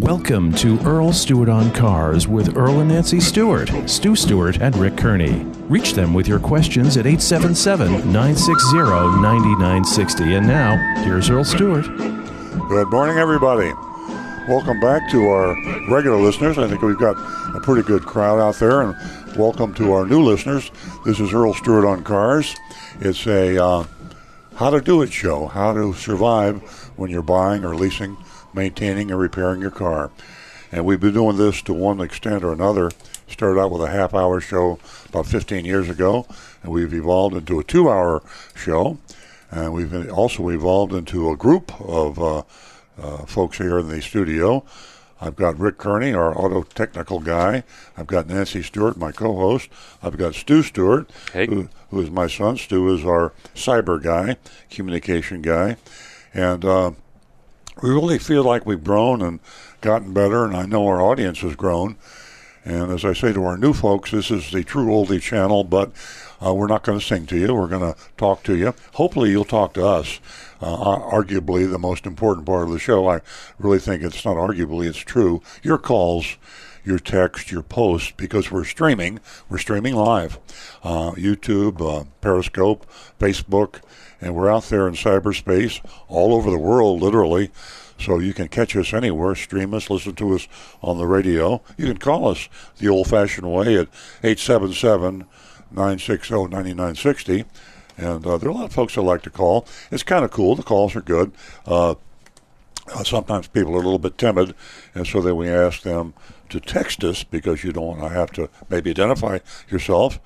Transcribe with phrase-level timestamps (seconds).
[0.00, 4.96] Welcome to Earl Stewart on Cars with Earl and Nancy Stewart, Stu Stewart, and Rick
[4.96, 5.44] Kearney.
[5.68, 10.34] Reach them with your questions at 877 960 9960.
[10.34, 11.84] And now, here's Earl Stewart.
[11.86, 13.72] Good morning, everybody.
[14.48, 15.54] Welcome back to our
[15.88, 16.58] regular listeners.
[16.58, 17.16] I think we've got
[17.54, 18.96] a pretty good crowd out there, and
[19.36, 20.72] welcome to our new listeners.
[21.04, 22.56] This is Earl Stewart on Cars.
[22.98, 23.84] It's a uh,
[24.56, 26.60] how to do it show, how to survive
[26.96, 28.16] when you're buying or leasing
[28.54, 30.10] maintaining and repairing your car.
[30.72, 32.90] And we've been doing this to one extent or another.
[33.28, 36.26] Started out with a half hour show about 15 years ago,
[36.62, 38.22] and we've evolved into a two hour
[38.54, 38.98] show.
[39.50, 42.42] And we've also evolved into a group of uh,
[43.00, 44.64] uh, folks here in the studio.
[45.20, 47.62] I've got Rick Kearney, our auto technical guy.
[47.96, 49.70] I've got Nancy Stewart, my co-host.
[50.02, 51.46] I've got Stu Stewart, hey.
[51.46, 52.56] who, who is my son.
[52.56, 54.36] Stu is our cyber guy,
[54.70, 55.76] communication guy,
[56.34, 56.90] and uh,
[57.82, 59.40] we really feel like we've grown and
[59.80, 61.96] gotten better, and I know our audience has grown.
[62.64, 65.92] And as I say to our new folks, this is the true oldie channel, but
[66.44, 67.54] uh, we're not going to sing to you.
[67.54, 68.74] We're going to talk to you.
[68.94, 70.18] Hopefully, you'll talk to us.
[70.62, 73.06] Uh, arguably, the most important part of the show.
[73.06, 73.20] I
[73.58, 75.42] really think it's not arguably, it's true.
[75.62, 76.38] Your calls,
[76.84, 79.20] your text, your posts, because we're streaming.
[79.50, 80.38] We're streaming live.
[80.82, 82.86] Uh, YouTube, uh, Periscope,
[83.20, 83.82] Facebook,
[84.24, 87.50] and we're out there in cyberspace all over the world, literally.
[87.98, 90.48] So you can catch us anywhere, stream us, listen to us
[90.82, 91.60] on the radio.
[91.76, 93.88] You can call us the old fashioned way at
[94.22, 95.26] 877
[95.70, 97.44] 960 9960.
[97.98, 99.66] And uh, there are a lot of folks that like to call.
[99.90, 100.56] It's kind of cool.
[100.56, 101.30] The calls are good.
[101.66, 101.94] Uh,
[102.94, 104.54] uh, sometimes people are a little bit timid,
[104.94, 106.14] and so then we ask them
[106.48, 109.38] to text us because you don't want to have to maybe identify
[109.68, 110.18] yourself.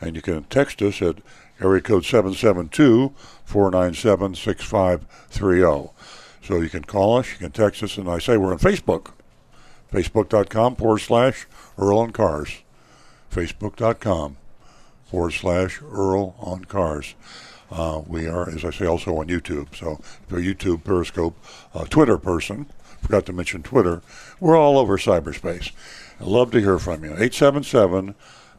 [0.00, 1.16] And you can text us at
[1.60, 3.12] area code 772
[3.44, 5.92] 497 6530.
[6.42, 9.12] So you can call us, you can text us, and I say we're on Facebook.
[9.92, 11.46] Facebook.com forward slash
[11.78, 12.62] Earl on Cars.
[13.30, 14.36] Facebook.com
[15.04, 17.14] forward slash Earl on Cars.
[17.70, 19.74] Uh, we are, as I say, also on YouTube.
[19.74, 21.36] So if you're a YouTube, Periscope,
[21.74, 22.66] uh, Twitter person,
[23.00, 24.02] forgot to mention Twitter,
[24.40, 25.72] we're all over cyberspace.
[26.20, 27.10] I'd love to hear from you.
[27.10, 28.14] 877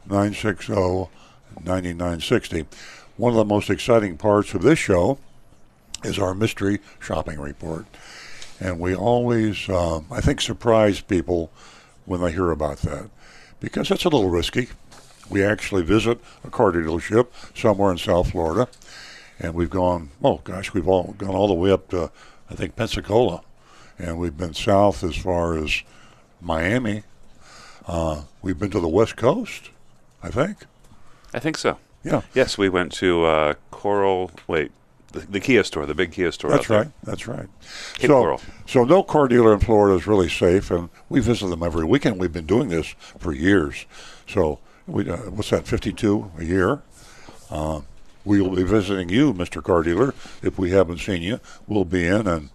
[0.08, 1.08] 960
[1.64, 2.66] 9960.
[3.16, 5.18] One of the most exciting parts of this show
[6.04, 7.86] is our mystery shopping report.
[8.60, 11.50] And we always, um, I think, surprise people
[12.04, 13.08] when they hear about that
[13.58, 14.68] because it's a little risky.
[15.30, 18.68] We actually visit a car dealership somewhere in South Florida,
[19.40, 22.10] and we've gone, oh gosh, we've all gone all the way up to,
[22.50, 23.42] I think, Pensacola,
[23.98, 25.82] and we've been south as far as
[26.40, 27.02] Miami.
[27.86, 29.70] Uh, we've been to the West Coast,
[30.22, 30.58] I think.
[31.34, 31.78] I think so.
[32.06, 32.22] Yeah.
[32.34, 34.30] Yes, we went to uh, Coral.
[34.46, 34.70] Wait,
[35.10, 36.52] the, the, Kia store, the big Kia store.
[36.52, 36.88] That's right.
[37.02, 37.48] That's right.
[37.94, 38.40] Cape so, Coral.
[38.64, 42.20] so no car dealer in Florida is really safe, and we visit them every weekend.
[42.20, 42.86] We've been doing this
[43.18, 43.86] for years.
[44.28, 45.66] So we, uh, what's that?
[45.66, 46.82] Fifty-two a year.
[47.50, 47.80] Uh,
[48.24, 49.62] we will be visiting you, Mr.
[49.62, 50.14] Car Dealer.
[50.42, 52.50] If we haven't seen you, we'll be in and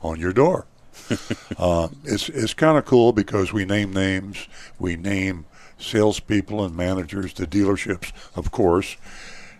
[0.00, 0.66] on your door.
[1.58, 4.46] uh, it's it's kind of cool because we name names,
[4.78, 5.46] we name
[5.78, 8.96] salespeople and managers, the dealerships, of course,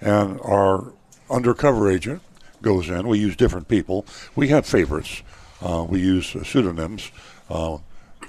[0.00, 0.92] and our
[1.30, 2.22] undercover agent
[2.62, 3.06] goes in.
[3.06, 4.04] We use different people.
[4.34, 5.22] We have favorites.
[5.62, 7.10] Uh, we use uh, pseudonyms.
[7.48, 7.78] Uh,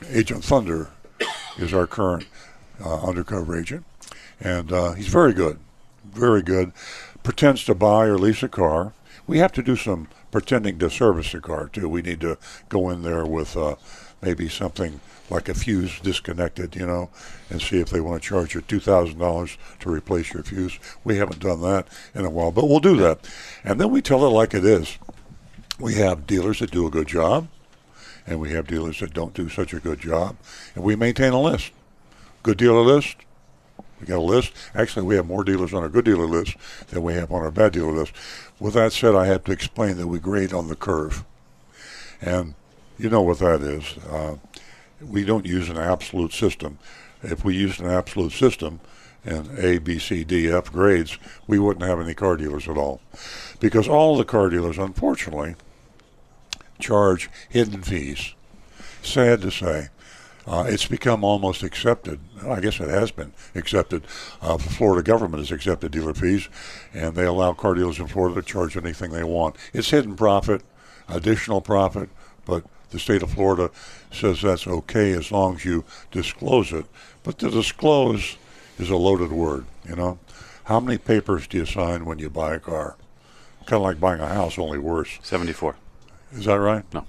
[0.10, 0.90] agent Thunder
[1.58, 2.26] is our current
[2.84, 3.86] uh, undercover agent,
[4.40, 5.60] and uh, he's very good,
[6.06, 6.72] very good.
[7.24, 8.94] Pretends to buy or lease a car.
[9.28, 11.90] We have to do some pretending to service the car too.
[11.90, 12.38] We need to
[12.70, 13.76] go in there with uh,
[14.22, 15.00] maybe something
[15.30, 17.09] like a fuse disconnected, you know,
[17.50, 20.80] and see if they want to charge you $2,000 to replace your fuse.
[21.03, 23.29] We haven't done that in a while, but we'll do that.
[23.63, 24.97] And then we tell it like it is.
[25.79, 27.47] We have dealers that do a good job,
[28.25, 30.35] and we have dealers that don't do such a good job,
[30.75, 31.72] and we maintain a list.
[32.44, 33.18] Good dealer list.
[34.00, 34.53] We got a list.
[34.74, 36.56] Actually, we have more dealers on our good dealer list
[36.88, 38.13] than we have on our bad dealer list.
[38.59, 41.25] With that said, I have to explain that we grade on the curve.
[42.22, 42.56] And
[43.00, 43.98] you know what that is.
[44.10, 44.36] Uh,
[45.02, 46.78] we don't use an absolute system.
[47.23, 48.82] If we used an absolute system
[49.26, 53.02] and A, B, C, D, F grades, we wouldn't have any car dealers at all.
[53.59, 55.56] Because all the car dealers, unfortunately,
[56.79, 58.34] charge hidden fees.
[59.02, 59.88] Sad to say.
[60.47, 62.20] Uh, it's become almost accepted.
[62.44, 64.03] I guess it has been accepted.
[64.41, 66.50] Uh, the Florida government has accepted dealer fees,
[66.94, 69.56] and they allow car dealers in Florida to charge anything they want.
[69.73, 70.64] It's hidden profit,
[71.08, 72.09] additional profit,
[72.46, 73.72] but the state of Florida
[74.12, 76.86] says that's okay as long as you disclose it.
[77.24, 78.38] But to disclose
[78.78, 80.20] is a loaded word, you know.
[80.66, 82.96] How many papers do you sign when you buy a car?
[83.66, 85.20] Kind of like buying a house, only worse.
[85.22, 85.76] 74.
[86.34, 86.84] Is that right?
[86.94, 87.06] No.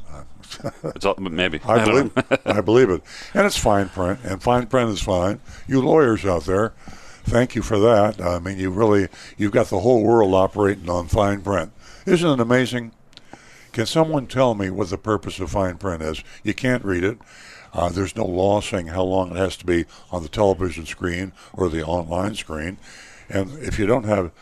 [0.84, 1.60] it's all, maybe.
[1.64, 2.12] I, I believe.
[2.44, 3.02] I believe it.
[3.34, 5.40] And it's fine print, and fine print is fine.
[5.66, 6.72] You lawyers out there,
[7.24, 8.20] thank you for that.
[8.20, 11.72] I mean, you really you've got the whole world operating on fine print.
[12.06, 12.92] Isn't it amazing?
[13.72, 16.22] Can someone tell me what the purpose of fine print is?
[16.42, 17.18] You can't read it.
[17.72, 21.32] Uh, there's no law saying how long it has to be on the television screen
[21.52, 22.78] or the online screen.
[23.28, 24.32] And if you don't have,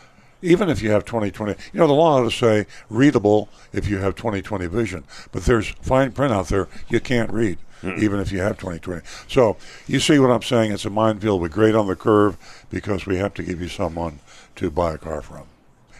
[0.41, 3.99] even if you have 20/20, you know, the law ought to say readable if you
[3.99, 5.03] have 20/20 vision.
[5.31, 9.03] But there's fine print out there you can't read, even if you have 20/20.
[9.27, 10.71] So you see what I'm saying?
[10.71, 11.39] It's a minefield.
[11.39, 12.35] We're great on the curve
[12.71, 14.21] because we have to give you someone
[14.55, 15.43] to buy a car from.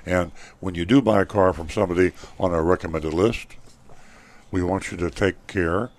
[0.10, 3.56] And when you do buy a car from somebody on our recommended list,
[4.50, 5.92] we want you to take care.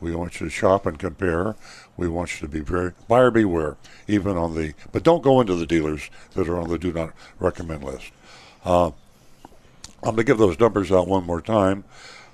[0.00, 1.54] We want you to shop and compare.
[1.96, 3.76] We want you to be very buyer beware,
[4.06, 4.72] even on the.
[4.90, 8.10] But don't go into the dealers that are on the do not recommend list.
[8.64, 8.86] Uh,
[10.02, 11.84] I'm going to give those numbers out one more time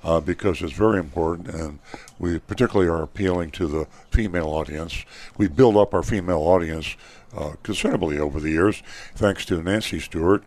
[0.04, 1.78] uh, because it's very important, and
[2.18, 5.04] we particularly are appealing to the female audience.
[5.38, 6.96] We build up our female audience
[7.34, 8.82] uh, considerably over the years,
[9.14, 10.44] thanks to Nancy Stewart,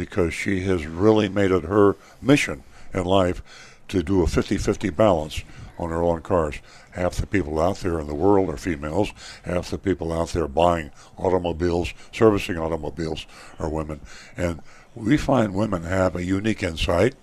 [0.00, 2.62] because she has really made it her mission
[2.94, 3.42] in life
[3.86, 5.44] to do a 50-50 balance
[5.78, 6.58] on her own cars.
[6.92, 9.12] Half the people out there in the world are females.
[9.44, 13.26] Half the people out there buying automobiles, servicing automobiles,
[13.58, 14.00] are women.
[14.38, 14.62] And
[14.94, 17.14] we find women have a unique insight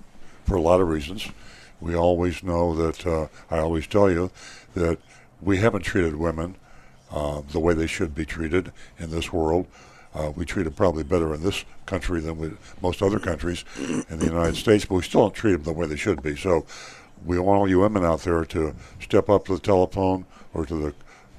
[0.46, 1.28] for a lot of reasons.
[1.82, 4.30] We always know that, uh, I always tell you,
[4.76, 5.00] that
[5.42, 6.58] we haven't treated women
[7.10, 9.66] uh, the way they should be treated in this world.
[10.18, 14.18] Uh, we treat them probably better in this country than we, most other countries in
[14.18, 16.36] the United States, but we still don't treat them the way they should be.
[16.36, 16.66] So
[17.24, 20.26] we want all you women out there to step up to the telephone
[20.56, 20.94] or to the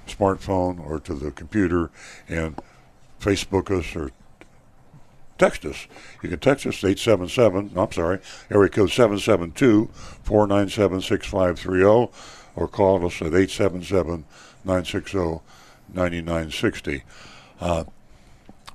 [0.06, 1.90] smartphone or to the computer
[2.28, 2.56] and
[3.20, 4.12] Facebook us or
[5.38, 5.88] text us.
[6.22, 9.90] You can text us 877, I'm sorry, area code 772
[10.22, 12.12] 497 6530
[12.54, 14.24] or call us at 877
[14.64, 15.40] 960
[15.92, 17.02] 9960.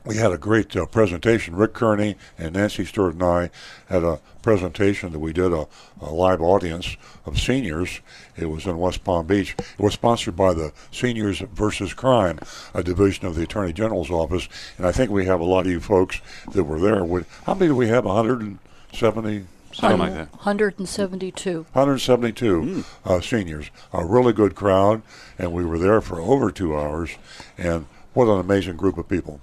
[0.05, 1.55] We had a great uh, presentation.
[1.55, 3.49] Rick Kearney and Nancy Stewart and I
[3.87, 5.65] had a presentation that we did a,
[6.01, 8.01] a, live audience of seniors.
[8.35, 9.55] It was in West Palm Beach.
[9.57, 12.39] It was sponsored by the Seniors versus Crime,
[12.73, 14.49] a division of the Attorney General's office.
[14.77, 16.19] And I think we have a lot of you folks
[16.51, 17.05] that were there.
[17.05, 18.03] Would, how many do we have?
[18.03, 19.45] 170?
[19.71, 20.33] Something like that.
[20.33, 21.65] 172.
[21.71, 23.71] 172 uh, seniors.
[23.93, 25.01] A really good crowd,
[25.39, 27.15] and we were there for over two hours.
[27.57, 29.39] And what an amazing group of people.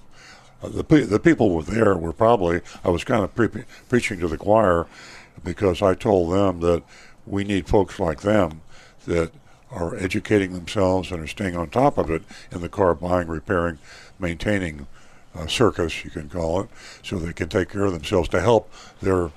[0.62, 4.36] The the people were there were probably I was kind of pre- preaching to the
[4.36, 4.86] choir
[5.42, 6.82] because I told them that
[7.26, 8.60] we need folks like them
[9.06, 9.32] that
[9.70, 13.78] are educating themselves and are staying on top of it in the car buying, repairing,
[14.18, 14.86] maintaining
[15.34, 16.68] uh, circus you can call it,
[17.02, 18.70] so they can take care of themselves to help
[19.00, 19.30] their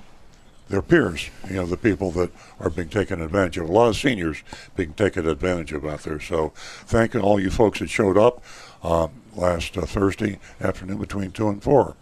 [0.70, 3.70] their peers, you know, the people that are being taken advantage of.
[3.70, 4.42] A lot of seniors
[4.76, 6.20] being taken advantage of out there.
[6.20, 8.44] So, thank all you folks that showed up
[8.82, 11.96] uh, last uh, Thursday afternoon between two and four,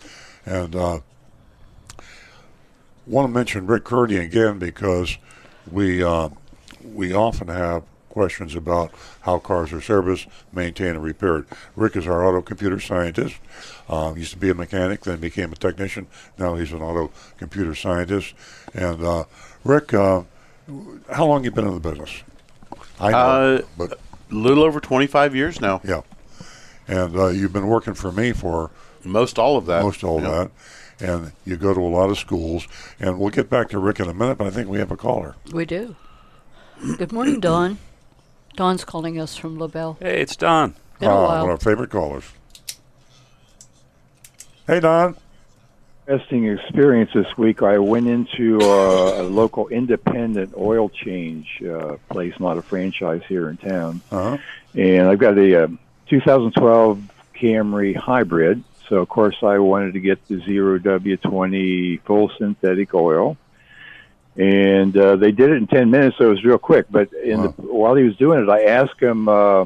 [0.45, 0.99] and uh,
[3.07, 5.17] want to mention Rick Kearney again because
[5.71, 6.29] we uh,
[6.83, 8.91] we often have questions about
[9.21, 11.45] how cars are serviced, maintained, and repaired.
[11.77, 13.35] Rick is our auto computer scientist.
[13.87, 16.07] Uh, used to be a mechanic, then became a technician.
[16.37, 18.33] Now he's an auto computer scientist.
[18.73, 19.23] And uh,
[19.63, 20.23] Rick, uh,
[21.11, 22.21] how long you been in the business?
[22.99, 23.97] I know, Uh, but A
[24.33, 25.79] little over 25 years now.
[25.85, 26.01] yeah.
[26.91, 28.69] And uh, you've been working for me for
[29.05, 29.81] Most all of that.
[29.81, 30.29] most all Yeah.
[30.29, 30.51] that.
[31.09, 32.67] And you go to a lot of schools.
[32.99, 34.97] And we'll get back to Rick in a minute, but I think we have a
[34.97, 35.35] caller.
[35.53, 35.95] We do.
[36.97, 37.77] Good morning, Don.
[38.57, 39.97] Don's calling us from LaBelle.
[40.01, 40.75] Hey, it's Don.
[40.99, 41.29] Been a Ah, while.
[41.29, 42.25] one of our favorite callers.
[44.67, 45.15] Hey, Don.
[46.07, 47.61] interesting experience this week.
[47.63, 53.49] I went into uh, a local independent oil change uh, place, not a franchise here
[53.49, 54.37] in town, Uh-huh.
[54.75, 55.79] and I've got a um
[56.11, 57.01] 2012
[57.33, 58.63] Camry hybrid.
[58.89, 63.37] So of course I wanted to get the zero W20 full synthetic oil,
[64.35, 66.17] and uh, they did it in 10 minutes.
[66.17, 66.87] So it was real quick.
[66.91, 69.65] But in the, while he was doing it, I asked him, uh,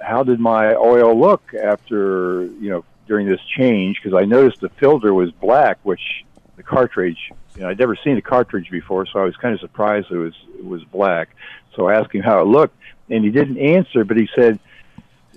[0.00, 4.68] "How did my oil look after you know?" during this change because I noticed the
[4.68, 6.24] filter was black, which
[6.56, 9.58] the cartridge, you know, I'd never seen a cartridge before, so I was kind of
[9.58, 11.30] surprised it was it was black.
[11.74, 12.76] So I asked him how it looked,
[13.08, 14.60] and he didn't answer, but he said,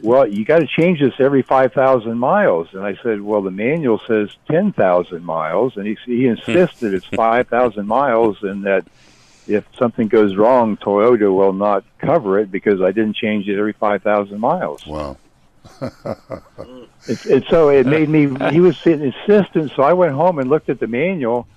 [0.04, 3.52] "Well, you got to change this every five thousand miles." And I said, "Well, the
[3.52, 8.86] manual says ten thousand miles," and he he insisted it's five thousand miles, and that
[9.48, 13.74] if something goes wrong, Toyota will not cover it because I didn't change it every
[13.74, 14.86] five thousand miles.
[14.86, 15.18] Wow.
[17.08, 18.22] It's, and so it made me.
[18.52, 21.48] He was insistent, so I went home and looked at the manual,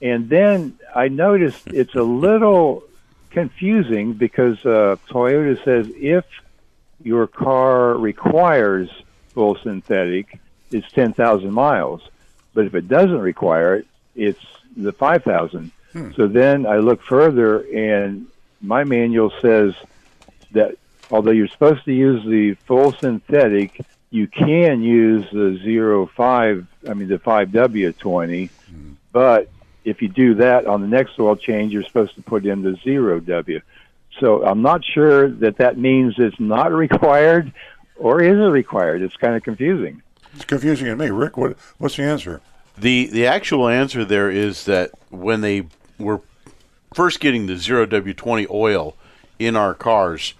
[0.00, 2.84] And then I noticed it's a little
[3.30, 6.24] confusing because uh, Toyota says if
[7.02, 8.90] your car requires
[9.30, 10.38] full synthetic,
[10.70, 12.02] it's 10,000 miles.
[12.54, 14.44] But if it doesn't require it, it's
[14.76, 15.70] the 5,000.
[15.92, 16.10] Hmm.
[16.16, 18.26] So then I look further, and
[18.60, 19.74] my manual says
[20.52, 20.76] that
[21.10, 26.66] although you're supposed to use the full synthetic, you can use the zero five.
[26.88, 28.92] I mean the five W twenty, hmm.
[29.12, 29.50] but
[29.84, 32.76] if you do that on the next oil change, you're supposed to put in the
[32.84, 33.60] zero W.
[34.20, 37.52] So I'm not sure that that means it's not required,
[37.96, 39.02] or is it required?
[39.02, 40.02] It's kind of confusing.
[40.34, 41.10] It's confusing to me.
[41.10, 42.40] Rick, what what's the answer?
[42.76, 45.66] The the actual answer there is that when they
[45.98, 46.20] were
[46.94, 48.96] first getting the zero W twenty oil
[49.38, 50.34] in our cars,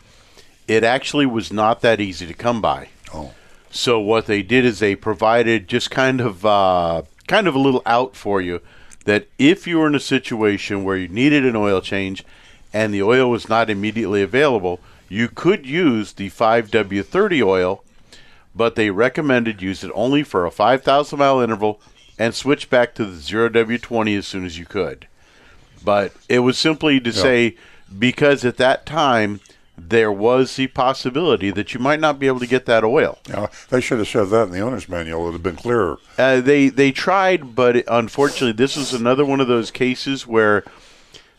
[0.67, 2.89] it actually was not that easy to come by.
[3.13, 3.33] Oh.
[3.71, 7.83] So what they did is they provided just kind of uh, kind of a little
[7.87, 8.61] out for you
[9.05, 12.25] that if you were in a situation where you needed an oil change
[12.73, 17.85] and the oil was not immediately available, you could use the 5W30 oil,
[18.55, 21.81] but they recommended use it only for a 5,000 mile interval
[22.19, 25.07] and switch back to the 0W20 as soon as you could.
[25.85, 27.57] But it was simply to say
[27.97, 29.41] because at that time
[29.77, 33.19] there was the possibility that you might not be able to get that oil.
[33.29, 35.21] Yeah, they should have said that in the owner's manual.
[35.21, 35.99] It would have been clearer.
[36.19, 40.65] Uh, they they tried, but unfortunately, this was another one of those cases where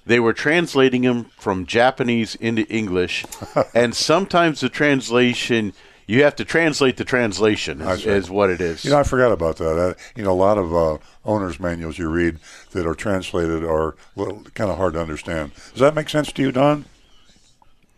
[0.09, 3.25] they were translating them from Japanese into English,
[3.75, 5.71] and sometimes the translation
[6.07, 8.09] you have to translate the translation is, see.
[8.09, 8.83] is what it is.
[8.83, 9.77] You know, I forgot about that.
[9.77, 12.39] Uh, you know, a lot of uh, owner's manuals you read
[12.71, 15.51] that are translated are little, kind of hard to understand.
[15.53, 16.85] Does that make sense to you, Don?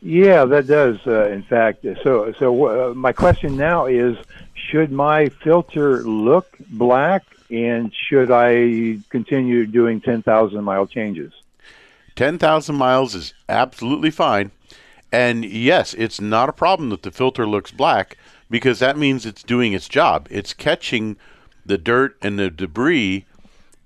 [0.01, 0.97] Yeah, that does.
[1.07, 4.17] Uh, in fact, so so uh, my question now is:
[4.53, 11.31] Should my filter look black, and should I continue doing ten thousand mile changes?
[12.21, 14.51] 10,000 miles is absolutely fine.
[15.11, 18.15] And yes, it's not a problem that the filter looks black
[18.47, 20.27] because that means it's doing its job.
[20.29, 21.17] It's catching
[21.65, 23.25] the dirt and the debris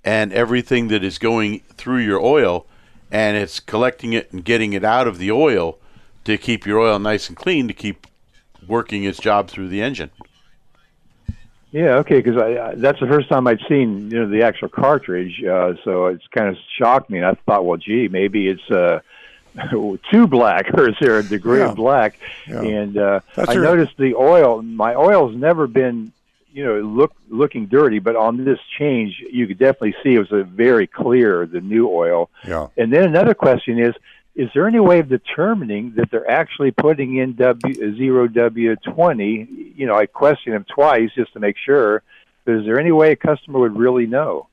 [0.04, 2.66] and everything that is going through your oil
[3.10, 5.78] and it's collecting it and getting it out of the oil
[6.26, 8.06] to keep your oil nice and clean to keep
[8.68, 10.10] working its job through the engine.
[11.72, 14.68] Yeah, okay, because I, I, that's the first time I'd seen you know the actual
[14.68, 17.18] cartridge, uh, so it's kind of shocked me.
[17.18, 19.00] And I thought, well, gee, maybe it's uh,
[20.10, 21.70] too black, or is there a degree Yeah.
[21.70, 22.18] of black?
[22.46, 22.62] Yeah.
[22.62, 24.62] And uh, That's I your- noticed the oil.
[24.62, 26.12] My oil's never been,
[26.52, 30.32] you know, look looking dirty, but on this change, you could definitely see it was
[30.32, 32.30] a very clear the new oil.
[32.46, 32.68] Yeah.
[32.78, 33.94] And then another question is:
[34.36, 39.48] Is there any way of determining that they're actually putting in W zero W twenty?
[39.74, 42.02] You know, I questioned them twice just to make sure.
[42.44, 44.48] But is there any way a customer would really know?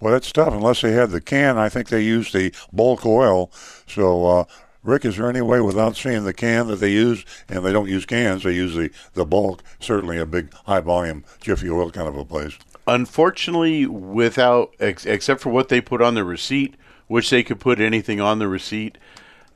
[0.00, 0.52] Well, that's tough.
[0.52, 3.52] Unless they had the can, I think they use the bulk oil.
[3.86, 4.44] So, uh,
[4.82, 7.88] Rick, is there any way without seeing the can that they use, and they don't
[7.88, 12.08] use cans, they use the, the bulk, certainly a big high volume Jiffy Oil kind
[12.08, 12.58] of a place?
[12.86, 16.74] Unfortunately, without ex- except for what they put on the receipt,
[17.06, 18.98] which they could put anything on the receipt,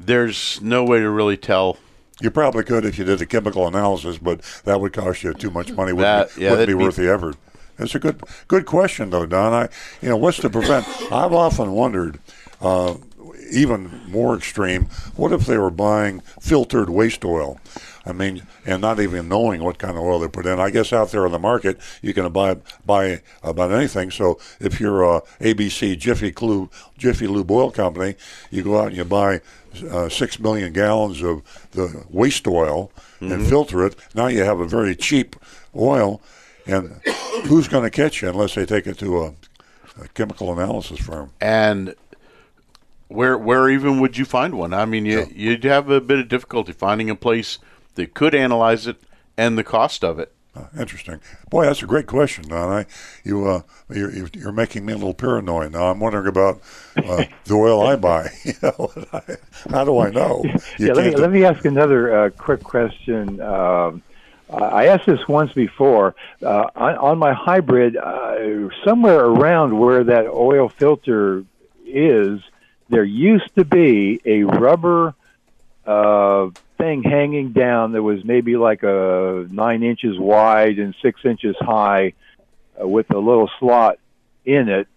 [0.00, 1.76] there's no way to really tell.
[2.20, 5.50] You probably could if you did a chemical analysis, but that would cost you too
[5.50, 5.92] much money.
[5.92, 7.36] Wouldn't, That- be, yeah, wouldn't be be- worth the effort.
[7.78, 9.52] It's a good good question though, Don.
[9.52, 9.68] I
[10.02, 10.84] you know what's to prevent?
[11.12, 12.18] I've often wondered,
[12.60, 12.94] uh,
[13.52, 17.60] even more extreme, what if they were buying filtered waste oil?
[18.06, 20.58] I mean, and not even knowing what kind of oil they put in.
[20.58, 24.10] I guess out there on the market, you can buy buy about anything.
[24.10, 28.14] So if you're a ABC Jiffy Lube Jiffy Lube Oil Company,
[28.50, 29.40] you go out and you buy
[29.90, 32.90] uh, six million gallons of the waste oil
[33.20, 33.96] and filter it.
[34.14, 35.36] Now you have a very cheap
[35.76, 36.20] oil,
[36.66, 37.00] and
[37.46, 39.34] who's going to catch you unless they take it to a,
[40.00, 41.32] a chemical analysis firm?
[41.40, 41.94] And
[43.08, 44.72] where where even would you find one?
[44.72, 47.58] I mean, you, you'd have a bit of difficulty finding a place
[47.98, 48.96] that could analyze it
[49.36, 50.32] and the cost of it.
[50.56, 51.66] Uh, interesting, boy.
[51.66, 52.68] That's a great question, Don.
[52.72, 52.86] I,
[53.22, 55.88] you, uh, you're, you're- you're making me a little paranoid now.
[55.90, 56.60] I'm wondering about
[56.96, 58.30] uh, the oil I buy.
[58.44, 58.90] You know,
[59.70, 60.42] how do I know?
[60.78, 63.40] You yeah, let me, can't- let me ask another uh, quick question.
[63.40, 64.02] Um,
[64.50, 66.14] I asked this once before.
[66.42, 71.44] Uh, on, on my hybrid, uh, somewhere around where that oil filter
[71.84, 72.40] is,
[72.88, 75.14] there used to be a rubber
[75.86, 76.48] uh,
[76.78, 82.14] thing hanging down that was maybe like a nine inches wide and six inches high,
[82.80, 83.98] uh, with a little slot
[84.44, 84.88] in it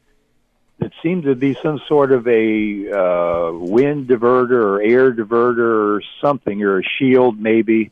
[0.80, 6.02] that seemed to be some sort of a uh, wind diverter or air diverter or
[6.22, 7.92] something, or a shield maybe.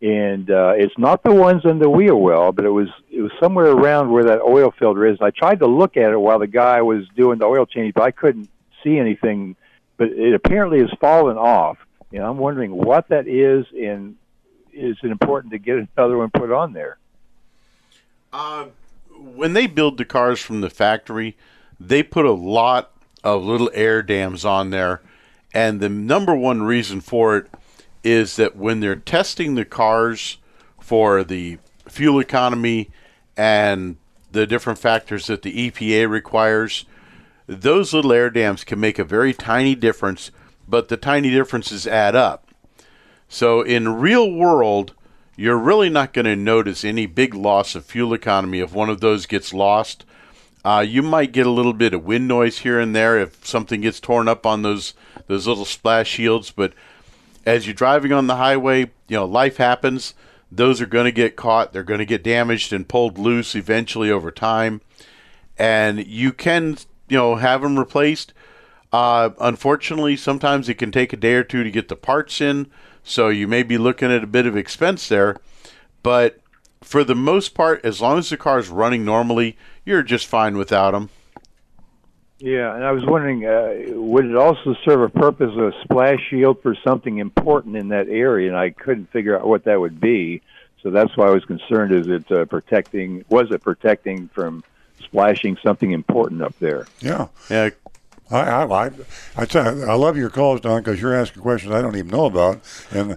[0.00, 3.32] and uh, it's not the ones in the wheel well, but it was it was
[3.40, 5.18] somewhere around where that oil filter is.
[5.20, 8.04] I tried to look at it while the guy was doing the oil change, but
[8.04, 8.48] I couldn't
[8.84, 9.56] see anything.
[9.96, 11.78] But it apparently has fallen off,
[12.12, 14.16] and I'm wondering what that is, and
[14.72, 16.98] is it important to get another one put on there?
[18.32, 18.66] Uh,
[19.10, 21.36] when they build the cars from the factory,
[21.80, 22.92] they put a lot
[23.24, 25.00] of little air dams on there,
[25.52, 27.46] and the number one reason for it
[28.04, 30.38] is that when they're testing the cars
[30.78, 32.90] for the fuel economy
[33.36, 33.96] and
[34.30, 36.84] the different factors that the EPA requires,
[37.46, 40.30] those little air dams can make a very tiny difference,
[40.68, 42.48] but the tiny differences add up.
[43.28, 44.94] So in real world,
[45.36, 49.00] you're really not going to notice any big loss of fuel economy if one of
[49.00, 50.04] those gets lost.
[50.64, 53.80] Uh, you might get a little bit of wind noise here and there if something
[53.80, 54.94] gets torn up on those
[55.28, 56.72] those little splash shields, but
[57.46, 60.14] as you're driving on the highway, you know, life happens.
[60.50, 61.72] Those are going to get caught.
[61.72, 64.80] They're going to get damaged and pulled loose eventually over time.
[65.56, 68.32] And you can, you know, have them replaced.
[68.92, 72.70] Uh, unfortunately, sometimes it can take a day or two to get the parts in.
[73.02, 75.36] So you may be looking at a bit of expense there.
[76.02, 76.40] But
[76.82, 80.56] for the most part, as long as the car is running normally, you're just fine
[80.56, 81.10] without them.
[82.38, 86.20] Yeah, and I was wondering, uh, would it also serve a purpose of a splash
[86.30, 88.48] shield for something important in that area?
[88.48, 90.40] And I couldn't figure out what that would be.
[90.82, 91.92] So that's why I was concerned.
[91.92, 93.24] Is it uh, protecting?
[93.28, 94.62] Was it protecting from
[95.02, 96.86] splashing something important up there?
[97.00, 97.26] Yeah.
[97.50, 97.70] Yeah,
[98.30, 98.90] I I I,
[99.36, 102.26] I, you, I love your calls, Don, because you're asking questions I don't even know
[102.26, 103.16] about, and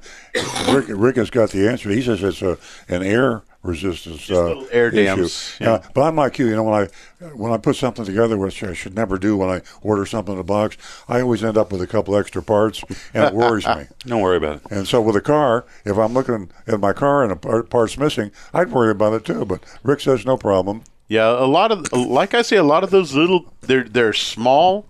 [0.70, 1.90] Rick Rick has got the answer.
[1.90, 5.74] He says it's a an air resistance uh, air dams, yeah.
[5.74, 6.48] Uh, but I'm like you.
[6.48, 6.90] You know, when
[7.22, 10.34] I when I put something together, which I should never do when I order something
[10.34, 10.78] in a box,
[11.08, 13.88] I always end up with a couple extra parts, and it worries me.
[14.00, 14.72] Don't worry about it.
[14.72, 17.98] And so with a car, if I'm looking at my car and a part, part's
[17.98, 19.46] missing, I'd worry about it too.
[19.46, 20.84] But Rick says no problem.
[21.08, 24.86] Yeah, a lot of like I say, a lot of those little they're they're small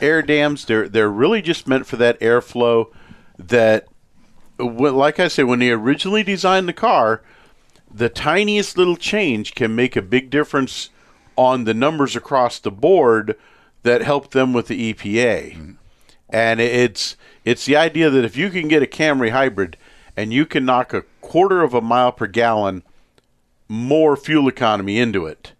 [0.00, 0.64] air dams.
[0.64, 2.92] They're they're really just meant for that airflow.
[3.38, 3.86] That,
[4.58, 7.22] like I said, when they originally designed the car,
[7.92, 10.90] the tiniest little change can make a big difference
[11.36, 13.36] on the numbers across the board
[13.84, 15.76] that help them with the EPA.
[16.28, 19.76] And it's it's the idea that if you can get a Camry hybrid
[20.16, 22.82] and you can knock a quarter of a mile per gallon
[23.68, 25.52] more fuel economy into it,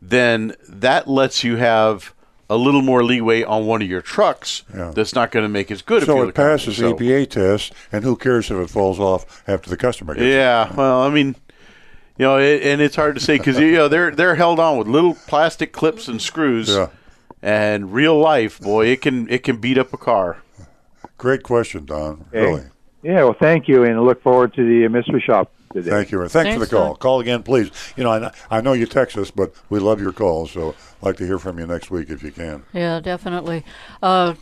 [0.00, 2.14] then that lets you have
[2.50, 4.90] a little more leeway on one of your trucks Yeah.
[4.94, 6.98] that's not going to make as good a So fuel it passes economy.
[6.98, 10.30] So- EPA test, and who cares if it falls off after the customer gets it?
[10.30, 11.36] Yeah, well, I mean,
[12.16, 14.78] you know, it, and it's hard to say because you know they're they're held on
[14.78, 16.68] with little plastic clips and screws.
[16.70, 16.88] Yeah.
[17.40, 20.38] And real life, boy, it can it can beat up a car.
[21.18, 22.24] Great question, Don.
[22.28, 22.40] Okay.
[22.46, 22.62] Really.
[23.04, 25.90] Yeah, well, thank you, and I look forward to the uh, mystery shop today.
[25.90, 26.20] Thank you.
[26.22, 26.86] and Thanks, for the call.
[26.88, 26.96] Don.
[26.96, 27.70] Call again, please.
[27.96, 31.06] You know, I, I know you text us, but we love your calls, so I'd
[31.06, 32.64] like to hear from you next week if you can.
[32.72, 33.64] Yeah, definitely.
[34.02, 34.34] Uh,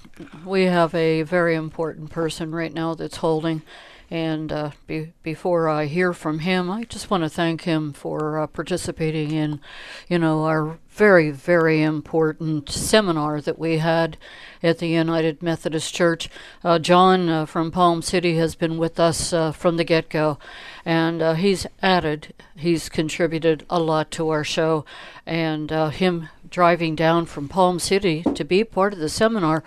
[0.44, 3.62] we have a very important person right now that's holding.
[4.10, 8.38] And uh, be, before I hear from him, I just want to thank him for
[8.38, 9.60] uh, participating in,
[10.08, 14.16] you know, our very, very important seminar that we had
[14.62, 16.30] at the United Methodist Church.
[16.62, 20.38] Uh, John uh, from Palm City has been with us uh, from the get go,
[20.84, 24.84] and uh, he's added, he's contributed a lot to our show.
[25.26, 29.64] And him driving down from Palm City to be part of the seminar,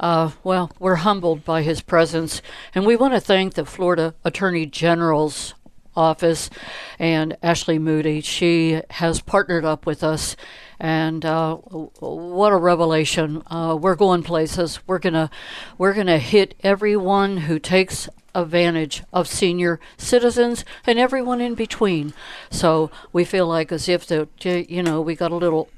[0.00, 2.42] uh, well, we're humbled by his presence.
[2.74, 5.54] And we want to thank the Florida Attorney General's
[5.96, 6.50] office
[6.98, 8.20] and Ashley Moody.
[8.20, 10.36] She has partnered up with us,
[10.80, 13.42] and uh, what a revelation!
[13.46, 14.80] Uh, we're going places.
[14.86, 15.30] We're gonna
[15.78, 22.12] we're gonna hit everyone who takes advantage of senior citizens and everyone in between.
[22.50, 25.68] So we feel like as if the you know we got a little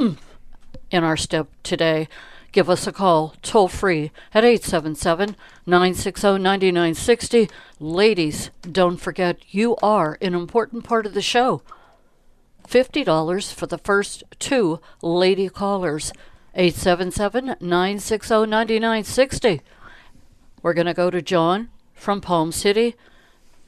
[0.90, 2.08] in our step today.
[2.56, 7.50] Give us a call toll free at 877 960 9960.
[7.78, 11.60] Ladies, don't forget you are an important part of the show.
[12.66, 16.14] $50 for the first two lady callers.
[16.54, 19.60] 877 960 9960.
[20.62, 22.94] We're going to go to John from Palm City.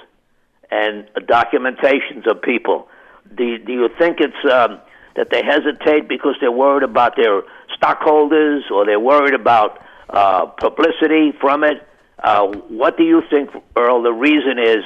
[0.71, 2.87] and documentations of people.
[3.35, 4.79] Do, do you think it's um,
[5.15, 7.43] that they hesitate because they're worried about their
[7.75, 11.87] stockholders or they're worried about uh, publicity from it?
[12.19, 14.83] Uh, what do you think, Earl, the reason is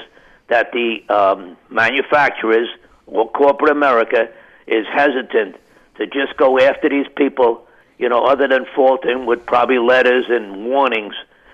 [0.50, 2.68] that the um, manufacturers
[3.08, 4.30] or corporate America
[4.68, 5.56] is hesitant
[5.98, 7.66] to just go after these people,
[7.98, 11.14] you know, other than faulting with probably letters and warnings,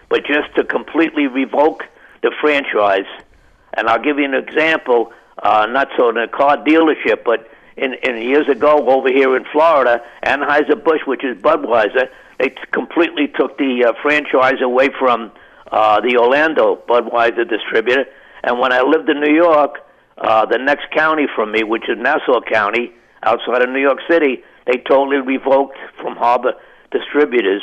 [0.09, 1.83] but just to completely revoke
[2.21, 3.07] the franchise?
[3.73, 7.93] And I'll give you an example, uh, not so in a car dealership, but in,
[8.03, 13.57] in years ago over here in Florida, Anheuser-Busch, which is Budweiser, they t- completely took
[13.57, 15.31] the uh, franchise away from
[15.71, 18.05] uh, the Orlando Budweiser distributor.
[18.43, 19.79] And when I lived in New York,
[20.17, 22.91] uh, the next county from me, which is Nassau County,
[23.23, 26.53] outside of New York City, they totally revoked from Harbor
[26.91, 27.61] Distributors.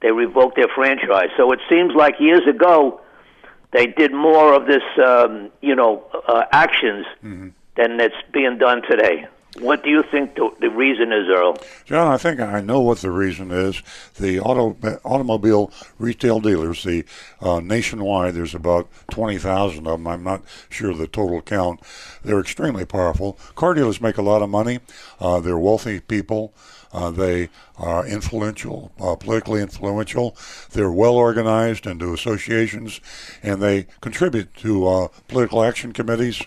[0.00, 1.28] They revoked their franchise.
[1.36, 3.00] So it seems like years ago,
[3.72, 9.26] they did more of this, um, you know, uh, actions than that's being done today.
[9.58, 11.58] What do you think the, the reason is, Earl?
[11.84, 13.82] John, I think I know what the reason is.
[14.14, 17.04] The auto automobile retail dealers, the
[17.40, 20.06] uh, nationwide, there's about twenty thousand of them.
[20.06, 21.80] I'm not sure the total count.
[22.22, 23.38] They're extremely powerful.
[23.56, 24.78] Car dealers make a lot of money.
[25.18, 26.54] Uh, they're wealthy people.
[26.92, 30.36] Uh, they are influential, uh, politically influential.
[30.72, 33.00] They're well organized into associations,
[33.42, 36.42] and they contribute to uh, political action committees.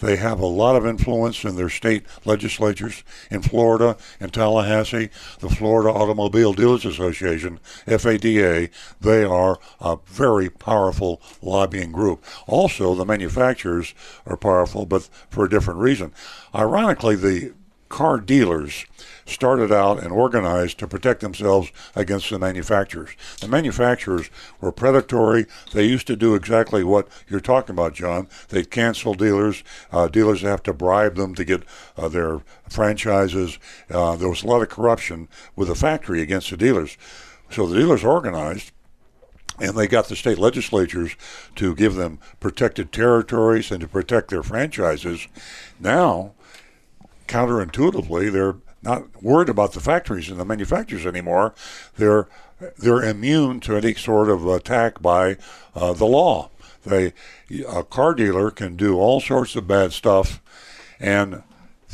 [0.00, 5.10] They have a lot of influence in their state legislatures in Florida and Tallahassee.
[5.40, 12.24] The Florida Automobile Dealers Association, FADA, they are a very powerful lobbying group.
[12.46, 16.12] Also, the manufacturers are powerful, but for a different reason.
[16.54, 17.52] Ironically, the
[17.90, 18.86] car dealers
[19.26, 23.10] started out and organized to protect themselves against the manufacturers.
[23.40, 25.46] The manufacturers were predatory.
[25.74, 28.28] They used to do exactly what you're talking about, John.
[28.48, 29.62] They'd cancel dealers.
[29.92, 31.64] Uh, dealers have to bribe them to get
[31.98, 33.58] uh, their franchises.
[33.90, 36.96] Uh, there was a lot of corruption with the factory against the dealers.
[37.50, 38.72] So the dealers organized
[39.60, 41.16] and they got the state legislatures
[41.56, 45.26] to give them protected territories and to protect their franchises.
[45.78, 46.32] Now,
[47.30, 51.54] counterintuitively, they're not worried about the factories and the manufacturers anymore.
[51.96, 52.28] They're
[52.78, 55.38] they're immune to any sort of attack by
[55.74, 56.50] uh, the law.
[56.84, 57.12] They
[57.68, 60.42] a car dealer can do all sorts of bad stuff,
[60.98, 61.42] and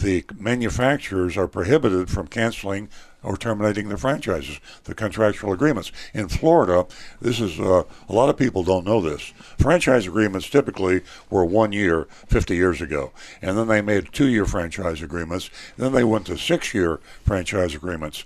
[0.01, 2.88] the manufacturers are prohibited from canceling
[3.27, 5.91] or terminating their franchises, the contractual agreements.
[6.15, 6.87] In Florida,
[7.21, 9.33] this is uh, a lot of people don't know this.
[9.59, 13.11] Franchise agreements typically were one year 50 years ago,
[13.43, 15.51] and then they made two-year franchise agreements.
[15.77, 18.25] Then they went to six-year franchise agreements.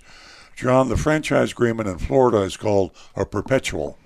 [0.55, 3.97] John, the franchise agreement in Florida is called a perpetual.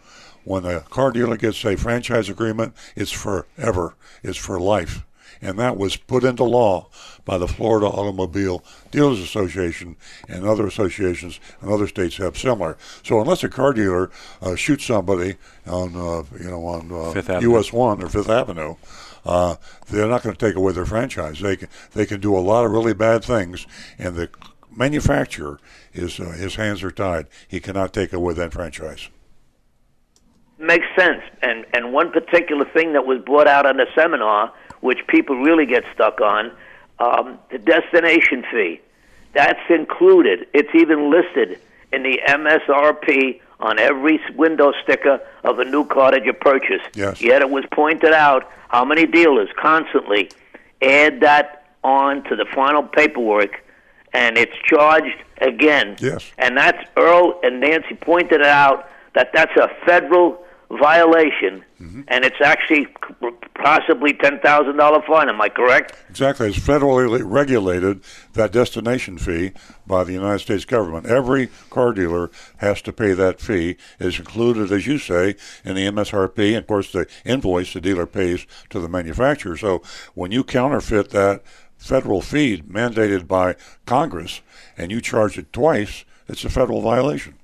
[0.46, 3.96] When a car dealer gets a franchise agreement, it's forever.
[4.24, 5.04] It's for life
[5.42, 6.88] and that was put into law
[7.26, 9.96] by the Florida Automobile Dealers Association
[10.28, 12.78] and other associations and other states have similar.
[13.04, 17.42] So unless a car dealer uh, shoots somebody on uh, you know on uh, Fifth
[17.42, 18.76] US One or Fifth Avenue,
[19.26, 19.56] uh,
[19.88, 21.40] they're not going to take away their franchise.
[21.40, 23.66] They can they can do a lot of really bad things,
[23.98, 24.30] and the
[24.76, 25.60] manufacturer
[25.94, 27.28] is uh, his hands are tied.
[27.48, 29.10] He cannot take away that franchise.
[30.58, 31.22] Makes sense.
[31.42, 34.54] And and one particular thing that was brought out on the seminar,
[34.86, 36.52] which people really get stuck on,
[37.00, 38.80] um, the destination fee.
[39.34, 40.48] That's included.
[40.54, 41.60] It's even listed
[41.92, 46.82] in the MSRP on every window sticker of a new car that you purchase.
[46.94, 47.20] Yes.
[47.20, 50.30] Yet it was pointed out how many dealers constantly
[50.84, 53.64] add that on to the final paperwork,
[54.14, 55.98] and it's charged again.
[56.00, 56.32] Yes.
[56.38, 62.02] And that's Earl and Nancy pointed out that that's a federal violation, mm-hmm.
[62.08, 62.88] and it's actually
[63.56, 65.30] possibly ten thousand dollar fine.
[65.30, 65.96] Am I correct?
[66.10, 66.50] Exactly.
[66.50, 68.02] It's federally regulated,
[68.34, 69.52] that destination fee,
[69.86, 71.06] by the United States government.
[71.06, 73.78] Every car dealer has to pay that fee.
[74.00, 78.06] It's included, as you say, in the MSRP, and of course, the invoice the dealer
[78.06, 79.58] pays to the manufacturer.
[79.58, 79.82] So
[80.14, 81.44] when you counterfeit that
[81.78, 84.42] federal fee mandated by Congress
[84.78, 87.36] and you charge it twice, it's a federal violation.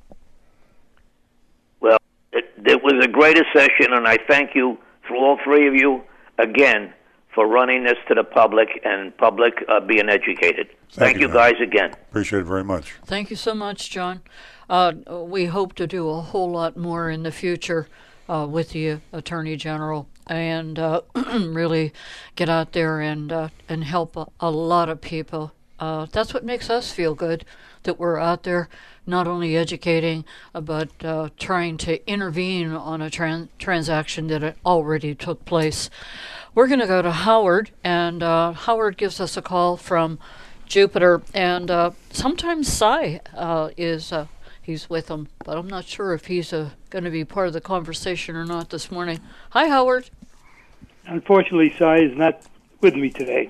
[2.72, 5.76] Well, it, it was a great session, and I thank you through all three of
[5.76, 6.04] you
[6.38, 6.94] again
[7.34, 10.68] for running this to the public and public uh, being educated.
[10.92, 11.36] Thank, you, you Matt.
[11.36, 11.92] guys again.
[12.10, 12.96] Appreciate it very much.
[13.06, 14.22] Thank you so much, John.
[14.70, 17.88] Uh, we hope to do a whole lot more in the future
[18.28, 21.94] uh, with the Attorney General and uh, really
[22.36, 25.54] get out there and uh, and help a, a lot of people.
[25.80, 27.44] Uh, that's what makes us feel good
[27.84, 28.70] that we're out there
[29.12, 35.14] not only educating uh, but uh, trying to intervene on a tran- transaction that already
[35.14, 35.92] took place.
[36.56, 40.18] We're going to go to Howard, and uh, Howard gives us a call from
[40.66, 44.28] Jupiter, and uh, sometimes Cy uh, is uh,
[44.62, 47.54] he's with him, but I'm not sure if he's uh, going to be part of
[47.54, 49.20] the conversation or not this morning.
[49.52, 50.10] Hi, Howard.
[51.06, 52.42] Unfortunately, Cy is not
[52.80, 53.50] with me today.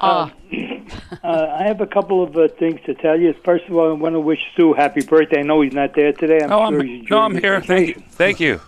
[0.00, 0.32] Ah,
[1.22, 3.34] Uh, I have a couple of uh, things to tell you.
[3.44, 5.40] First of all, I want to wish Stu happy birthday.
[5.40, 6.38] I know he's not there today.
[6.42, 7.60] I'm Oh, sure I'm, he's no, I'm here.
[7.60, 8.02] Thank you.
[8.10, 8.60] Thank you.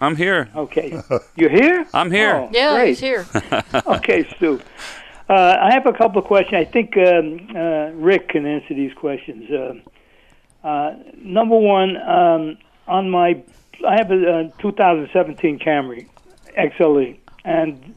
[0.00, 0.48] I'm here.
[0.56, 0.98] Okay,
[1.36, 1.86] you're here.
[1.94, 2.34] I'm here.
[2.36, 2.88] Oh, yeah, great.
[2.88, 3.26] he's here.
[3.86, 4.60] okay, Stu.
[5.28, 6.56] Uh, I have a couple of questions.
[6.56, 9.48] I think um, uh, Rick can answer these questions.
[9.50, 13.40] Uh, uh, number one, um, on my,
[13.86, 16.08] I have a, uh 2017 Camry
[16.58, 17.94] XLE, and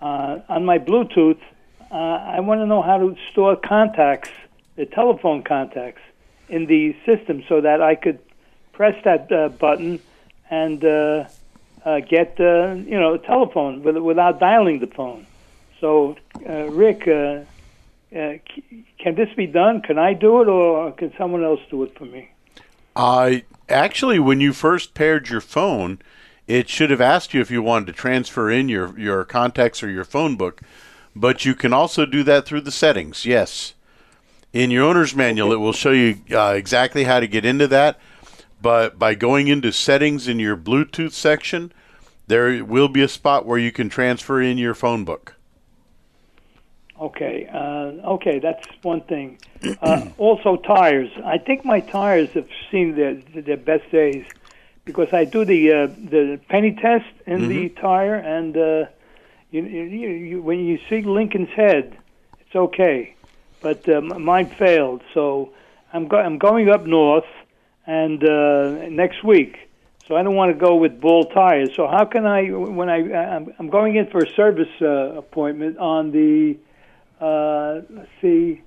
[0.00, 1.40] uh, on my Bluetooth,
[1.92, 1.96] uh,
[2.36, 4.30] I want to know how to store contacts,
[4.76, 6.00] the telephone contacts,
[6.48, 8.18] in the system so that I could
[8.72, 10.00] press that uh, button
[10.50, 11.24] and uh,
[11.84, 15.26] uh, get uh, you know a telephone with, without dialing the phone.
[15.80, 16.16] So,
[16.48, 17.40] uh, Rick, uh,
[18.16, 18.38] uh,
[18.98, 19.82] can this be done?
[19.82, 22.30] Can I do it, or can someone else do it for me?
[22.94, 23.36] Uh,
[23.68, 25.98] actually, when you first paired your phone,
[26.46, 29.90] it should have asked you if you wanted to transfer in your, your contacts or
[29.90, 30.60] your phone book,
[31.14, 33.74] but you can also do that through the settings, yes.
[34.52, 37.98] In your owner's manual, it will show you uh, exactly how to get into that,
[38.60, 41.72] but by going into settings in your Bluetooth section,
[42.26, 45.34] there will be a spot where you can transfer in your phone book.
[47.00, 49.38] Okay, uh, okay, that's one thing.
[49.80, 51.10] Uh, also, tires.
[51.24, 54.24] I think my tires have seen their their best days
[54.84, 58.86] because I do the uh, the penny test in the tire, and uh,
[59.52, 61.96] you, you, you, when you see Lincoln's head,
[62.40, 63.14] it's okay,
[63.60, 65.02] but uh, mine failed.
[65.14, 65.52] So
[65.92, 67.24] I'm go- I'm going up north,
[67.86, 69.56] and uh, next week.
[70.08, 71.70] So I don't want to go with bull tires.
[71.76, 75.78] So how can I when I I'm, I'm going in for a service uh, appointment
[75.78, 76.58] on the
[77.22, 78.60] uh, let's see,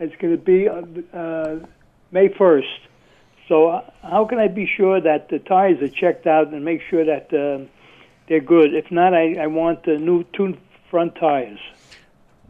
[0.00, 0.82] it's going to be uh,
[1.16, 1.60] uh,
[2.10, 2.78] May 1st.
[3.46, 6.80] So, uh, how can I be sure that the tires are checked out and make
[6.90, 7.66] sure that uh,
[8.30, 8.72] they're good?
[8.74, 10.56] If not, I, I want the new two
[10.88, 11.58] front tires.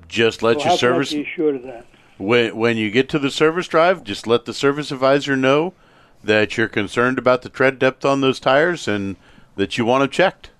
[0.06, 1.86] Just let so your how service can I be assured of that?
[2.18, 5.72] when when you get to the service drive, just let the service advisor know
[6.22, 9.16] that you're concerned about the tread depth on those tires and
[9.56, 10.50] that you want them checked.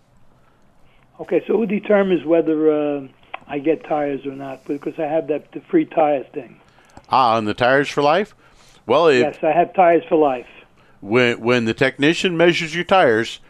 [1.20, 3.06] Okay, so who determines whether uh,
[3.46, 4.64] I get tires or not?
[4.64, 6.58] Because I have that the free tires thing.
[7.10, 8.34] Ah, on the tires for life.
[8.86, 10.48] Well, if, Yes, I have tires for life.
[11.02, 13.40] when when the technician measures your tires,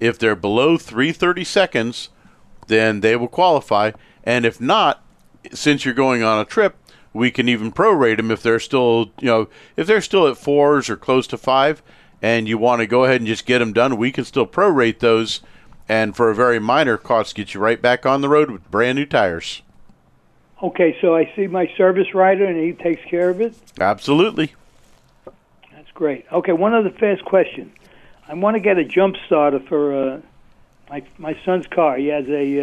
[0.00, 2.08] if they're below 330 seconds,
[2.66, 3.92] then they will qualify.
[4.24, 5.02] And if not,
[5.52, 6.76] since you're going on a trip,
[7.12, 10.88] we can even prorate them if they're still, you know, if they're still at fours
[10.90, 11.82] or close to five,
[12.20, 14.98] and you want to go ahead and just get them done, we can still prorate
[14.98, 15.40] those,
[15.88, 18.96] and for a very minor cost, get you right back on the road with brand
[18.96, 19.62] new tires.
[20.62, 23.54] Okay, so I see my service writer and he takes care of it.
[23.80, 24.54] Absolutely.
[25.72, 26.26] That's great.
[26.32, 27.72] Okay, one other fast question.
[28.28, 30.20] I want to get a jump starter for uh,
[30.90, 31.96] my my son's car.
[31.96, 32.60] He has a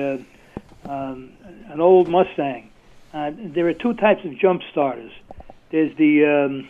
[0.86, 1.32] uh, um,
[1.70, 2.70] an old Mustang.
[3.12, 5.12] Uh, there are two types of jump starters.
[5.72, 6.68] There's the um,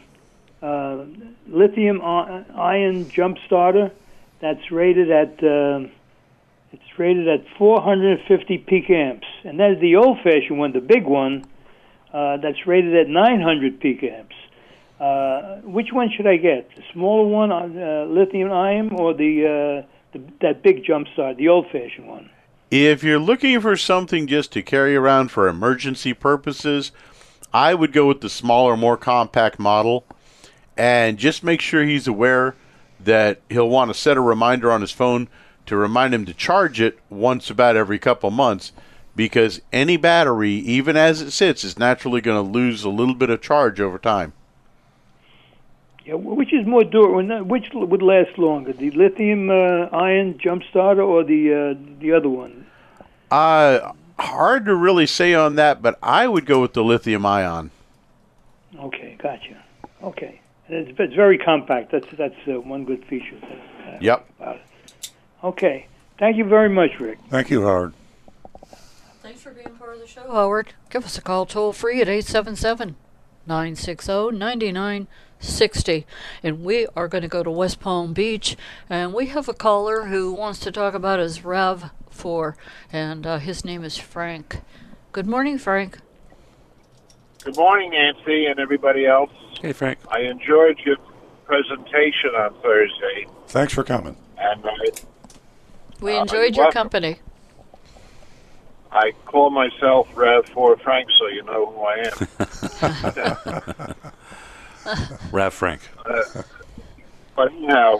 [0.61, 1.03] uh,
[1.47, 3.91] lithium i- ion jump starter
[4.39, 5.87] that's rated at uh,
[6.71, 11.45] it's rated at 450 peak amps, and there's the old-fashioned one, the big one,
[12.13, 14.35] uh, that's rated at 900 peak amps.
[15.05, 16.75] Uh, which one should I get?
[16.75, 21.37] The smaller one on uh, lithium ion or the, uh, the that big jump start,
[21.37, 22.31] the old-fashioned one?
[22.71, 26.91] If you're looking for something just to carry around for emergency purposes,
[27.53, 30.05] I would go with the smaller, more compact model
[30.75, 32.55] and just make sure he's aware
[32.99, 35.27] that he'll want to set a reminder on his phone
[35.67, 38.71] to remind him to charge it once about every couple months
[39.15, 43.29] because any battery, even as it sits, is naturally going to lose a little bit
[43.29, 44.33] of charge over time.
[46.05, 47.43] Yeah, which is more durable?
[47.45, 52.29] Which would last longer, the lithium uh, ion jump starter or the uh, the other
[52.29, 52.67] one?
[53.31, 57.71] Uh, hard to really say on that, but I would go with the lithium ion.
[58.77, 59.63] Okay, gotcha.
[60.03, 61.91] Okay, and it's, it's very compact.
[61.91, 63.37] That's that's uh, one good feature.
[63.41, 64.29] That's, uh, Yep.
[64.39, 65.11] About it.
[65.43, 65.87] Okay,
[66.19, 67.17] thank you very much, Rick.
[67.31, 67.93] Thank you, Howard.
[69.23, 70.73] Thanks for being part of the show, Howard.
[70.91, 72.95] Give us a call toll free at 877
[73.47, 74.31] 960
[75.41, 76.05] 9960.
[76.43, 78.55] And we are going to go to West Palm Beach,
[78.89, 82.55] and we have a caller who wants to talk about his RAV4,
[82.91, 84.61] and uh, his name is Frank.
[85.11, 85.99] Good morning, Frank.
[87.43, 89.31] Good morning, Nancy, and everybody else.
[89.61, 89.99] Hey, Frank.
[90.09, 90.97] I enjoyed your
[91.45, 94.17] presentation on Thursday, Thanks for coming.
[94.37, 94.89] and I,
[96.01, 96.71] We Uh, enjoyed you're your welcome.
[96.89, 97.19] company.
[98.91, 101.97] I call myself Rav4 Frank, so you know who I
[103.85, 103.95] am.
[105.31, 105.81] Rav Frank.
[107.35, 107.97] but anyhow,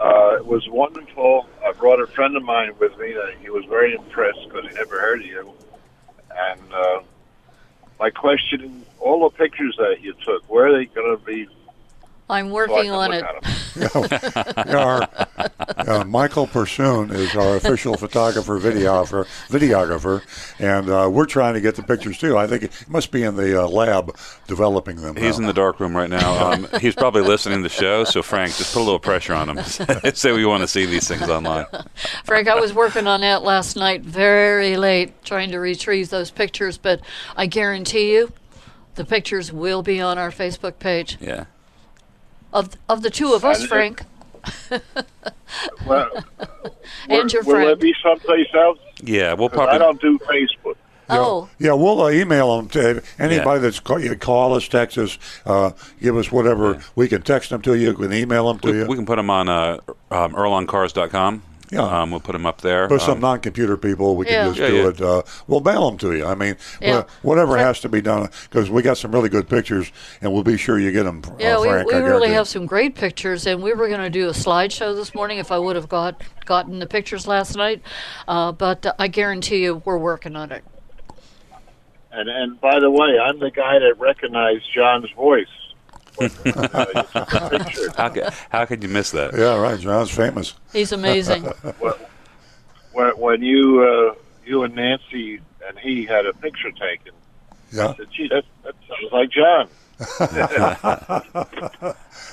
[0.00, 1.48] uh, it was wonderful.
[1.64, 3.12] I brought a friend of mine with me.
[3.12, 5.52] That he was very impressed because he never heard of you.
[6.30, 7.00] And uh,
[8.00, 11.48] my question: all the pictures that you took, where are they going to be?
[12.28, 13.24] I'm working can on it.
[13.74, 15.08] Yeah, our,
[15.78, 20.22] uh, Michael Pursoon is our official photographer, videographer, videographer,
[20.58, 22.36] and uh, we're trying to get the pictures too.
[22.36, 24.14] I think it must be in the uh, lab
[24.46, 25.16] developing them.
[25.16, 25.44] He's now.
[25.44, 26.52] in the dark room right now.
[26.52, 28.04] Um, he's probably listening to the show.
[28.04, 29.64] So, Frank, just put a little pressure on him.
[30.14, 31.64] Say we want to see these things online.
[32.24, 36.76] Frank, I was working on that last night very late trying to retrieve those pictures,
[36.76, 37.00] but
[37.36, 38.32] I guarantee you
[38.96, 41.16] the pictures will be on our Facebook page.
[41.20, 41.46] Yeah.
[42.52, 44.02] Of of the two of us, And it- Frank.
[45.86, 46.08] Well,
[47.08, 47.80] And your will there friend.
[47.80, 48.78] be someplace else?
[49.02, 49.78] Yeah, we'll 'Cause I probably.
[49.78, 50.76] don't do Facebook.
[51.10, 55.18] Oh, Yeah, we'll uh, email them to anybody that's call, you call us, text us,
[55.44, 56.82] uh, give us whatever.
[56.96, 57.92] We can text them to you.
[57.92, 58.86] We can email them to We, you.
[58.86, 59.78] we can put them on uh,
[60.10, 61.42] um, EarlOnCars.com.
[61.72, 62.02] Yeah.
[62.02, 62.86] Um, we'll put them up there.
[62.86, 64.44] For some Um, non-computer people, we can Yeah.
[64.48, 64.88] just Yeah, do yeah.
[64.88, 65.00] it.
[65.00, 66.26] Uh, we'll mail them to you.
[66.26, 67.04] I mean, Yeah.
[67.22, 70.42] whatever Frank- has to be done, because we got some really good pictures, and we'll
[70.42, 71.22] be sure you get them.
[71.38, 74.02] yeah, uh, we, Frank, we I really have some great pictures, and we were going
[74.02, 77.56] to do a slideshow this morning if I would have got gotten the pictures last
[77.56, 77.80] night.
[78.28, 80.62] Uh, but uh, I guarantee you, we're working on it.
[82.12, 85.46] And and by the way, I'm the guy that recognized John's voice.
[87.96, 89.34] How, could, how could you miss that?
[89.36, 89.78] Yeah, right.
[89.78, 90.54] John's famous.
[90.72, 91.44] He's amazing.
[92.92, 97.12] when, when you uh, you and Nancy and he had a picture taken,
[97.72, 97.88] Yeah.
[97.88, 99.68] I said, "Gee, that that sounds like John."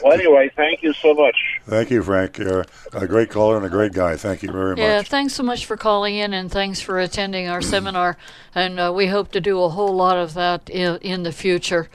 [0.03, 1.35] well, anyway, thank you so much.
[1.65, 2.37] Thank you, Frank.
[2.37, 4.15] You're a great caller and a great guy.
[4.15, 4.79] Thank you very much.
[4.79, 8.17] Yeah, thanks so much for calling in and thanks for attending our seminar.
[8.55, 11.89] And uh, we hope to do a whole lot of that in, in the future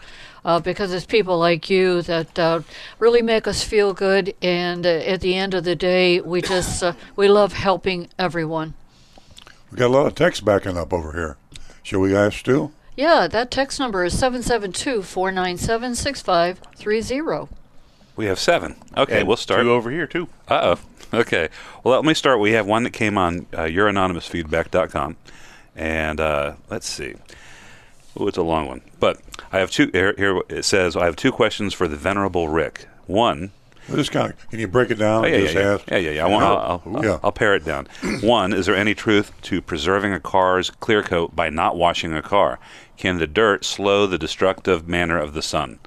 [0.45, 2.61] uh, because it's people like you that uh,
[2.99, 4.35] really make us feel good.
[4.43, 8.75] And uh, at the end of the day, we just uh, we love helping everyone.
[9.71, 11.37] We got a lot of text backing up over here.
[11.83, 12.73] Shall we ask Stu?
[12.97, 17.49] Yeah, that text number is 772 497 6530.
[18.17, 18.77] We have seven.
[18.97, 19.63] Okay, And we'll start.
[19.63, 20.29] Two over here too.
[20.47, 21.19] Uh oh.
[21.19, 21.49] Okay.
[21.83, 22.39] Well, let me start.
[22.41, 25.17] We have one that came on uh, youranonymousfeedback.com.
[25.77, 27.15] And uh, let's see.
[28.17, 28.83] Oh, it's a long one.
[29.01, 29.21] But
[29.53, 29.91] I have two.
[29.93, 32.87] Here, here it says I have two questions for the Venerable Rick.
[33.07, 33.51] One.
[33.89, 35.25] We'll just kind of, can you break it down?
[35.25, 35.75] Oh, yeah, yeah, just yeah.
[35.75, 35.91] ask?
[35.91, 36.25] yeah, yeah, yeah.
[36.25, 37.19] I want, I'll, I'll, Yeah.
[37.23, 37.87] I'll pare it down.
[38.23, 42.23] One, is there any truth to preserving a car's clear coat by not washing a
[42.23, 42.59] car?
[42.97, 45.81] Can the dirt slow the destructive manner of the sun?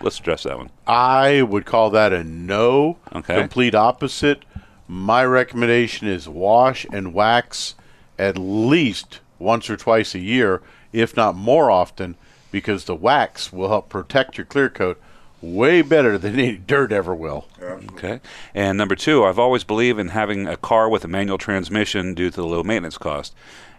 [0.00, 0.70] Let's address that one.
[0.84, 2.98] I would call that a no.
[3.14, 3.38] Okay.
[3.38, 4.44] Complete opposite.
[4.88, 7.76] My recommendation is wash and wax
[8.18, 10.60] at least once or twice a year,
[10.92, 12.16] if not more often,
[12.50, 15.00] because the wax will help protect your clear coat
[15.40, 17.46] way better than any dirt ever will.
[17.92, 18.20] Okay.
[18.54, 22.30] And number two, I've always believed in having a car with a manual transmission due
[22.30, 23.34] to the low maintenance cost.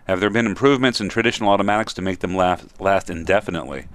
[0.05, 3.85] Have there been improvements in traditional automatics to make them last, last indefinitely?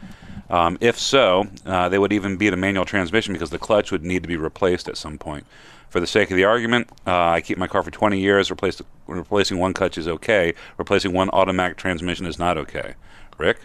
[0.48, 4.02] Um, if so, uh, they would even beat a manual transmission because the clutch would
[4.02, 5.44] need to be replaced at some point.
[5.90, 8.50] For the sake of the argument, uh, I keep my car for 20 years.
[8.50, 10.54] Replaced, replacing one clutch is okay.
[10.78, 12.94] Replacing one automatic transmission is not okay.
[13.38, 13.58] Rick?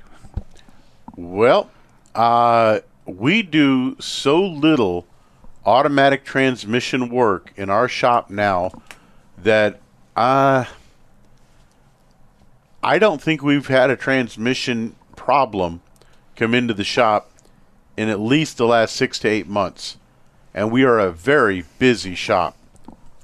[1.16, 1.70] Well,
[2.16, 5.06] uh, we do so little
[5.66, 8.72] automatic transmission work in our shop now
[9.38, 9.82] that
[10.16, 10.66] uh,
[12.82, 15.82] I don't think we've had a transmission problem
[16.36, 17.32] come into the shop
[17.96, 19.98] in at least the last six to eight months,
[20.54, 22.58] and we are a very busy shop.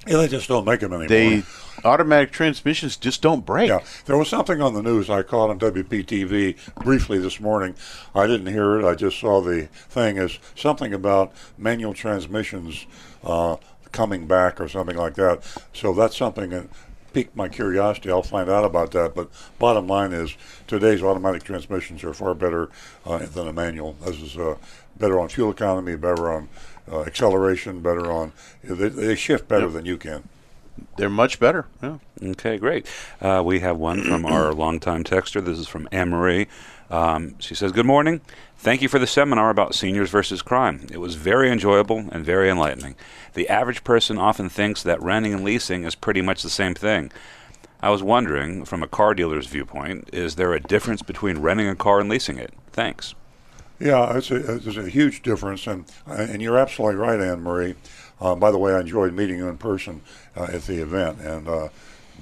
[0.06, 1.08] Yeah, they just don't make them anymore.
[1.08, 1.42] They
[1.84, 3.68] automatic transmissions just don't break.
[3.68, 7.74] Yeah, there was something on the news I caught on WPTV briefly this morning.
[8.14, 8.84] I didn't hear it.
[8.84, 12.86] I just saw the thing as something about manual transmissions
[13.24, 13.56] uh,
[13.92, 15.40] coming back or something like that.
[15.72, 16.68] So that's something that
[17.12, 18.10] piqued my curiosity.
[18.10, 19.14] I'll find out about that.
[19.14, 22.70] But bottom line is, today's automatic transmissions are far better
[23.04, 23.94] uh, than a manual.
[24.04, 24.56] This is uh,
[24.96, 26.48] better on fuel economy, better on
[26.90, 28.32] uh, acceleration, better on.
[28.62, 29.72] They, they shift better Yep.
[29.74, 30.28] than you can.
[30.96, 31.66] They're much better.
[31.82, 31.98] Yeah.
[32.22, 32.86] Okay, great.
[33.20, 35.44] Uh, we have one from our longtime texter.
[35.44, 36.46] This is from Anne Marie.
[36.90, 38.20] Um, she says, Good morning.
[38.58, 40.86] Thank you for the seminar about seniors versus crime.
[40.92, 42.96] It was very enjoyable and very enlightening.
[43.32, 47.10] The average person often thinks that renting and leasing is pretty much the same thing.
[47.82, 51.76] I was wondering, from a car dealer's viewpoint, is there a difference between renting a
[51.76, 52.52] car and leasing it?
[52.72, 53.14] Thanks.
[53.78, 57.76] Yeah, it's a, it's a huge difference, and and you're absolutely right, Anne Marie.
[58.20, 60.02] Uh, by the way, I enjoyed meeting you in person
[60.36, 61.68] uh, at the event, and uh,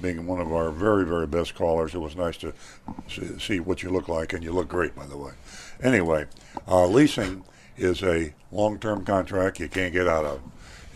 [0.01, 2.53] being one of our very, very best callers, it was nice to
[3.39, 5.31] see, what you look like, and you look great, by the way.
[5.83, 6.25] Anyway,
[6.67, 7.43] uh, leasing
[7.77, 10.41] is a long-term contract you can't get out of,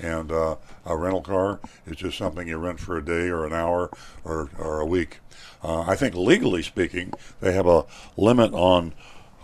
[0.01, 3.53] and uh, a rental car is just something you rent for a day or an
[3.53, 3.89] hour
[4.23, 5.19] or, or a week.
[5.65, 7.85] I think legally speaking, they have a
[8.17, 8.93] limit on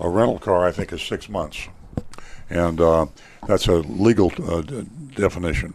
[0.02, 0.66] a rental car.
[0.66, 1.70] I think is six months
[2.50, 3.06] and uh,
[3.48, 4.86] that's a legal uh, d-
[5.16, 5.74] definition.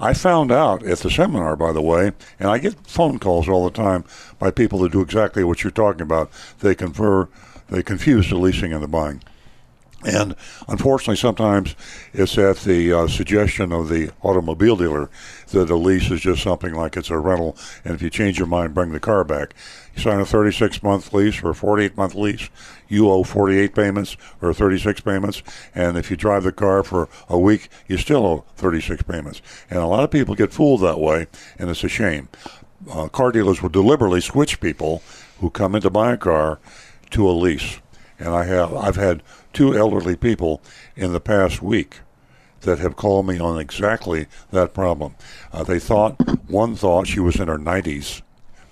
[0.00, 3.64] I found out at the seminar, by the way, and I get phone calls all
[3.64, 4.04] the time
[4.38, 6.30] by people that do exactly what you're talking about.
[6.58, 7.28] They confer,
[7.68, 9.22] they confuse the leasing and the buying.
[10.04, 10.36] And
[10.68, 11.74] unfortunately, sometimes
[12.12, 15.08] it's at the uh, suggestion of the automobile dealer
[15.48, 18.46] that a lease is just something like it's a rental, and if you change your
[18.46, 19.54] mind, bring the car back.
[19.94, 22.50] You sign a 36 month lease or a 48 month lease,
[22.86, 25.42] you owe 48 payments or 36 payments,
[25.74, 29.40] and if you drive the car for a week, you still owe 36 payments.
[29.70, 31.28] And a lot of people get fooled that way,
[31.58, 32.28] and it's a shame.
[32.90, 35.02] Uh, car dealers will deliberately switch people
[35.40, 36.58] who come in to buy a car
[37.10, 37.78] to a lease
[38.18, 39.22] and I have I've had
[39.54, 40.60] two elderly people
[40.96, 42.00] in the past week
[42.62, 45.14] that have called me on exactly that problem.
[45.52, 48.22] Uh, they thought one thought she was in her 90s,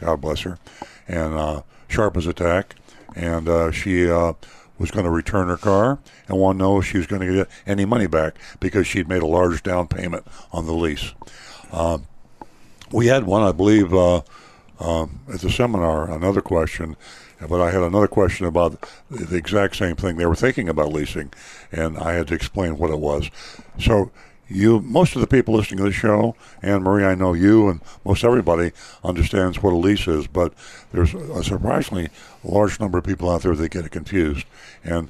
[0.00, 0.58] God bless her,
[1.06, 2.74] and uh, sharp as a tack,
[3.14, 4.32] and uh, she uh,
[4.78, 7.32] was going to return her car and want to know if she was going to
[7.32, 11.12] get any money back because she'd made a large down payment on the lease.
[11.70, 12.06] Um,
[12.90, 14.22] we had one, I believe, uh,
[14.82, 16.10] um, at the seminar.
[16.10, 16.96] Another question,
[17.40, 20.16] but I had another question about the exact same thing.
[20.16, 21.32] They were thinking about leasing,
[21.70, 23.30] and I had to explain what it was.
[23.78, 24.10] So.
[24.48, 27.80] You, most of the people listening to the show, Anne Marie, I know you and
[28.04, 28.72] most everybody
[29.02, 30.52] understands what a lease is, but
[30.92, 32.10] there's a surprisingly
[32.44, 34.44] large number of people out there that get it confused.
[34.84, 35.08] And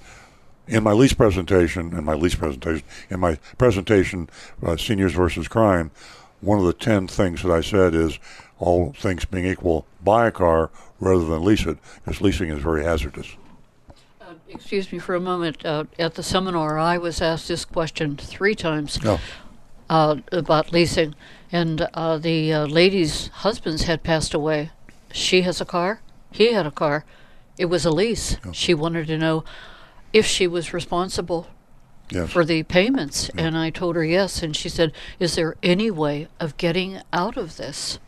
[0.69, 4.31] in my lease presentation, in my lease presentation, in my presentation,
[4.65, 5.91] uh, seniors versus crime,
[6.41, 8.21] one of the ten things that I said is,
[8.63, 12.85] all things being equal, buy a car rather than lease it, because leasing is very
[12.85, 13.37] hazardous.
[14.21, 15.67] Uh, excuse me for a moment.
[15.67, 19.01] Uh, at the seminar, I was asked this question three times
[19.91, 21.17] uh, about leasing,
[21.51, 24.71] and uh, the uh, lady's husbands had passed away.
[25.11, 26.01] She has a car.
[26.31, 27.05] He had a car.
[27.59, 28.37] It was a lease.
[28.53, 29.45] She wanted to know
[30.13, 31.49] if she was responsible
[32.11, 34.41] yes, for the payments, and I told her yes.
[34.41, 37.99] And she said, "Is there any way of getting out of this?"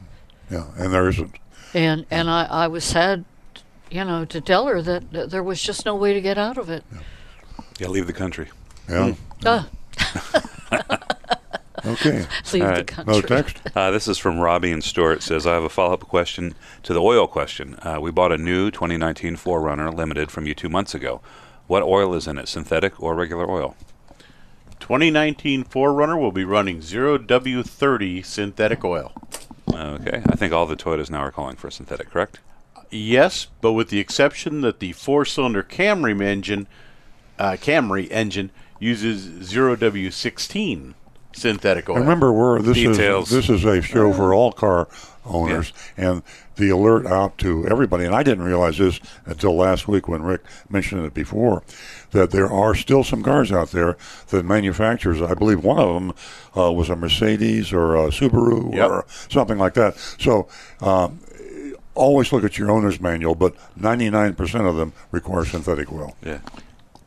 [0.51, 1.35] Yeah, and there isn't.
[1.73, 3.25] And and I, I was sad,
[3.91, 6.59] you know, to tell her that, that there was just no way to get out
[6.59, 6.85] of it.
[7.79, 8.49] Yeah, leave the country.
[8.89, 9.15] Yeah.
[9.45, 9.69] Ah,
[11.87, 12.25] Okay.
[12.53, 13.13] leave All the country.
[13.15, 13.61] No text.
[13.77, 15.23] Uh, this is from Robbie and Stuart.
[15.23, 17.75] Says I have a follow-up question to the oil question.
[17.83, 21.21] Uh, we bought a new 2019 4Runner Limited from you two months ago.
[21.67, 22.49] What oil is in it?
[22.49, 23.77] Synthetic or regular oil?
[24.81, 29.13] 2019 4Runner will be running 0W30 synthetic oil.
[29.75, 32.11] Okay, I think all the Toyotas now are calling for synthetic.
[32.11, 32.41] Correct?
[32.91, 36.69] Yes, but with the exception that the four-cylinder Camry engine,
[37.39, 40.95] uh, Camry engine uses 0W16
[41.33, 41.97] synthetic oil.
[41.97, 43.33] And remember, we're this Details.
[43.33, 44.89] is this is a show for all car
[45.25, 46.23] owners, and
[46.57, 48.05] the alert out to everybody.
[48.05, 51.63] And I didn't realize this until last week when Rick mentioned it before,
[52.13, 53.97] that there are still some cars out there
[54.29, 55.21] that manufacturers.
[55.21, 56.13] I believe one of them
[56.57, 58.91] uh, was a Mercedes or a Subaru Yep.
[58.91, 59.97] or something like that.
[60.19, 60.49] So.
[60.81, 61.21] Um,
[61.97, 66.17] Always look at your owner's manual, but 99% of them require synthetic oil.
[66.27, 66.41] Yeah.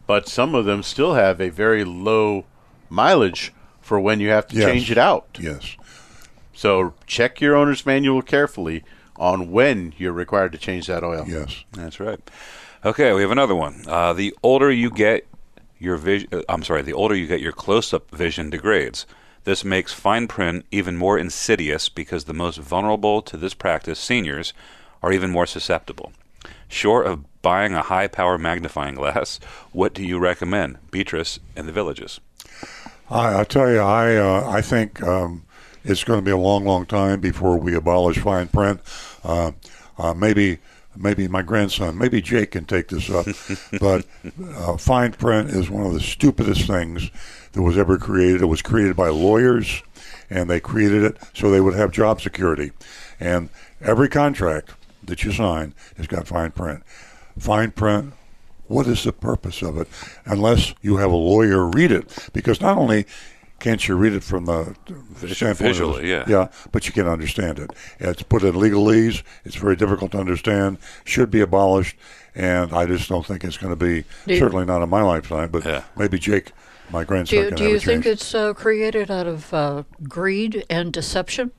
[0.06, 2.46] but some of them still have a very low
[2.90, 4.66] mileage for when you have to Yes.
[4.66, 5.28] change it out.
[5.38, 5.76] Yes.
[6.54, 8.86] So check your owner's manual carefully
[9.18, 11.26] on when you're required to change that oil.
[11.28, 11.64] Yes.
[11.74, 12.20] That's right.
[12.86, 13.84] Okay, we have another one.
[13.88, 15.26] Uh, the older you get,
[15.80, 16.30] your vision.
[16.32, 16.82] Uh, I'm sorry.
[16.82, 19.06] The older you get, your close-up vision degrades.
[19.44, 24.54] This makes fine print even more insidious because the most vulnerable to this practice, seniors,
[25.02, 26.12] are even more susceptible.
[26.68, 29.40] Short of buying a high-power magnifying glass,
[29.72, 32.20] what do you recommend, Beatrice and the villages?
[33.10, 35.46] I, I tell you, I uh, I think um,
[35.88, 38.82] it's going to be a long, long time before we abolish fine print.
[39.24, 39.54] Uh,
[39.98, 40.60] uh, maybe
[40.96, 43.26] maybe my grandson, maybe Jake can take this up.
[43.80, 44.06] but
[44.56, 47.10] uh, fine print is one of the stupidest things
[47.54, 48.42] that was ever created.
[48.42, 49.82] It was created by lawyers,
[50.30, 52.72] and they created it so they would have job security.
[53.20, 53.50] And
[53.82, 54.74] every contract
[55.04, 56.84] that you sign has got fine print.
[57.38, 58.14] Fine print.
[58.68, 59.88] What is the purpose of it?
[60.26, 63.06] Unless you have a lawyer read it, because not only
[63.60, 64.76] can't you read it from the
[65.28, 66.24] standpoint of- visually, yeah.
[66.28, 67.72] yeah, but you can understand it.
[68.00, 69.24] It's put in legalese.
[69.46, 70.78] It's very difficult to understand.
[71.06, 71.96] Should be abolished,
[72.36, 75.02] and I just don't think it's going to be Do you- certainly not in my
[75.02, 75.50] lifetime.
[75.50, 75.84] But Yeah.
[75.98, 76.52] maybe Jake,
[76.92, 78.14] my Do grandson, you, can do have you a think change.
[78.14, 81.52] it's uh, created out of uh, greed and deception?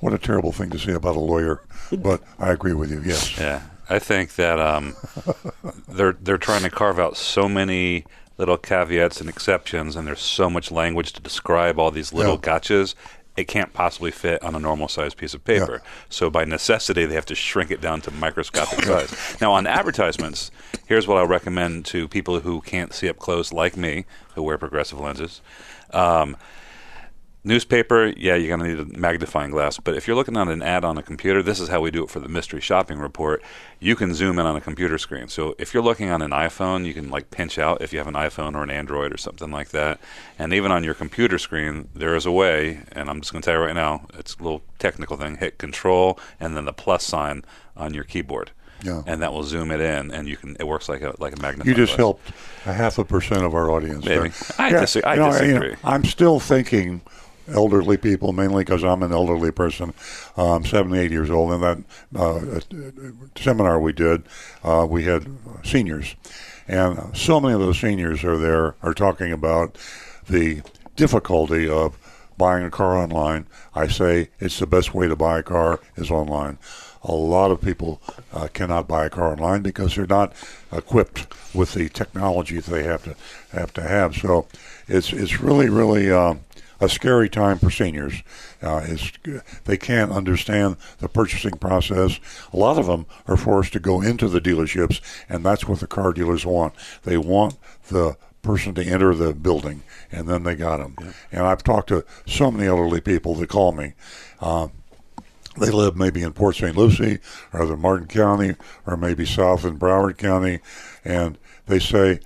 [0.00, 1.62] What a terrible thing to say about a lawyer,
[1.92, 3.02] but I agree with you.
[3.04, 3.36] Yes.
[3.38, 3.60] Yeah,
[3.90, 4.94] I think that um,
[5.88, 8.04] they're they're trying to carve out so many
[8.40, 12.52] little caveats and exceptions, and there's so much language to describe all these little Yeah.
[12.58, 12.94] gotchas.
[13.36, 15.82] It can't possibly fit on a normal sized piece of paper.
[16.08, 19.14] So by necessity, they have to shrink it down to microscopic size.
[19.40, 20.50] Now, on advertisements,
[20.86, 24.58] here's what I recommend to people who can't see up close, like me, who wear
[24.58, 25.42] progressive lenses.
[25.92, 26.36] Um,
[27.42, 29.78] Newspaper, yeah, you're going to need a magnifying glass.
[29.78, 32.04] But if you're looking at an ad on a computer, this is how we do
[32.04, 33.42] it for the mystery shopping report.
[33.78, 35.28] You can zoom in on a computer screen.
[35.28, 38.08] So if you're looking on an iPhone, you can like pinch out if you have
[38.08, 39.98] an iPhone or an Android or something like that.
[40.38, 43.46] And even on your computer screen, there is a way, and I'm just going to
[43.46, 45.38] tell you right now, it's a little technical thing.
[45.38, 47.42] Hit Control and then the plus sign
[47.74, 48.50] on your keyboard.
[48.82, 49.02] Yeah.
[49.06, 50.56] And that will zoom it in, and you can.
[50.58, 51.68] It works like a like a magnifying.
[51.68, 51.98] You just glass.
[51.98, 52.28] helped
[52.64, 54.06] a half a percent of our audience.
[54.06, 54.28] Maybe.
[54.30, 54.32] there.
[54.58, 55.76] I dis- I you know, you know, disagree.
[55.84, 57.02] I'm still thinking
[57.52, 59.92] elderly people, mainly because I'm an elderly person.
[60.36, 61.52] Uh, I'm 78 years old.
[61.52, 61.78] And that
[62.16, 62.60] uh,
[63.36, 64.24] seminar we did,
[64.64, 65.26] uh, we had
[65.64, 66.14] seniors.
[66.68, 69.76] And so many of those seniors are there, are talking about
[70.28, 70.62] the
[70.96, 71.98] difficulty of
[72.40, 73.46] buying a car online.
[73.74, 76.58] I say it's the best way to buy a car is online.
[77.02, 78.00] A lot of people
[78.32, 80.32] uh, cannot buy a car online because they're not
[80.72, 83.16] equipped with the technology that they have to
[83.52, 84.14] have to have.
[84.14, 84.46] So
[84.88, 86.40] it's it's really really um,
[86.80, 88.22] a scary time for seniors.
[88.62, 89.12] Uh, it's,
[89.64, 92.18] they can't understand the purchasing process.
[92.52, 95.86] A lot of them are forced to go into the dealerships, and that's what the
[95.86, 96.74] car dealers want.
[97.02, 97.56] They want
[97.88, 101.14] the person to enter the building, and then they got them.
[101.30, 103.94] And I've talked to so many elderly people that call me.
[104.40, 104.68] Uh,
[105.58, 106.76] they live maybe in Port St.
[106.76, 107.18] Lucie
[107.52, 108.54] or the Martin County
[108.86, 110.60] or maybe south in Broward County,
[111.04, 112.20] and they say,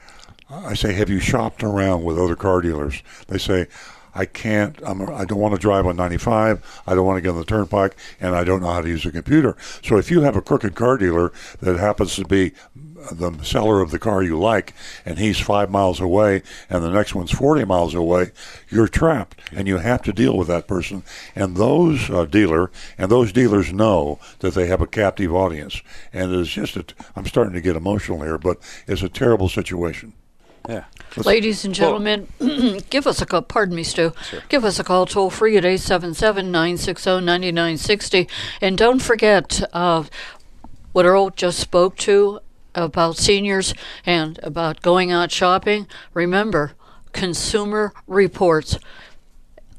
[0.51, 3.03] I say, have you shopped around with other car dealers?
[3.29, 3.67] They say,
[4.15, 4.79] I can't.
[4.85, 6.83] I'm, I don't want to drive on 95.
[6.87, 9.05] I don't want to get on the turnpike, and I don't know how to use
[9.05, 9.57] a computer.
[9.83, 12.53] So if you have a crooked car dealer that happens to be
[13.11, 14.73] the seller of the car you like,
[15.05, 18.31] and he's five miles away, and the next one's 40 miles away,
[18.71, 21.03] you're trapped, and you have to deal with that person.
[21.35, 26.33] And those uh, dealer and those dealers know that they have a captive audience, and
[26.33, 26.85] it's just a.
[27.17, 30.15] I'm starting to get emotional here, but it's a terrible situation.
[30.69, 30.85] Yeah.
[31.17, 32.27] Ladies and gentlemen,
[32.91, 33.43] give us a call.
[33.43, 34.13] Pardon me, Stu.
[34.49, 38.29] Give us a call toll free at 877 960 9960.
[38.61, 40.05] And don't forget uh,
[40.93, 42.41] what Earl just spoke to
[42.75, 45.87] about seniors and about going out shopping.
[46.15, 46.73] Remember,
[47.13, 48.79] Consumer Reports.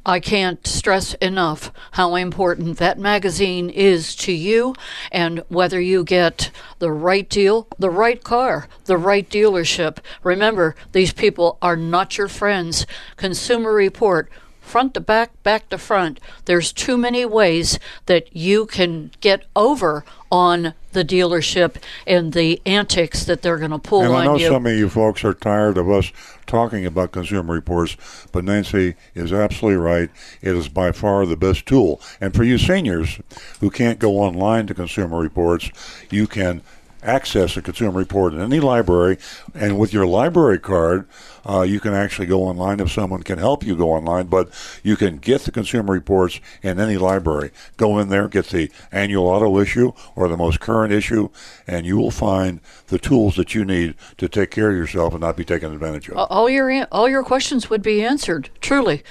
[0.05, 4.75] I can't stress enough how important that magazine is to you
[5.11, 9.97] and whether you get the right deal, the right car, the right dealership.
[10.21, 12.85] Remember, these people are not your friends.
[13.15, 14.29] Consumer Report,
[14.61, 16.19] front to back, back to front.
[16.45, 21.75] There's too many ways that you can get over on the dealership
[22.07, 24.47] and the antics that they're going to pull And on I know you.
[24.47, 26.11] some of you folks are tired of us
[26.47, 27.97] talking about consumer reports,
[28.31, 30.09] but Nancy is absolutely right.
[30.41, 32.01] It is by far the best tool.
[32.19, 33.19] And for you seniors
[33.59, 35.69] who can't go online to consumer reports,
[36.09, 36.61] you can
[37.05, 39.17] access a consumer report in any library,
[39.53, 41.07] and with your library card,
[41.47, 44.27] uh, you can actually go online if someone can help you go online.
[44.27, 44.49] But
[44.83, 47.51] you can get the consumer reports in any library.
[47.77, 51.29] Go in there, get the annual auto issue or the most current issue,
[51.67, 55.21] and you will find the tools that you need to take care of yourself and
[55.21, 56.17] not be taken advantage of.
[56.17, 59.03] all your all your questions would be answered truly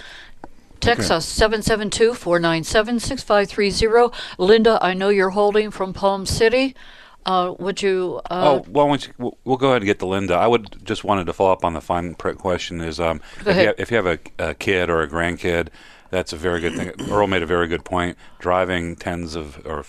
[0.81, 1.17] Text Okay.
[1.17, 4.15] us 772 497 6530.
[4.39, 6.75] Linda, I know you're holding from Palm City.
[7.27, 8.21] Uh, would you?
[8.31, 10.35] Uh, oh, well, once you, we'll- we'll go ahead and get to Linda.
[10.35, 12.81] I would just wanted to follow up on the fine print question.
[12.81, 15.69] Is um, if, you have, if you have a, a kid or a grandkid,
[16.11, 16.93] that's a very good thing.
[17.11, 18.17] Earl made a very good point.
[18.39, 19.85] Driving tens of or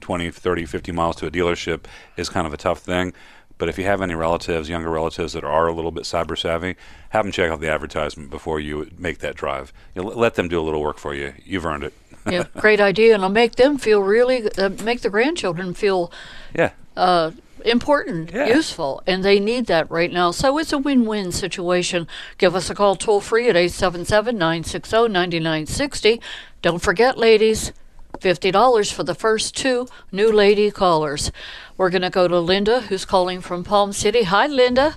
[0.00, 1.84] 20, 30, 50 miles to a dealership
[2.16, 3.12] is kind of a tough thing.
[3.58, 6.76] But if you have any relatives, younger relatives that are a little bit cyber savvy,
[7.10, 9.72] have them check out the advertisement before you make that drive.
[9.94, 11.32] You know, let them do a little work for you.
[11.42, 11.94] You've earned it.
[12.30, 16.10] Yeah, great idea, and it'll make them feel really, uh, make the grandchildren feel
[16.54, 16.70] Yeah.
[16.96, 17.30] uh,
[17.64, 18.46] important, Yeah.
[18.48, 20.30] useful, and they need that right now.
[20.30, 22.06] So it's a win-win situation.
[22.38, 26.20] Give us a call toll free at 877-960-9960.
[26.62, 27.72] Don't forget, ladies,
[28.20, 31.30] $50 for the first two new lady callers.
[31.76, 34.22] We're going to go to Linda, who's calling from Palm City.
[34.24, 34.96] Hi, Linda.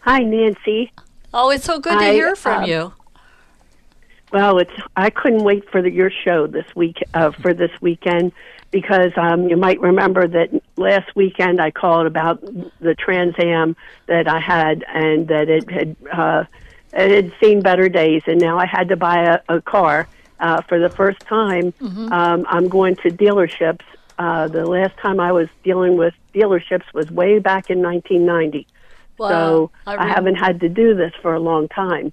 [0.00, 0.92] Hi, Nancy.
[1.32, 2.92] Oh, it's so good to hear from um, you.
[4.32, 8.32] Well, it's I couldn't wait for the, your show this week uh, for this weekend
[8.70, 12.40] because um, you might remember that last weekend I called about
[12.80, 13.76] the Trans Am
[14.06, 16.44] that I had and that it had uh,
[16.94, 20.08] it had seen better days, and now I had to buy a, a car
[20.40, 21.74] uh, for the first time.
[22.12, 23.82] Um, I'm going to dealerships.
[24.18, 28.66] Uh, the last time I was dealing with dealerships was way back in 1990.
[29.18, 29.28] Wow.
[29.28, 32.12] so I I, haven't had to do this for a long time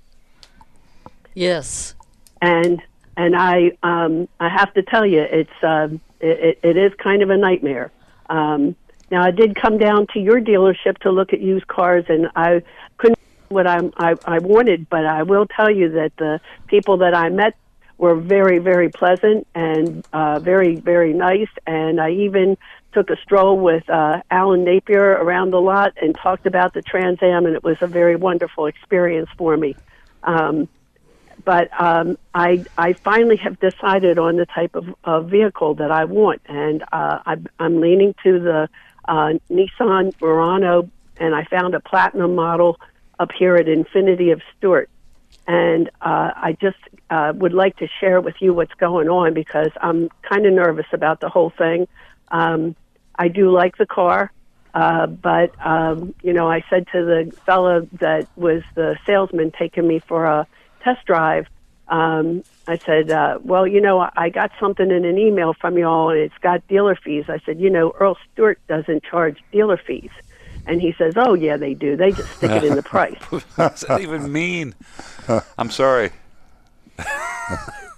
[1.33, 1.95] Yes.
[2.41, 2.81] And
[3.17, 7.29] and I um, I have to tell you, it's um, it, it is kind of
[7.29, 7.91] a nightmare.
[8.29, 8.75] Um,
[9.11, 12.61] now I did come down to your dealership to look at used cars, and I
[12.97, 13.19] couldn't
[13.49, 17.29] what I'm, I I wanted, but I will tell you that the people that I
[17.29, 17.55] met
[17.97, 22.57] were very very pleasant and uh, very very nice, and I even
[22.93, 27.21] took a stroll with uh, Alan Napier around the lot and talked about the Trans
[27.21, 29.75] Am, and it was a very wonderful experience for me.
[30.23, 30.67] Um,
[31.43, 36.05] but um, I I finally have decided on the type of, of vehicle that I
[36.05, 38.69] want, and uh, I, I'm leaning to the
[39.07, 42.79] uh, Nissan Murano, and I found a platinum model
[43.19, 44.89] up here at Infiniti of Stuart,
[45.47, 46.77] and uh, I just
[47.09, 50.87] uh, would like to share with you what's going on because I'm kind of nervous
[50.93, 51.87] about the whole thing.
[52.29, 52.75] Um,
[53.15, 54.31] I do like the car.
[54.71, 59.87] Uh, but um, you know, I said to the fella that was the salesman taking
[59.87, 60.47] me for a
[60.81, 61.47] test drive,
[61.87, 66.09] um, I said, uh, "Well, you know, I got something in an email from y'all,
[66.09, 70.11] and it's got dealer fees." I said, "You know, Earl Stewart doesn't charge dealer fees,"
[70.67, 71.95] and he says, "Oh, yeah, they do.
[71.95, 74.75] They just stick it in the price." what does that even mean?
[75.57, 76.11] I'm sorry.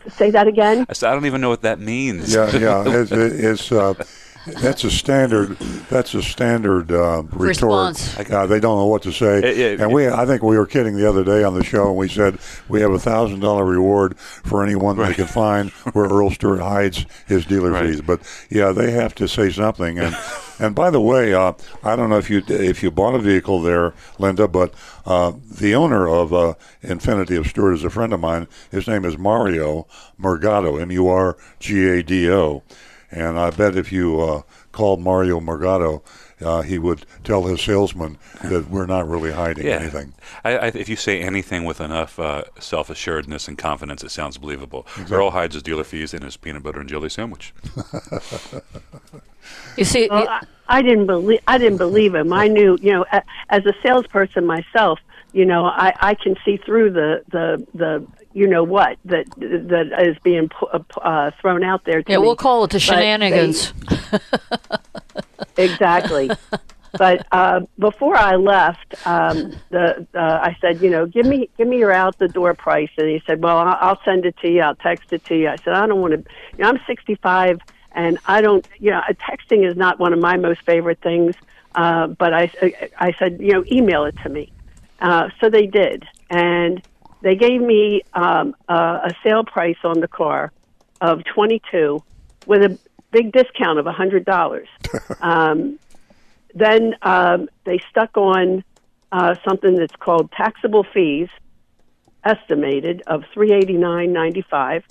[0.10, 0.86] Say that again.
[0.90, 2.34] I said, I don't even know what that means.
[2.34, 2.84] Yeah, yeah.
[2.88, 3.94] It's, it's uh,
[4.46, 5.58] that's a standard.
[5.90, 8.32] That's a standard uh, retort.
[8.32, 9.38] Uh, they don't know what to say.
[9.40, 11.88] It- it- and we, I think we were kidding the other day on the show,
[11.90, 12.38] and we said
[12.68, 17.06] we have a thousand dollar reward for anyone they can find where Earl Stewart hides
[17.28, 17.88] his dealer Right.
[17.92, 18.02] fees.
[18.02, 20.00] But yeah, they have to say something.
[20.00, 20.16] And
[20.60, 23.62] and by the way, uh, I don't know if you if you bought a vehicle
[23.62, 24.74] there, Linda, but
[25.06, 28.48] uh, the owner of uh, Infiniti of Stuart is a friend of mine.
[28.72, 29.88] His name is Mario
[30.20, 32.64] Murgado, M U R G A D O.
[33.12, 34.42] And I bet if you uh,
[34.72, 36.02] called Mario Murgado,
[36.42, 39.76] uh, he would tell his salesman that we're not really hiding Yeah.
[39.80, 40.14] anything.
[40.44, 44.38] I, I, if you say anything with enough uh, self assuredness and confidence, it sounds
[44.38, 44.88] believable.
[45.12, 47.54] Earl hides his dealer fees in his peanut butter and jelly sandwich.
[49.78, 52.32] You see, Well, I, I didn't believe I didn't believe him.
[52.32, 53.06] I knew, you know,
[53.50, 55.00] as a salesperson myself,
[55.34, 59.94] you know, I, I can see through the the the you know what that that
[60.08, 60.68] is being pu-
[61.02, 62.02] uh, thrown out there.
[62.04, 62.24] To yeah, me.
[62.24, 63.74] we'll call it the But they- shenanigans.
[65.58, 66.30] exactly.
[66.98, 71.68] but uh, before I left, um, the uh, I said, you know, give me give
[71.68, 74.50] me your out the door price, and he said, well, I'll, I'll send it to
[74.50, 74.62] you.
[74.62, 75.48] I'll text it to you.
[75.50, 76.32] I said, I don't want to.
[76.58, 77.60] You know, I'm 65,
[77.94, 78.68] and I don't.
[78.80, 81.36] You know, uh, texting is not one of my most favorite things.
[81.74, 82.52] Uh, but I
[82.98, 84.52] I said, you know, email it to me.
[85.02, 86.82] Uh, so they did, and
[87.22, 90.52] they gave me um, a, a sale price on the car
[91.02, 92.02] of 22
[92.46, 92.78] with a
[93.12, 94.66] big discount of a $100.
[95.22, 95.80] um,
[96.54, 98.64] then um, they stuck on
[99.12, 101.30] uh, something that's called taxable fees,
[102.24, 104.84] estimated of 389.95.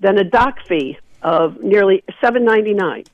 [0.00, 3.06] Then a dock fee of nearly 7.99.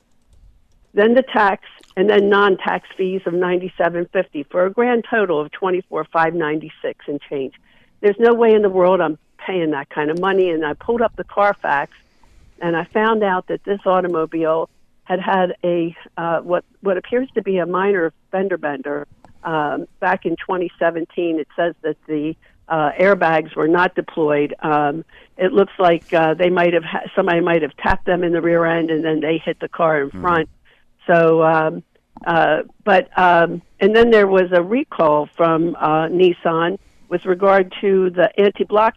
[0.93, 1.63] Then the tax,
[1.95, 6.71] and then non-tax fees of 97.50 for a grand total of 24.596
[7.07, 7.53] and change.
[8.01, 10.49] There's no way in the world I'm paying that kind of money.
[10.49, 11.91] And I pulled up the Carfax,
[12.59, 14.69] and I found out that this automobile
[15.03, 19.05] had had a uh, what what appears to be a minor fender bender
[19.43, 21.39] um, back in 2017.
[21.39, 22.35] It says that the
[22.69, 24.55] uh, airbags were not deployed.
[24.61, 25.03] Um,
[25.37, 28.41] it looks like uh, they might have ha- somebody might have tapped them in the
[28.41, 30.49] rear end and then they hit the car in front.
[31.07, 31.83] So, um,
[32.25, 36.79] uh, but um, and then there was a recall from uh, Nissan
[37.09, 38.95] with regard to the anti-block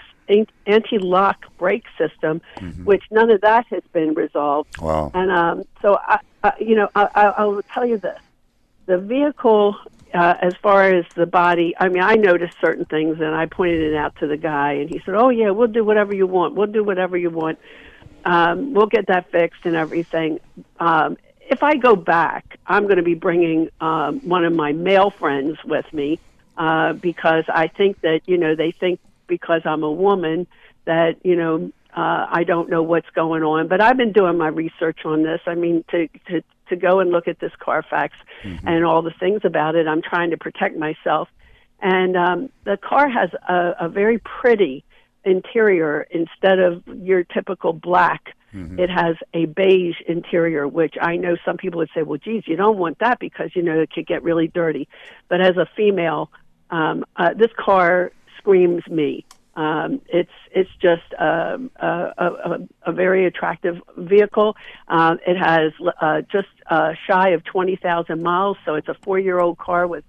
[0.66, 2.40] anti-lock brake system,
[2.84, 4.80] which none of that has been resolved.
[4.80, 5.10] Wow.
[5.14, 8.18] And um, so, I, I, you know, I, I, I will tell you this:
[8.86, 9.76] the vehicle,
[10.14, 13.82] uh, as far as the body, I mean, I noticed certain things, and I pointed
[13.82, 16.54] it out to the guy, and he said, "Oh yeah, we'll do whatever you want.
[16.54, 17.58] We'll do whatever you want.
[18.24, 20.40] Um, we'll get that fixed and everything."
[20.80, 21.16] Um,
[21.48, 25.58] if I go back, I'm going to be bringing um, one of my male friends
[25.64, 26.18] with me
[26.56, 30.46] uh, because I think that you know they think because I'm a woman
[30.84, 33.68] that you know uh, I don't know what's going on.
[33.68, 35.40] But I've been doing my research on this.
[35.46, 38.14] I mean, to to to go and look at this Carfax
[38.66, 41.28] and all the things about it, I'm trying to protect myself.
[41.80, 44.84] And um, the car has a, a very pretty
[45.24, 48.34] interior instead of your typical black.
[48.78, 52.56] It has a beige interior, which I know some people would say, well, geez, you
[52.56, 54.88] don't want that because, you know, it could get really dirty.
[55.28, 56.30] But as a female,
[56.70, 59.24] um, uh, this car screams me.
[59.56, 64.54] Um, it's it's just um, a, a, a, very attractive vehicle.
[64.86, 69.18] Uh, it has uh, just uh, shy of twenty thousand miles, so it's a four
[69.18, 70.04] year old car with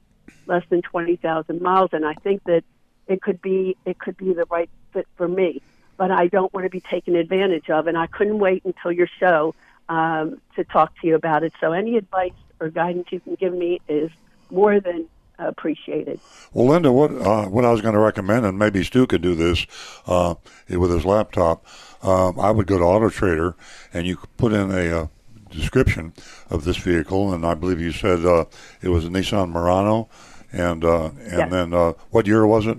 [0.48, 2.66] less than twenty thousand miles, and I think that
[3.08, 5.62] it could be it could be the right fit for me.
[5.98, 9.08] But I don't want to be taken advantage of, and I couldn't wait until your
[9.20, 9.56] show
[9.90, 11.54] um, to talk to you about it.
[11.60, 14.12] So any advice or guidance you can give me is
[14.52, 15.08] more than
[15.40, 16.20] appreciated.
[16.54, 19.36] Well, Linda, what uh, what I was going to recommend, and maybe Stu could do
[19.36, 19.66] this
[20.08, 20.36] uh,
[20.70, 21.66] with his laptop.
[22.04, 23.56] Um, I would go to Auto Trader,
[23.94, 25.08] and you could put in a uh,
[25.50, 26.14] description
[26.50, 28.46] of this vehicle, and I believe you said uh,
[28.82, 30.10] it was a Nissan Murano,
[30.52, 31.52] and uh, and Yes.
[31.52, 32.78] then uh, what year was it?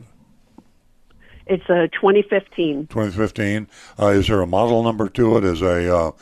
[1.49, 2.89] It's a 2015.
[2.89, 3.69] 2015.
[3.99, 5.45] Uh, is there a model number to it?
[5.45, 6.13] Is a uh,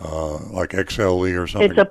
[0.00, 1.70] uh, like XLE or something?
[1.70, 1.90] It's a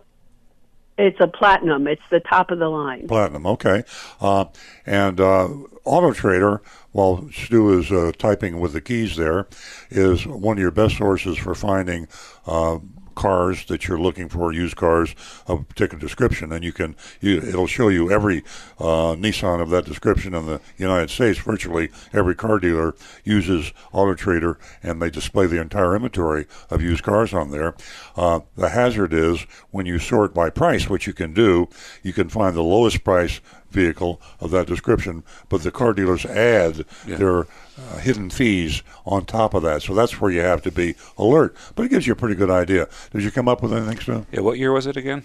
[0.98, 1.88] it's a platinum.
[1.88, 3.08] It's the top of the line.
[3.08, 3.84] Platinum, okay.
[4.22, 4.46] Uh,
[4.86, 5.50] and uh,
[5.84, 6.62] Auto Trader,
[6.94, 9.48] while Stu is uh, typing with the keys there,
[9.90, 12.08] is one of your best sources for finding
[12.48, 12.80] uh,
[13.16, 15.16] cars that you're looking for, used cars
[15.48, 18.44] of a particular description, and you can you, it'll show you every
[18.80, 21.40] uh, Nissan of that description in the United States.
[21.40, 27.04] Virtually every car dealer uses Auto Trader, and they display the entire inventory of used
[27.04, 27.76] cars on there.
[28.16, 29.42] Uh, the hazard is
[29.72, 31.68] when you sort by price, what you can do,
[32.04, 33.40] you can find the lowest price
[33.76, 39.54] vehicle of that description, but the car dealers add their uh, hidden fees on top
[39.54, 39.84] of that.
[39.84, 41.56] So that's where you have to be alert.
[41.76, 42.88] But it gives you a pretty good idea.
[43.12, 44.26] Did you come up with anything, Stu?
[44.32, 45.24] Yeah, what year was it again?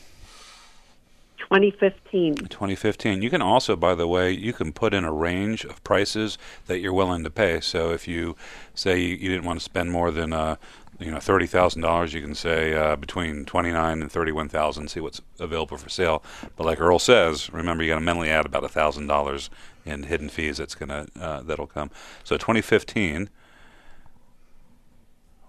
[1.50, 2.36] 2015.
[2.36, 3.22] 2015.
[3.22, 6.78] You can also, by the way, you can put in a range of prices that
[6.78, 7.60] you're willing to pay.
[7.60, 8.36] So if you
[8.72, 10.56] say you, you didn't want to spend more than uh,
[11.00, 14.48] you know thirty thousand dollars, you can say uh, between twenty nine and thirty one
[14.48, 14.88] thousand.
[14.88, 16.22] See what's available for sale.
[16.56, 19.50] But like Earl says, remember you got to mentally add about a thousand dollars
[19.86, 20.58] in hidden fees.
[20.58, 21.90] That's gonna uh, that'll come.
[22.24, 23.30] So 2015.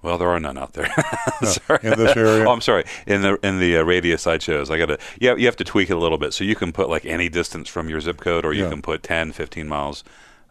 [0.03, 0.91] Well, there are none out there.
[1.43, 1.79] sorry.
[1.83, 2.43] in this area?
[2.47, 2.85] Oh, I'm sorry.
[3.05, 4.97] In the in the uh, radius I chose, I got to.
[5.19, 6.33] Yeah, you have to tweak it a little bit.
[6.33, 8.69] So you can put like any distance from your zip code, or you Yeah.
[8.71, 10.03] can put 10, 15 miles.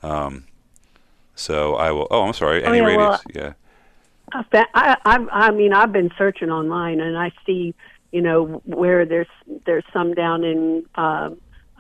[0.05, 0.45] Um,
[1.35, 2.07] so I will.
[2.13, 2.63] Oh, I'm sorry.
[2.63, 2.99] Oh, Any yeah, radius?
[3.09, 3.53] well, yeah.
[4.33, 7.75] I, I, I, I mean, I've been searching online, and I see,
[8.13, 9.29] you know, where there's
[9.67, 11.31] there's some down in uh,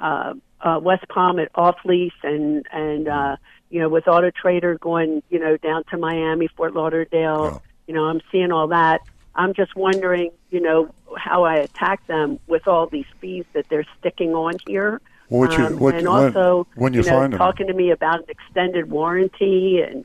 [0.00, 3.36] uh, uh, West Palm at Off Lease, and and uh,
[3.70, 7.44] you know, with Auto Trader going, you know, down to Miami, Fort Lauderdale.
[7.52, 7.58] Yeah.
[7.86, 9.00] You know, I'm seeing all that.
[9.34, 13.86] I'm just wondering, you know, how I attack them with all these fees that they're
[13.98, 15.00] sticking on here.
[15.28, 18.18] What you- Um, what- and when- also, when you know, find talking to me about
[18.20, 20.04] an extended warranty and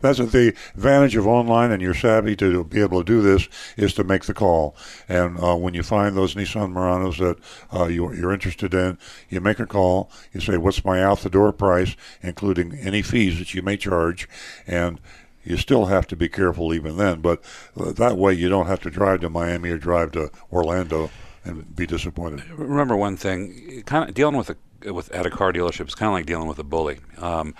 [0.00, 3.94] That's the advantage of online, and you're savvy to be able to do this, is
[3.94, 4.76] to make the call.
[5.08, 7.38] And uh, when you find those Nissan Muranos that
[7.76, 10.10] uh, you, you're interested in, you make a call.
[10.32, 14.28] You say, "What's my out the door price, including any fees that you may charge?"
[14.66, 15.00] And
[15.44, 17.20] you still have to be careful even then.
[17.20, 17.42] But
[17.78, 21.10] uh, that way, you don't have to drive to Miami or drive to Orlando
[21.44, 22.42] and be disappointed.
[22.50, 26.08] remember one thing kind of dealing with a with at a car dealership is kind
[26.08, 27.54] of like dealing with a bully um,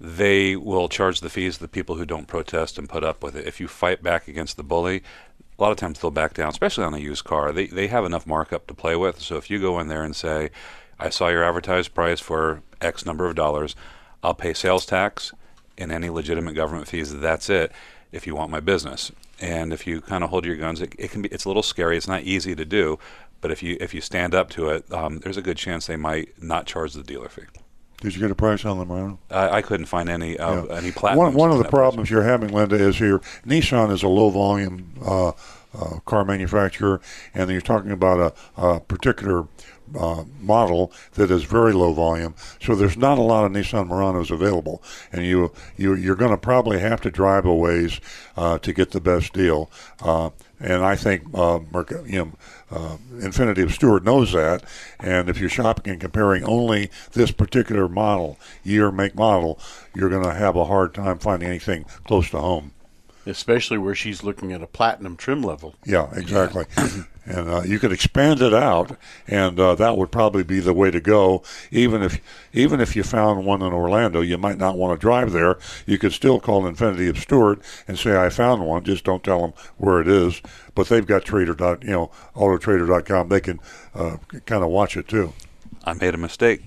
[0.00, 3.34] they will charge the fees to the people who don't protest and put up with
[3.34, 3.46] it.
[3.46, 5.02] If you fight back against the bully
[5.58, 7.52] a lot of times they'll back down especially on a used car.
[7.52, 9.20] They, they have enough markup to play with.
[9.20, 10.50] So if you go in there and say
[11.00, 13.76] i saw your advertised price for x number of dollars
[14.22, 15.32] i'll pay sales tax
[15.76, 17.72] and any legitimate government fees that's it
[18.10, 19.12] if you want my business.
[19.40, 21.62] And if you kind of hold your guns it, it can be it's a little
[21.62, 21.96] scary.
[21.96, 22.98] It's not easy to do
[23.40, 25.96] but if you if you stand up to it um, there's a good chance they
[25.96, 27.44] might not charge the dealer fee
[28.00, 29.18] Did you get a price on the Murano?
[29.30, 30.76] I, I couldn't find any uh, Yeah.
[30.76, 31.24] any platinum.
[31.26, 33.18] One, one of the problems you're having, Linda, is here.
[33.46, 37.00] Nissan is a low volume uh, uh, car manufacturer,
[37.34, 39.46] and you're talking about a, a particular
[39.98, 42.34] uh, model that is very low volume.
[42.60, 44.82] So there's not a lot of Nissan Muranos available,
[45.12, 48.00] and you, you you're going to probably have to drive a ways
[48.36, 49.70] uh, to get the best deal.
[50.00, 50.30] Uh,
[50.60, 51.60] and I think uh,
[52.06, 52.32] you know,
[52.70, 54.62] uh, Infiniti of Stuart knows that.
[55.00, 59.58] And if you're shopping and comparing only this particular model, year, make, model,
[59.94, 62.72] you're going to have a hard time finding anything close to home.
[63.26, 65.74] Especially where she's looking at a platinum trim level.
[65.84, 66.64] Yeah, exactly.
[67.28, 70.90] and uh, you could expand it out, and uh, that would probably be the way
[70.90, 71.42] to go.
[71.70, 72.20] Even if
[72.52, 75.58] even if you found one in Orlando, you might not want to drive there.
[75.86, 79.40] You could still call Infiniti of Stuart and say, "I found one." Just don't tell
[79.42, 80.40] them where it is.
[80.74, 83.28] But they've got Trader dot you know AutoTrader.com.
[83.28, 83.60] They can
[83.94, 84.16] uh,
[84.46, 85.32] kind of watch it too.
[85.84, 86.62] I made a mistake.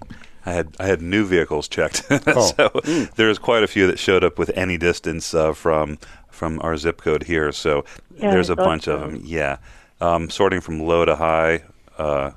[0.46, 2.52] I had I had new vehicles checked, Oh.
[2.58, 5.98] so there's quite a few that showed up with any distance uh, from
[6.30, 7.52] from our zip code here.
[7.52, 7.86] So
[8.18, 9.22] Yeah, there's I a thought bunch of them.
[9.24, 9.58] Yeah,
[10.02, 11.64] um, sorting from low to high.
[11.98, 12.32] Uh,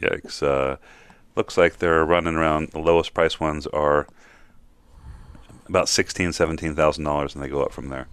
[0.00, 0.42] yikes!
[0.42, 0.76] Uh,
[1.34, 2.70] looks like they're running around.
[2.70, 4.06] The lowest price ones are
[5.66, 8.06] about sixteen, seventeen thousand dollars, and they go up from there.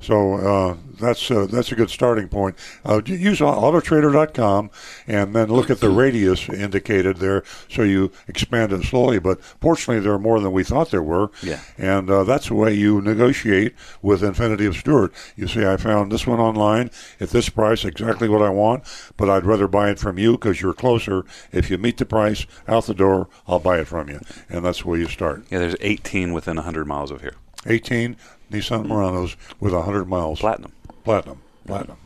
[0.00, 2.56] So uh, that's uh, that's a good starting point.
[2.84, 4.70] Uh, use Autotrader.com
[5.06, 9.18] and then look at the radius indicated there, so you expand it slowly.
[9.18, 11.30] But fortunately, there are more than we thought there were.
[11.42, 11.60] Yeah.
[11.78, 15.12] And uh, that's the way you negotiate with Infiniti of Stuart.
[15.34, 18.84] You say, I found this one online at this price, exactly what I want,
[19.16, 21.24] but I'd rather buy it from you because you're closer.
[21.52, 24.20] If you meet the price out the door, I'll buy it from you.
[24.48, 25.44] And that's where you start.
[25.50, 27.34] Yeah, there's 18 within 100 miles of here.
[27.64, 28.16] 18
[28.50, 30.40] Nissan Muranos with 100 miles.
[30.40, 30.72] Platinum.
[31.04, 31.42] Platinum.
[31.66, 31.98] Platinum.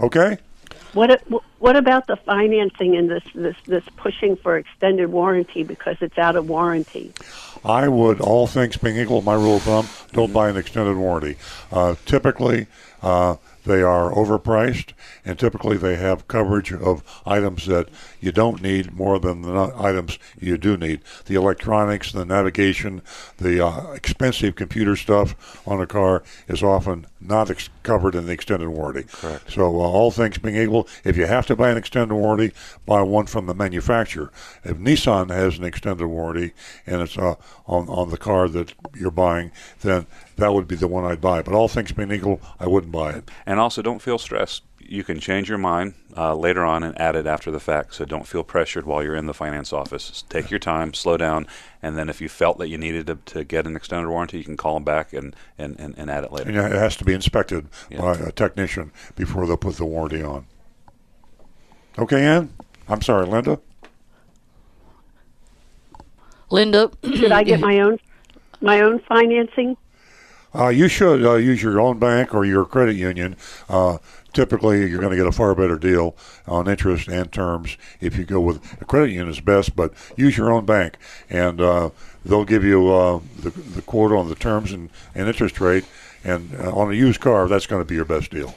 [0.00, 0.38] Okay?
[0.92, 1.22] What
[1.60, 6.34] what about the financing and this this this pushing for extended warranty because it's out
[6.34, 7.12] of warranty?
[7.64, 11.36] I would, all things being equal, my rule of thumb, don't buy an extended warranty.
[11.70, 12.66] Uh, typically,
[13.02, 14.92] uh, they are overpriced,
[15.24, 17.88] and typically they have coverage of items that
[18.20, 21.00] you don't need more than the items you do need.
[21.26, 23.02] The electronics, the navigation,
[23.38, 28.32] the uh, expensive computer stuff on a car is often not ex- covered in the
[28.32, 29.06] extended warranty.
[29.12, 29.52] Correct.
[29.52, 32.54] So, uh, all things being equal, if you have to buy an extended warranty,
[32.86, 34.30] buy one from the manufacturer.
[34.64, 36.52] If Nissan has an extended warranty
[36.86, 37.34] and it's uh,
[37.66, 40.06] on on the car that you're buying, then
[40.40, 41.42] that would be the one I'd buy.
[41.42, 43.30] But all things being equal, I wouldn't buy it.
[43.46, 44.62] And also, don't feel stressed.
[44.78, 47.94] You can change your mind uh, later on and add it after the fact.
[47.94, 50.08] So don't feel pressured while you're in the finance office.
[50.08, 51.46] Just take your time, slow down,
[51.80, 54.44] and then if you felt that you needed to, to get an extended warranty, you
[54.44, 56.50] can call them back and, and, and, and add it later.
[56.50, 58.00] And it has to be inspected Yeah.
[58.00, 60.46] by a technician before they'll put the warranty on.
[61.96, 62.52] Okay, Ann?
[62.88, 63.60] I'm sorry, Linda?
[66.50, 67.98] Linda, Should I get my own
[68.60, 69.76] my own financing?
[70.54, 73.36] Uh, you should uh, use your own bank or your credit union.
[73.68, 73.98] Uh,
[74.32, 78.24] typically, you're going to get a far better deal on interest and terms if you
[78.24, 80.96] go with a credit union is best, but use your own bank,
[81.28, 81.90] and uh,
[82.24, 85.84] they'll give you uh, the, the quote on the terms and, and interest rate.
[86.24, 88.54] And uh, on a used car, that's going to be your best deal.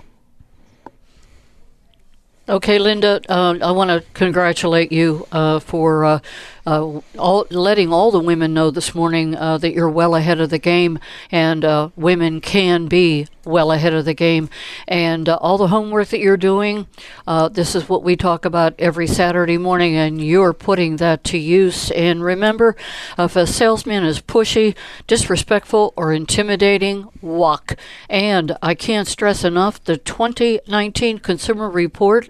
[2.50, 5.26] Okay, Linda, I want to congratulate you
[5.62, 6.22] for
[6.66, 10.50] uh, all, letting all the women know this morning uh, that you're well ahead of
[10.50, 11.00] the game,
[11.32, 14.50] and uh, women can be well ahead of the game.
[14.88, 16.88] And uh, all the homework that you're doing,
[17.28, 21.38] uh, this is what we talk about every Saturday morning, and you're putting that to
[21.38, 21.92] use.
[21.92, 22.76] And remember,
[23.18, 24.76] if a salesman is pushy,
[25.08, 27.76] disrespectful, or intimidating, walk.
[28.10, 32.30] And I can't stress enough the 2019 Consumer Report,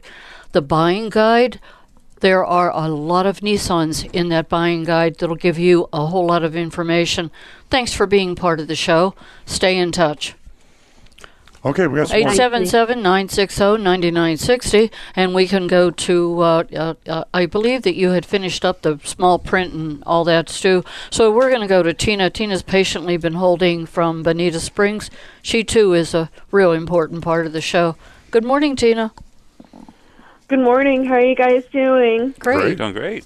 [0.52, 1.60] the buying guide.
[2.24, 6.26] There are a lot of Nissans in that buying guide that'll give you a whole
[6.26, 7.32] lot of information.
[7.70, 9.14] Thanks for being part of the show.
[9.46, 10.34] Stay in touch.
[11.66, 14.90] Okay, we got some 877 960 9960.
[15.18, 18.84] And we can go to, uh, uh, uh, I believe that you had finished up
[18.84, 20.86] the small print and all that, Stu.
[21.10, 22.30] So we're going to go to Tina.
[22.30, 25.12] Tina's patiently been holding from Bonita Springs.
[25.42, 27.98] She, too, is a real important part of the show.
[28.32, 29.12] Good morning, Tina.
[30.54, 31.04] Good morning.
[31.04, 32.36] How are you guys doing?
[32.38, 32.78] Great.
[32.78, 33.26] Doing great.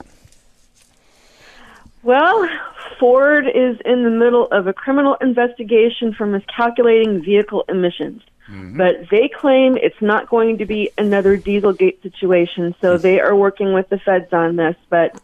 [2.01, 2.47] Well,
[2.97, 8.21] Ford is in the middle of a criminal investigation for miscalculating vehicle emissions.
[8.49, 8.77] Mm-hmm.
[8.77, 13.73] But they claim it's not going to be another Dieselgate situation, so they are working
[13.73, 14.77] with the feds on this.
[14.89, 15.21] But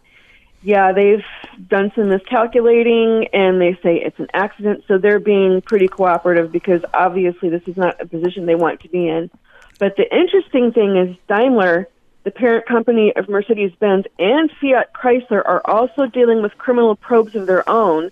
[0.61, 1.23] yeah, they've
[1.69, 6.81] done some miscalculating and they say it's an accident, so they're being pretty cooperative because
[6.93, 9.31] obviously this is not a position they want to be in.
[9.79, 11.87] But the interesting thing is Daimler
[12.23, 17.35] the parent company of Mercedes Benz and Fiat Chrysler are also dealing with criminal probes
[17.35, 18.11] of their own.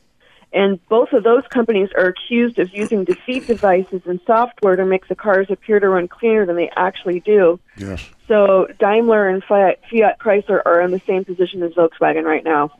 [0.54, 5.08] And both of those companies are accused of using deceit devices and software to make
[5.08, 7.58] the cars appear to run cleaner than they actually do.
[7.78, 8.06] Yes.
[8.28, 12.72] So Daimler and Fiat, Fiat Chrysler are in the same position as Volkswagen right now.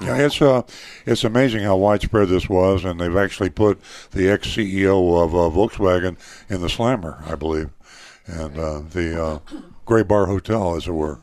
[0.00, 0.62] Yeah, it's uh,
[1.06, 3.80] it's amazing how widespread this was, and they've actually put
[4.12, 6.16] the ex CEO of uh, Volkswagen
[6.48, 7.70] in the slammer, I believe,
[8.26, 9.38] and uh, the uh,
[9.88, 11.18] Gray Bar Hotel, as it were.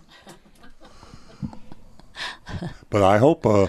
[2.90, 3.68] But I hope, uh,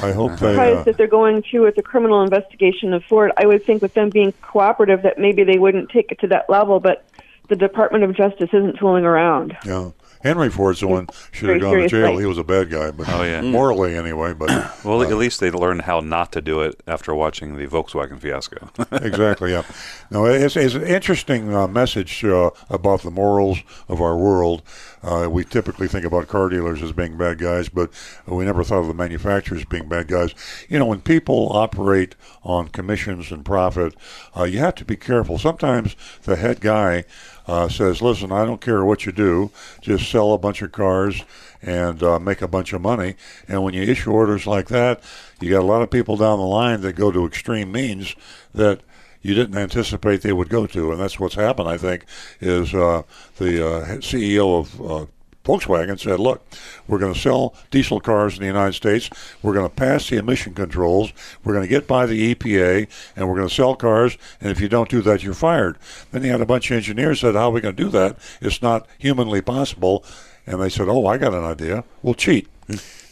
[0.00, 0.54] I hope they.
[0.54, 3.30] surprised Uh, that they're going through with the criminal investigation of Ford.
[3.36, 6.50] I would think with them being cooperative that maybe they wouldn't take it to that
[6.50, 7.04] level, but
[7.48, 9.56] the Department of Justice isn't fooling around.
[9.64, 9.90] yeah,
[10.22, 12.18] Henry Ford's the one should have very gone to jail.
[12.18, 13.40] He was a bad guy, but Oh, yeah.
[13.42, 14.32] morally anyway.
[14.34, 14.50] But
[14.84, 18.70] Well, at least they learned how not to do it after watching the Volkswagen fiasco.
[18.92, 19.52] exactly.
[19.52, 19.62] Yeah.
[20.10, 23.58] No, it's, it's an interesting uh, message uh, about the morals
[23.88, 24.62] of our world.
[25.02, 27.90] Uh, we typically think about car dealers as being bad guys, but
[28.26, 30.32] we never thought of the manufacturers being bad guys.
[30.68, 32.14] You know, when people operate
[32.44, 33.96] on commissions and profit,
[34.36, 35.38] uh, you have to be careful.
[35.38, 37.04] Sometimes the head guy
[37.46, 41.22] uh, says, "Listen, I don't care what you do, just sell a bunch of cars."
[41.62, 43.14] and uh, make a bunch of money.
[43.46, 45.00] And when you issue orders like that,
[45.40, 48.16] you got a lot of people down the line that go to extreme means
[48.52, 48.80] that
[49.22, 51.68] you didn't anticipate they would go to, and that's what's happened.
[51.68, 52.04] I think
[52.40, 53.02] is uh,
[53.38, 55.06] the uh, CEO of uh,
[55.44, 56.46] Volkswagen said, "Look,
[56.86, 59.10] we're going to sell diesel cars in the United States.
[59.42, 61.12] We're going to pass the emission controls.
[61.44, 64.16] We're going to get by the EPA, and we're going to sell cars.
[64.40, 65.78] And if you don't do that, you're fired."
[66.10, 68.16] Then he had a bunch of engineers said, "How are we going to do that?
[68.40, 70.04] It's not humanly possible."
[70.46, 71.84] And they said, "Oh, I got an idea.
[72.02, 72.48] We'll cheat."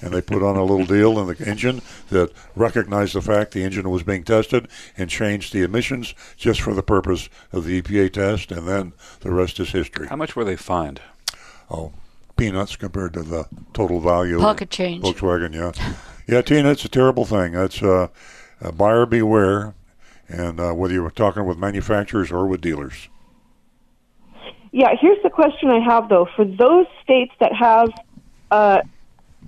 [0.01, 3.65] and they put on a little deal in the engine that recognized the fact the
[3.65, 8.13] engine was being tested and changed the emissions just for the purpose of the EPA
[8.13, 10.07] test, and then the rest is history.
[10.07, 11.01] How much were they fined?
[11.71, 11.93] Oh,
[12.41, 14.37] peanuts compared to the total value.
[14.37, 15.05] of Pocket change.
[15.05, 15.73] Volkswagen, yeah,
[16.27, 16.41] yeah.
[16.41, 17.53] Tina, it's a terrible thing.
[17.53, 18.09] That's uh,
[18.63, 19.75] uh, buyer beware,
[20.29, 23.09] and uh, whether you're talking with manufacturers or with dealers.
[24.73, 26.29] Yeah, here's the question I have though.
[26.35, 27.91] For those states that have
[28.51, 28.81] uh,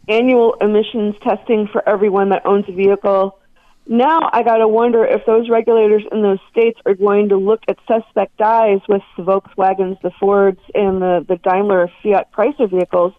[0.08, 3.38] annual emissions testing for everyone that owns a vehicle,
[3.86, 7.60] now I got to wonder if those regulators in those states are going to look
[7.68, 13.12] at suspect dies with the Volkswagens, the Fords, and the, the Daimler Fiat Chrysler vehicles.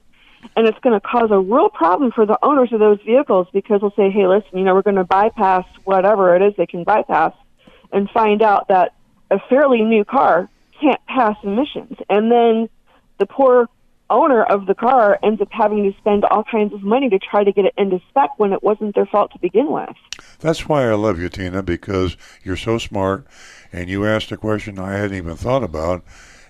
[0.55, 3.81] And it's going to cause a real problem for the owners of those vehicles because
[3.81, 6.83] they'll say, hey, listen, you know, we're going to bypass whatever it is they can
[6.83, 7.33] bypass
[7.91, 8.93] and find out that
[9.31, 10.49] a fairly new car
[10.81, 11.97] can't pass emissions.
[12.09, 12.69] And then
[13.19, 13.69] the poor
[14.09, 17.43] owner of the car ends up having to spend all kinds of money to try
[17.43, 19.95] to get it into spec when it wasn't their fault to begin with.
[20.43, 23.25] That's why I love you, Tina, because you're so smart,
[23.71, 26.03] and you asked a question I hadn't even thought about,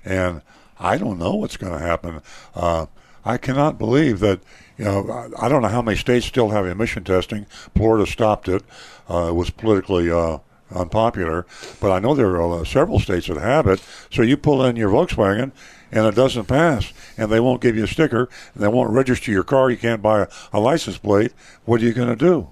[0.03, 0.41] and
[0.79, 2.21] I don't know what's going to happen.
[2.55, 2.87] Uh,
[3.23, 4.39] I cannot believe that.
[4.79, 7.45] You know, I- don't know how many states still have emission testing.
[7.75, 8.63] Florida stopped it.
[9.07, 10.39] Uh, it was politically uh,
[10.73, 11.45] unpopular,
[11.79, 13.79] but I know there are uh, several states that have it.
[14.09, 15.51] So you pull in your Volkswagen,
[15.91, 19.29] and it doesn't pass, and they won't give you a sticker, and they won't register
[19.29, 19.69] your car.
[19.69, 21.33] You can't buy a, a license plate.
[21.65, 22.49] What are you going to do?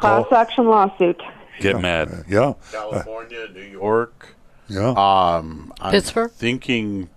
[0.00, 1.20] Class action lawsuit.
[1.60, 2.24] Get mad.
[2.28, 2.54] Yeah.
[2.72, 4.34] California, New York.
[4.68, 4.90] Yeah.
[4.90, 6.30] Um, I'm Pittsburgh?
[6.30, 7.10] Thinking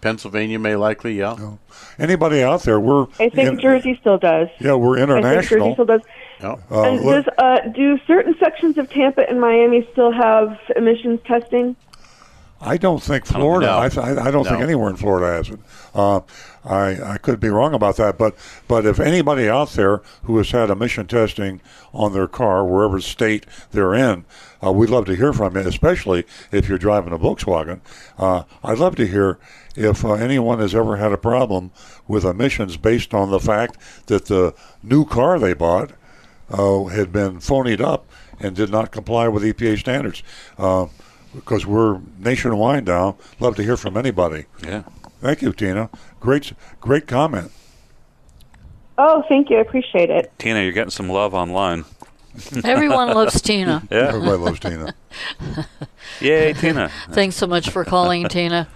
[0.00, 1.36] Pennsylvania may likely, yeah.
[1.98, 2.80] Anybody out there?
[2.80, 4.48] We're I think in- Jersey still does.
[4.58, 5.72] yeah, we're I think Jersey international.
[5.74, 6.00] still does.
[6.40, 6.56] Yeah.
[6.70, 11.20] Uh, and look- does uh, do certain sections of Tampa and Miami still have emissions
[11.26, 11.76] testing?
[12.60, 13.66] I don't think Florida.
[13.66, 13.78] No.
[13.78, 15.58] I, th- I, I don't think anywhere in Florida has it.
[15.94, 16.20] Uh,
[16.62, 18.36] I I could be wrong about that, but
[18.68, 21.62] but if anybody out there who has had emission testing
[21.94, 24.26] on their car, wherever state they're in,
[24.62, 25.62] uh, we'd love to hear from you.
[25.62, 27.80] Especially if you're driving a Volkswagen,
[28.18, 29.38] uh, I'd love to hear
[29.74, 31.70] if uh, anyone has ever had a problem
[32.06, 35.92] with emissions based on the fact that the new car they bought
[36.50, 38.04] uh, had been phonied up
[38.38, 40.22] and did not comply with EPA standards.
[41.34, 43.16] Because we're nationwide now.
[43.38, 44.46] Love to hear from anybody.
[44.64, 44.82] Yeah.
[45.20, 45.90] Thank you, Tina.
[46.18, 47.52] Great, great comment.
[48.98, 49.56] Oh, thank you.
[49.58, 50.32] I appreciate it.
[50.38, 51.84] Tina, you're getting some love online.
[52.64, 53.86] Everyone loves Tina.
[53.90, 54.08] Yeah.
[54.08, 54.94] Everybody loves Tina.
[56.20, 56.90] Yay, Tina.
[57.10, 58.68] Thanks so much for calling, Tina.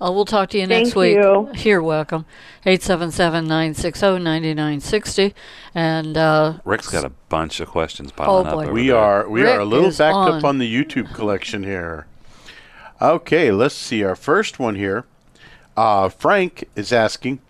[0.00, 1.16] Uh, we'll talk to you Thank next week.
[1.16, 1.50] you.
[1.54, 2.24] You're welcome.
[2.64, 5.34] 877-960-9960.
[5.74, 8.54] And uh, Rick's got a bunch of questions piling Oh, up.
[8.66, 8.72] boy.
[8.72, 8.96] We there.
[8.96, 10.38] are we are a little backed on.
[10.38, 12.06] up on the YouTube collection here.
[13.00, 14.02] Okay, let's see.
[14.04, 15.04] Our first one here.
[15.76, 17.40] Uh, Frank is asking,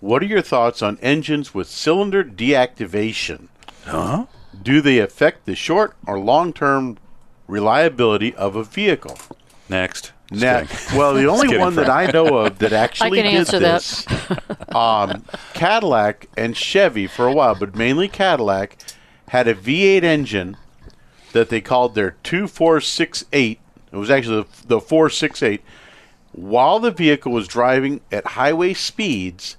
[0.00, 3.48] "What are your thoughts on engines with cylinder deactivation?
[3.84, 4.26] Huh?
[4.62, 6.96] Do they affect the short or long-term
[7.46, 9.18] reliability of a vehicle?"
[9.68, 10.12] Next.
[10.30, 10.64] Now,
[10.94, 13.74] well, the only kidding, one that I know of that actually can did answer that.
[13.74, 14.06] this,
[14.74, 18.76] um, Cadillac and Chevy for a while, but mainly Cadillac,
[19.28, 20.56] had a V8 engine
[21.32, 23.60] that they called their 2468.
[23.92, 25.62] It was actually the, the 468.
[26.32, 29.56] While the vehicle was driving at highway speeds,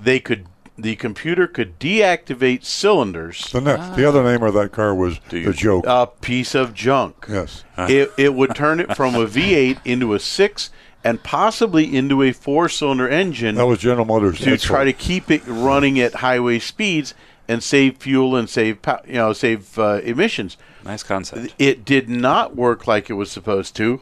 [0.00, 3.50] they could the computer could deactivate cylinders.
[3.52, 5.84] The, ne- the other name of that car was the joke.
[5.86, 7.26] A piece of junk.
[7.28, 7.64] yes.
[7.78, 10.70] it, it would turn it from a V8 into a six
[11.04, 14.38] and possibly into a four cylinder engine That was General Motors.
[14.40, 14.62] to Edsel.
[14.62, 17.14] try to keep it running at highway speeds
[17.46, 20.56] and save fuel and save you know save uh, emissions.
[20.82, 21.54] Nice concept.
[21.58, 24.00] It did not work like it was supposed to.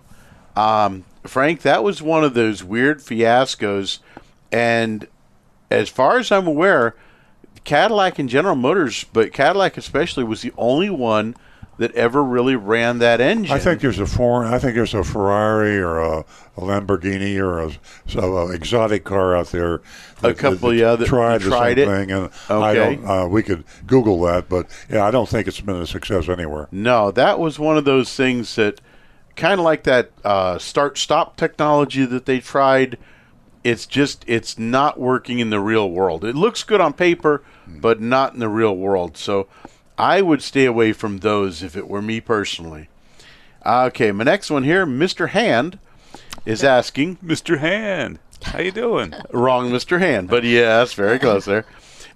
[0.57, 3.99] Um, Frank, that was one of those weird fiascos,
[4.51, 5.07] and
[5.73, 6.95] as far as I'm aware,
[7.65, 11.35] Cadillac and General Motors, but Cadillac especially, was the only one
[11.79, 13.55] that ever really ran that engine.
[13.55, 14.53] I think there's a foreign.
[14.53, 17.73] I think there's a Ferrari or a, a Lamborghini or a,
[18.07, 19.81] so a exotic car out there.
[20.23, 21.93] A couple, yeah, that tried the tried same it.
[21.93, 23.05] thing, and I don't.
[23.05, 26.69] Uh, we could Google that, but yeah, I don't think it's been a success anywhere.
[26.71, 28.81] No, that was one of those things that
[29.35, 32.99] kind of like that uh, start stop technology that they tried.
[33.65, 36.25] It's just it's not working in the real world.
[36.25, 39.17] It looks good on paper, but not in the real world.
[39.17, 39.47] So
[39.97, 42.89] I would stay away from those if it were me personally.
[43.65, 45.29] Okay, my next one here, Mr.
[45.29, 45.79] Hand
[46.45, 47.17] is asking.
[47.19, 47.59] Mr.
[47.59, 49.15] Hand, how you doing?
[49.31, 50.01] Wrong, Mr.
[50.01, 51.65] Hand, but yes, very close there.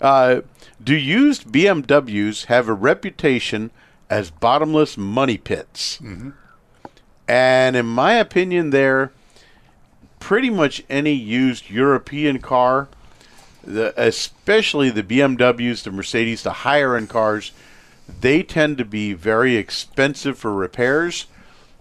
[0.00, 0.40] Uh,
[0.82, 3.70] do used BMWs have a reputation
[4.10, 6.00] as bottomless money pits?
[7.28, 9.12] And in my opinion, there,
[10.20, 12.88] pretty much any used European car,
[13.64, 17.52] the, especially the BMWs, the Mercedes, the higher end cars,
[18.20, 21.26] they tend to be very expensive for repairs.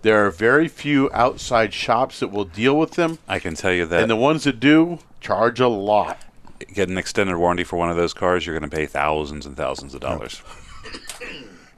[0.01, 3.85] There are very few outside shops that will deal with them, I can tell you
[3.87, 6.21] that and the ones that do charge a lot.
[6.73, 9.57] get an extended warranty for one of those cars, you're going to pay thousands and
[9.57, 10.41] thousands of dollars.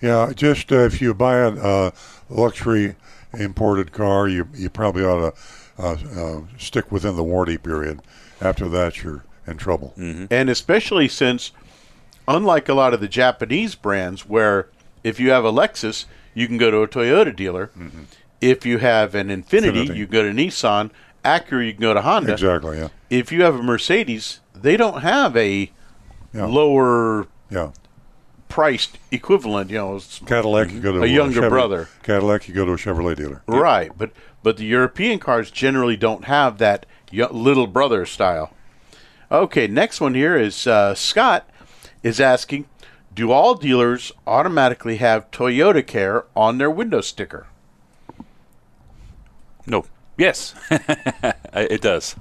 [0.02, 1.92] Yeah, just uh, if you buy a uh,
[2.30, 2.96] luxury
[3.34, 5.38] imported car, you you probably ought to
[5.80, 8.02] Uh, uh, stick within the warranty period.
[8.42, 9.94] After that, you're in trouble.
[9.98, 10.26] Mm-hmm.
[10.32, 11.52] And especially since,
[12.28, 14.70] unlike a lot of the Japanese brands, where
[15.04, 17.68] if you have a Lexus, you can go to a Toyota dealer.
[17.78, 18.04] Mm-hmm.
[18.42, 19.96] If you have an Infinity, Infiniti.
[19.98, 20.92] you go to Nissan.
[21.26, 22.34] Acura, you can go to Honda.
[22.34, 22.78] Exactly.
[22.78, 22.90] Yeah.
[23.10, 25.72] If you have a Mercedes, they don't have a
[26.34, 26.46] Yeah.
[26.46, 27.72] lower Yeah.
[28.48, 29.70] priced equivalent.
[29.72, 31.90] You know, Cadillac, you go to A younger Chevrolet- brother.
[32.04, 33.42] Cadillac, you go to a Chevrolet dealer.
[33.48, 33.92] right?
[33.98, 34.12] But
[34.44, 38.54] but the European cars generally don't have that little brother style.
[39.32, 41.50] Okay, next one here is uh, Scott
[42.04, 42.66] is asking,
[43.14, 47.48] do all dealers automatically have Toyota Care on their window sticker?
[49.66, 49.86] No.
[50.18, 52.16] Yes, it does.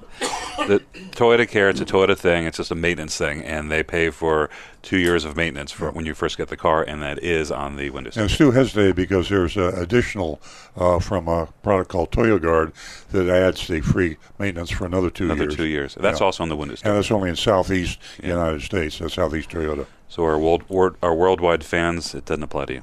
[0.59, 0.83] The
[1.13, 2.45] Toyota Care, it's a Toyota thing.
[2.47, 4.51] It's just a maintenance thing, and they pay for
[4.83, 7.77] two years of maintenance for when you first get the car, and that is on
[7.77, 8.31] the window And.
[8.31, 10.43] Stu hesitated because there's uh, additional
[10.77, 12.73] uh, from a product called ToyoGuard
[13.13, 15.57] that adds the free maintenance for another two Another years.
[15.57, 15.95] two years.
[15.99, 16.27] That's Yeah.
[16.27, 16.91] also on the window sticker.
[16.91, 18.99] And that's only in Southeast United States.
[18.99, 19.87] That's Southeast Toyota.
[20.09, 22.83] So our world, wor- our worldwide fans, it doesn't apply to you.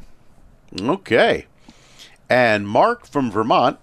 [0.82, 1.46] Okay.
[2.30, 3.78] And Mark from Vermont,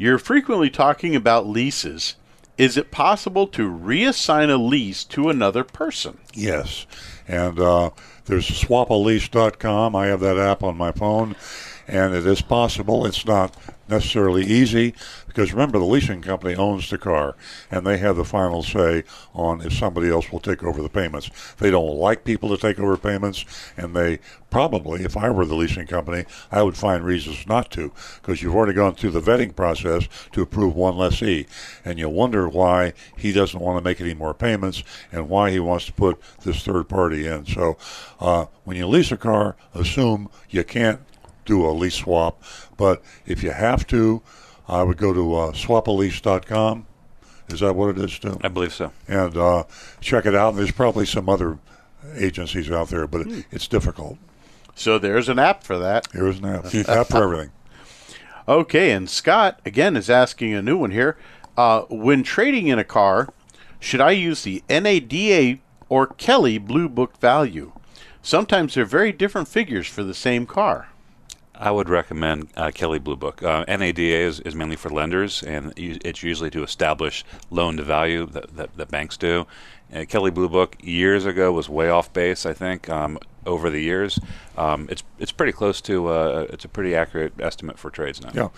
[0.00, 2.14] you're frequently talking about leases.
[2.56, 6.16] Is it possible to reassign a lease to another person?
[6.32, 6.86] Yes.
[7.28, 7.90] And uh,
[8.24, 9.94] there's swapalease.com.
[9.94, 11.36] I have that app on my phone.
[11.86, 13.04] And it is possible.
[13.04, 13.54] It's not
[13.90, 14.94] necessarily easy
[15.30, 17.36] because remember, the leasing company owns the car
[17.70, 21.30] and they have the final say on if somebody else will take over the payments.
[21.58, 23.44] They don't like people to take over payments,
[23.76, 24.18] and they
[24.50, 28.56] probably, if I were the leasing company, I would find reasons not to because you've
[28.56, 31.46] already gone through the vetting process to approve one lessee.
[31.84, 34.82] And you wonder why he doesn't want to make any more payments
[35.12, 37.46] and why he wants to put this third party in.
[37.46, 37.76] So
[38.18, 41.00] uh, when you lease a car, assume you can't
[41.44, 42.42] do a lease swap.
[42.76, 44.22] But if you have to,
[44.68, 46.86] I would go to uh, swapalease.com.
[47.48, 48.38] Is that what it is, Stu?
[48.42, 48.92] I believe so.
[49.08, 49.64] And uh,
[50.00, 50.54] check it out.
[50.54, 51.58] There's probably some other
[52.14, 54.18] agencies out there, but it, it's difficult.
[54.74, 56.08] So there's an app for that.
[56.12, 57.52] There's an app, app for everything.
[58.48, 61.16] Okay, and Scott again is asking a new one here.
[61.56, 63.28] Uh, when trading in a car,
[63.78, 67.70] should I use the NADA or Kelley Blue Book value?
[68.22, 70.88] Sometimes they're very different figures for the same car.
[71.60, 73.42] I would recommend uh, Kelley Blue Book.
[73.42, 78.24] Uh, NADA is, is mainly for lenders, and it's usually to establish loan to value
[78.26, 79.46] that, that, that banks do.
[79.94, 82.46] Uh, Kelley Blue Book years ago was way off base.
[82.46, 84.18] I think um, over the years,
[84.56, 88.30] um, it's it's pretty close to uh, it's a pretty accurate estimate for trades now.
[88.32, 88.48] Yeah,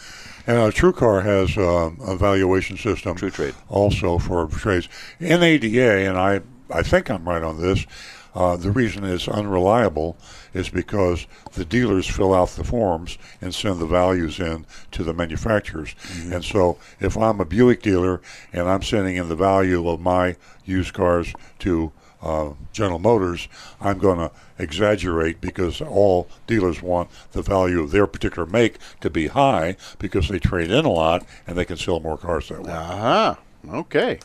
[0.46, 3.16] and uh, TrueCar has um, a valuation system.
[3.16, 3.54] True Trade.
[3.68, 4.88] also for trades.
[5.20, 7.86] NADA, and I I think I'm right on this.
[8.34, 10.16] Uh, the reason it's unreliable
[10.54, 15.14] is because the dealers fill out the forms and send the values in to the
[15.14, 15.94] manufacturers.
[16.30, 18.20] And so if I'm a Buick dealer
[18.52, 21.92] and I'm sending in the value of my used cars to
[22.22, 23.48] uh, General Motors,
[23.80, 29.10] I'm going to exaggerate because all dealers want the value of their particular make to
[29.10, 32.62] be high because they trade in a lot and they can sell more cars that
[32.62, 32.72] way.
[32.72, 33.34] Uh huh.
[33.68, 34.20] Okay.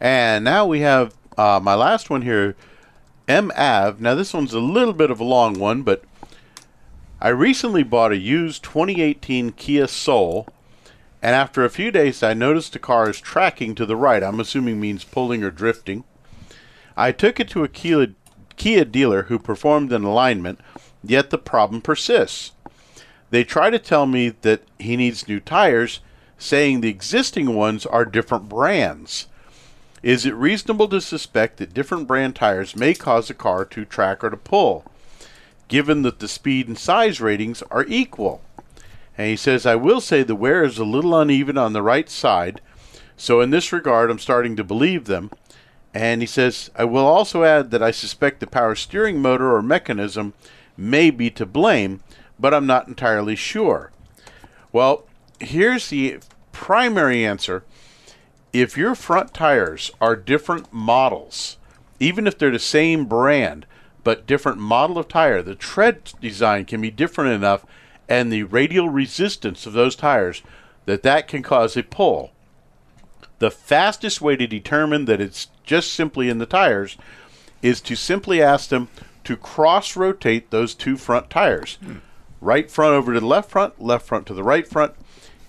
[0.00, 2.56] And now we have uh, my last one here,
[3.30, 3.52] M.
[3.56, 4.00] Av.
[4.00, 6.02] Now this one's a little bit of a long one, but
[7.20, 10.48] I recently bought a used 2018 Kia Soul,
[11.22, 14.24] and after a few days, I noticed the car is tracking to the right.
[14.24, 16.02] I'm assuming means pulling or drifting.
[16.96, 18.14] I took it to a Kia,
[18.56, 20.58] Kia dealer who performed an alignment,
[21.04, 22.50] yet the problem persists.
[23.30, 26.00] They try to tell me that he needs new tires,
[26.36, 29.28] saying the existing ones are different brands.
[30.02, 34.24] Is it reasonable to suspect that different brand tires may cause a car to track
[34.24, 34.84] or to pull,
[35.68, 38.40] given that the speed and size ratings are equal?
[39.18, 42.08] And he says, I will say the wear is a little uneven on the right
[42.08, 42.62] side,
[43.16, 45.30] so in this regard, I'm starting to believe them.
[45.92, 49.60] And he says, I will also add that I suspect the power steering motor or
[49.60, 50.32] mechanism
[50.76, 52.00] may be to blame,
[52.38, 53.92] but I'm not entirely sure.
[54.72, 55.04] Well,
[55.38, 56.20] here's the
[56.52, 57.64] primary answer.
[58.52, 61.56] If your front tires are different models,
[62.00, 63.64] even if they're the same brand,
[64.02, 67.64] but different model of tire, the tread design can be different enough
[68.08, 70.42] and the radial resistance of those tires
[70.86, 72.32] that that can cause a pull.
[73.38, 76.96] The fastest way to determine that it's just simply in the tires
[77.62, 78.88] is to simply ask them
[79.24, 81.78] to cross rotate those two front tires.
[81.82, 81.98] Hmm.
[82.40, 84.94] Right front over to the left front, left front to the right front.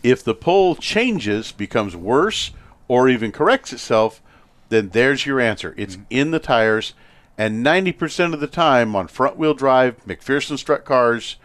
[0.03, 2.51] If the pull changes, becomes worse,
[2.91, 4.21] or even corrects itself,
[4.67, 5.73] then there's your answer.
[5.77, 6.93] It's in the tires.
[7.37, 11.37] And 90% of the time on front wheel drive, MacPherson strut cars,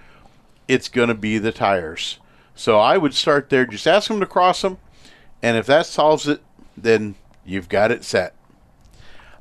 [0.66, 2.18] it's going to be the tires.
[2.56, 3.64] So I would start there.
[3.64, 4.78] Just ask them to cross them.
[5.40, 6.42] And if that solves it,
[6.76, 7.14] then
[7.44, 8.34] you've got it set.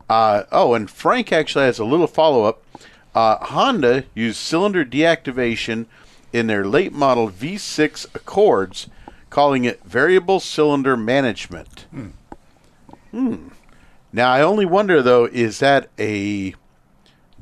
[0.08, 2.64] Uh, oh, and Frank actually has a little follow up.
[3.16, 5.88] Uh, Honda used cylinder deactivation
[6.32, 8.90] in their late model V6 Accords,
[9.36, 11.88] calling it variable cylinder management.
[13.12, 13.48] Hmm.
[14.14, 16.56] Now, I only wonder though, is that a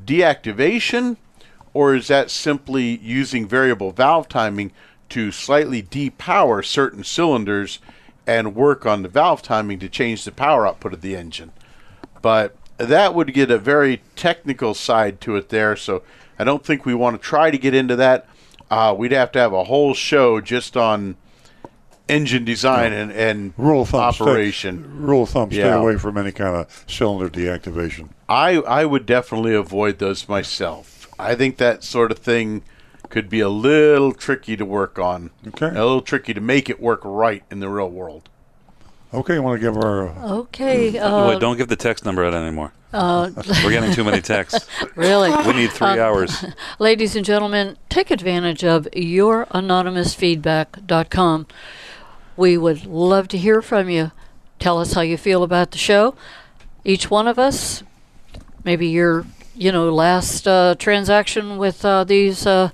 [0.03, 1.17] deactivation
[1.71, 4.71] or is that simply using variable valve timing
[5.09, 7.77] to slightly depower certain cylinders
[8.25, 11.51] and work on the valve timing to change the power output of the engine?
[12.23, 16.01] But that would get a very technical side to it there, so
[16.39, 18.27] I don't think we want to try to get into that.
[18.71, 21.17] Uh, we'd have to have a whole show just on
[22.09, 24.83] engine design and, and Rule of thumb: operation.
[24.83, 25.75] Stay, rule of thumb: stay Yeah.
[25.75, 28.09] away from any kind of cylinder deactivation.
[28.27, 31.07] I I would definitely avoid those myself.
[31.19, 32.63] I think that sort of thing
[33.09, 35.29] could be a little tricky to work on.
[35.47, 35.67] Okay.
[35.67, 38.29] A little tricky to make it work right in the real world.
[39.13, 40.07] Okay, you want to give our
[40.39, 40.97] Okay.
[40.97, 42.73] Uh, Wait, don't give the text number out anymore.
[42.93, 43.29] uh,
[43.63, 44.67] We're getting too many texts.
[44.95, 45.29] really?
[45.45, 46.43] We need three Um, hours.
[46.79, 51.45] Ladies and gentlemen, take advantage of youranonymousfeedback.com.
[52.35, 54.11] We would love to hear from you.
[54.59, 56.15] Tell us how you feel about the show.
[56.83, 57.83] Each one of us,
[58.63, 62.69] maybe your, you know, last uh, transaction with uh, these uh,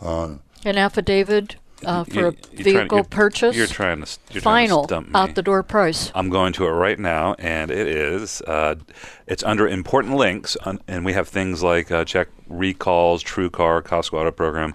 [0.00, 0.34] uh,
[0.64, 1.56] An affidavit
[1.86, 3.56] uh, for You- a you're trying- vehicle you're- purchase.
[3.56, 5.12] You're trying to you're trying to Final stump me.
[5.14, 6.10] out the door price.
[6.14, 8.42] I'm going to it right now, and it is.
[8.42, 8.74] Uh,
[9.26, 13.80] it's under important links, on, and we have things like uh, check recalls, True Car,
[13.82, 14.74] Costco Auto Program.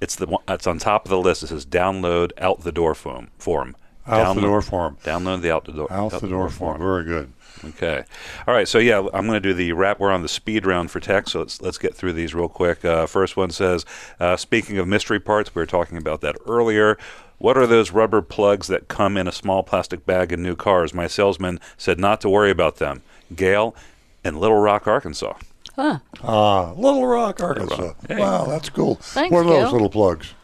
[0.00, 1.42] It's the one, it's on top of the list.
[1.42, 3.28] It says download out the door form.
[3.38, 3.76] Form.
[4.06, 4.96] Out the Download- door form.
[5.04, 5.92] Download the out the door.
[5.92, 6.78] out the door form.
[6.80, 7.32] Very good.
[7.64, 8.04] Okay.
[8.46, 8.66] All right.
[8.66, 10.00] So yeah, I'm going to do the wrap.
[10.00, 11.28] We're on the speed round for tech.
[11.28, 12.84] So let's let's get through these real quick.
[12.84, 13.84] Uh, first one says,
[14.18, 16.98] uh, speaking of mystery parts, we were talking about that earlier.
[17.38, 20.94] What are those rubber plugs that come in a small plastic bag in new cars?
[20.94, 23.02] My salesman said not to worry about them.
[23.34, 23.74] Gail
[24.24, 25.34] in Little Rock, Arkansas.
[25.74, 25.98] Huh.
[26.22, 27.94] Ah, Little Rock, Arkansas.
[28.06, 28.18] Hey.
[28.18, 28.96] Wow, that's cool.
[28.96, 29.72] Thanks, what are those Gail.
[29.72, 30.34] little plugs?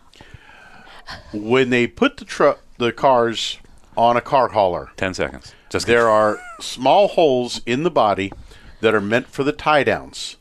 [1.33, 3.59] When they put the truck, the cars
[3.97, 5.55] on a car hauler, Ten seconds.
[5.71, 8.33] Just there are small holes in the body
[8.81, 10.37] that are meant for the tie downs.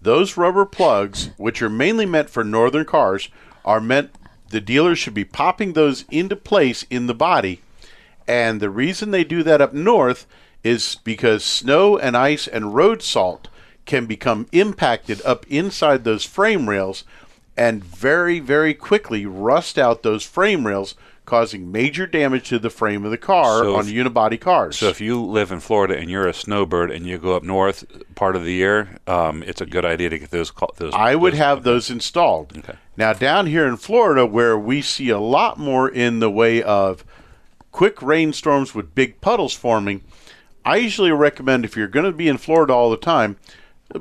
[0.00, 3.28] Those rubber plugs, which are mainly meant for northern cars,
[3.64, 4.10] are meant
[4.48, 7.60] the dealers should be popping those into place in the body.
[8.26, 10.26] And the reason they do that up north
[10.64, 13.48] is because snow and ice and road salt
[13.84, 17.04] can become impacted up inside those frame rails
[17.56, 20.94] and very, very quickly rust out those frame rails,
[21.32, 24.76] causing major damage to the frame of the car So on if- unibody cars.
[24.76, 27.86] So if you live in Florida and you're a snowbird and you go up north
[28.14, 30.52] part of the year, um, it's a good idea to get those.
[30.76, 32.52] Those I would those- have those installed.
[32.58, 32.74] Okay.
[32.98, 37.02] Now, down here in Florida, where we see a lot more in the way of
[37.70, 40.02] quick rainstorms with big puddles forming,
[40.66, 43.38] I usually recommend if you're going to be in Florida all the time,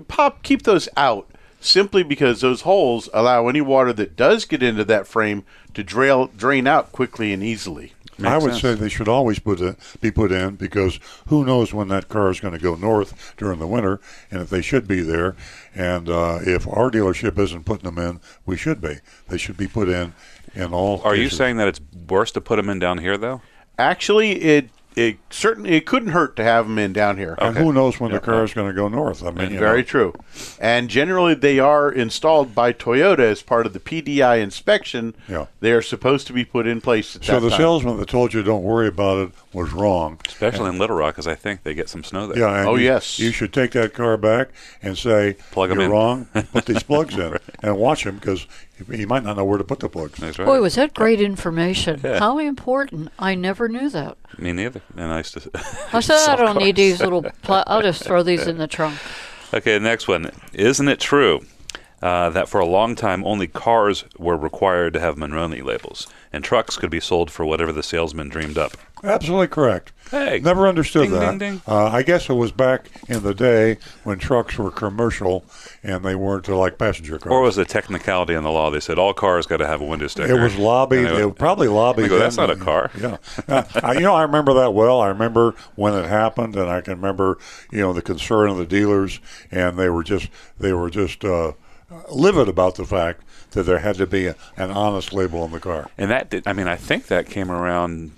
[0.10, 1.30] pop keep those out
[1.62, 6.30] simply because those holes allow any water that does get into that frame to drain
[6.36, 7.94] drain out quickly and easily.
[8.24, 8.62] I would sense.
[8.62, 12.30] say they should always put in, be put in because who knows when that car
[12.30, 14.00] is going to go north during the winter,
[14.30, 15.36] and if they should be there,
[15.74, 19.00] and uh, if our dealership isn't putting them in, we should be.
[19.28, 20.14] They should be put in
[20.54, 21.02] in all.
[21.04, 23.42] Are you saying that it's worse to put them in down here though?
[23.78, 27.36] Actually, it it certainly it couldn't hurt to have them in down here.
[27.40, 29.24] And who knows when the car is going to go north?
[29.24, 29.84] I mean, Very know.
[29.84, 30.14] true.
[30.60, 35.16] And generally, they are installed by Toyota as part of the PDI inspection.
[35.30, 35.46] Yeah.
[35.62, 37.58] They are supposed to be put in place at So the time.
[37.60, 40.20] salesman that told you don't worry about it was wrong.
[40.28, 42.40] Especially in Little Rock, because I think they get some snow there.
[42.40, 42.66] Yeah.
[42.68, 43.20] Oh, you, yes.
[43.20, 44.50] You should take that car back
[44.82, 46.26] and say Plug 'em you're in." wrong.
[46.52, 48.48] Put these plugs in and watch him because
[48.92, 50.20] he might not know where to put the plugs.
[50.20, 50.46] That's right.
[50.46, 52.02] Boy, was that great information.
[52.04, 52.20] Yeah.
[52.20, 53.10] How important.
[53.20, 54.18] I never knew that.
[54.38, 54.82] Me neither.
[54.96, 55.50] And nice to.
[55.94, 58.98] I said, I don't need these little, pl- I'll just throw these in the trunk.
[59.54, 60.32] Okay, next one.
[60.54, 61.42] Isn't it true
[62.02, 66.44] uh, that for a long time only cars were required to have Monroney labels, and
[66.44, 68.74] trucks could be sold for whatever the salesman dreamed up?
[69.04, 69.92] Absolutely correct.
[70.12, 71.30] Hey, Never understood ding, that.
[71.32, 71.62] ding, ding.
[71.68, 75.44] Uh, I guess it was back in the day when trucks were commercial
[75.84, 77.32] and they weren't uh, like passenger cars.
[77.32, 78.70] Or was it technicality in the law?
[78.70, 80.38] They said all cars got to have a window sticker.
[80.38, 81.06] it was lobbied.
[81.08, 82.10] It would- probably lobbied.
[82.10, 82.92] Go, that's not a car.
[83.02, 83.18] Yeah,
[83.48, 85.00] Uh, I, you know, I remember that well.
[85.02, 87.40] I remember when it happened, and I can remember,
[87.72, 89.20] you know, the concern of the dealers,
[89.50, 90.28] and they were just
[90.60, 91.54] they were just uh,
[92.10, 95.60] livid about the fact that there had to be a, an honest label on the
[95.60, 95.90] car.
[95.98, 96.48] And that did.
[96.48, 98.12] I mean, I think that came around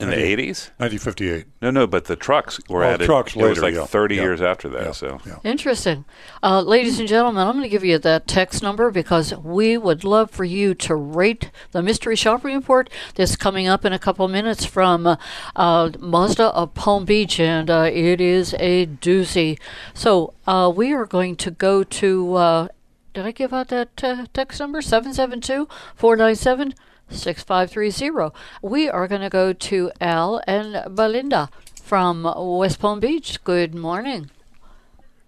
[0.00, 1.46] in the eighties, 1958.
[1.62, 3.06] No, no, but the trucks were Oh, added.
[3.06, 3.86] trucks it was like yeah.
[3.86, 4.22] thirty Yeah.
[4.22, 4.82] years after that.
[4.86, 4.90] Yeah.
[4.90, 5.38] So Yeah.
[5.44, 6.04] Interesting.
[6.42, 10.02] Uh, ladies and gentlemen, I'm going to give you that text number because we would
[10.04, 14.26] love for you to rate the Mystery Shopping Report that's coming up in a couple
[14.28, 15.16] minutes from uh,
[15.54, 19.58] uh, Mazda of Palm Beach, and uh, it is a doozy.
[19.94, 22.36] So uh, we are going to go to.
[23.14, 24.82] Did I give out that uh, text number?
[24.82, 26.74] 772 497
[27.08, 28.36] 6530.
[28.60, 31.48] We are going to go to Al and Belinda
[31.80, 33.42] from West Palm Beach.
[33.44, 34.32] Good morning.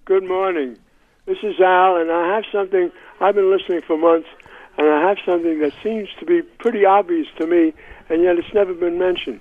[0.05, 0.79] Good morning.
[1.27, 2.91] This is Al, and I have something.
[3.21, 4.29] I've been listening for months,
[4.77, 7.73] and I have something that seems to be pretty obvious to me,
[8.09, 9.39] and yet it's never been mentioned.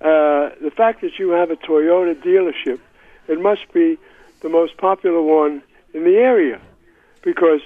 [0.00, 2.78] Uh, the fact that you have a Toyota dealership,
[3.26, 3.98] it must be
[4.42, 5.60] the most popular one
[5.92, 6.60] in the area,
[7.24, 7.60] because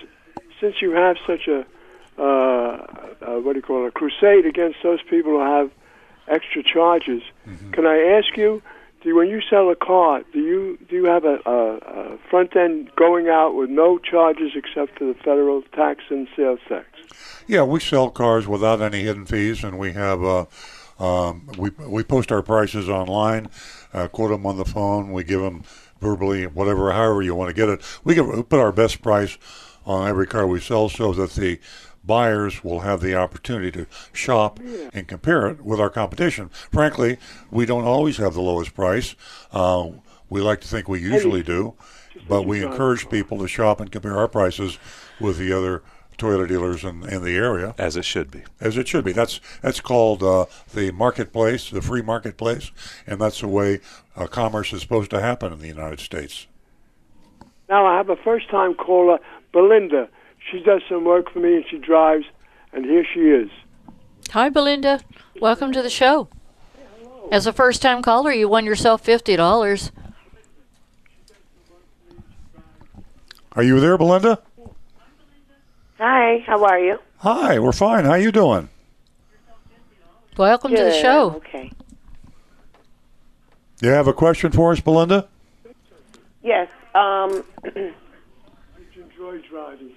[0.60, 1.66] since you have such a
[2.18, 2.22] uh,
[3.20, 5.70] uh, what do you call it, a crusade against those people who have
[6.26, 7.22] extra charges,
[7.72, 8.60] can I ask you,
[9.02, 12.18] do you, when you sell a car, do you do you have a, a, a
[12.28, 16.86] front end going out with no charges except for the federal tax and sales tax?
[17.46, 20.46] Yeah, we sell cars without any hidden fees, and we have uh,
[20.98, 23.48] um, we we post our prices online,
[23.92, 25.12] uh, quote them on the phone.
[25.12, 25.62] We give them
[26.00, 27.82] verbally, whatever, however you want to get it.
[28.04, 29.38] We we put our best price
[29.84, 31.58] on every car we sell, so that the
[32.04, 34.58] buyers will have the opportunity to shop
[34.92, 36.48] and compare it with our competition.
[36.72, 37.18] Frankly,
[37.50, 39.14] we don't always have the lowest price.
[39.52, 39.90] Uh,
[40.30, 41.74] we like to think we usually do,
[42.28, 44.78] but we encourage people to shop and compare our prices
[45.20, 45.82] with the other
[46.18, 47.74] Toyota dealers in, in the area.
[47.78, 48.42] As it should be.
[48.60, 49.12] As it should be.
[49.12, 52.70] That's that's called uh, the marketplace, the free marketplace,
[53.06, 53.80] and that's the way
[54.16, 56.46] uh, commerce is supposed to happen in the United States.
[57.68, 59.18] Now I have a first time caller,
[59.52, 60.08] Belinda.
[60.50, 62.24] She does some work for me and she drives,
[62.72, 63.50] and here she is.
[64.30, 65.00] Hi, Belinda.
[65.40, 66.28] Welcome to the show.
[67.30, 69.90] As a first time caller, you won yourself $50.
[73.52, 74.40] Are you there, Belinda?
[75.98, 76.98] Hi, how are you?
[77.18, 78.04] Hi, we're fine.
[78.04, 78.68] How are you doing?
[80.36, 81.32] Welcome to the show.
[81.36, 81.72] Okay.
[83.80, 85.26] You have a question for us, Belinda?
[86.40, 86.70] Yes.
[86.94, 87.42] Um,
[88.94, 89.90] enjoy driving.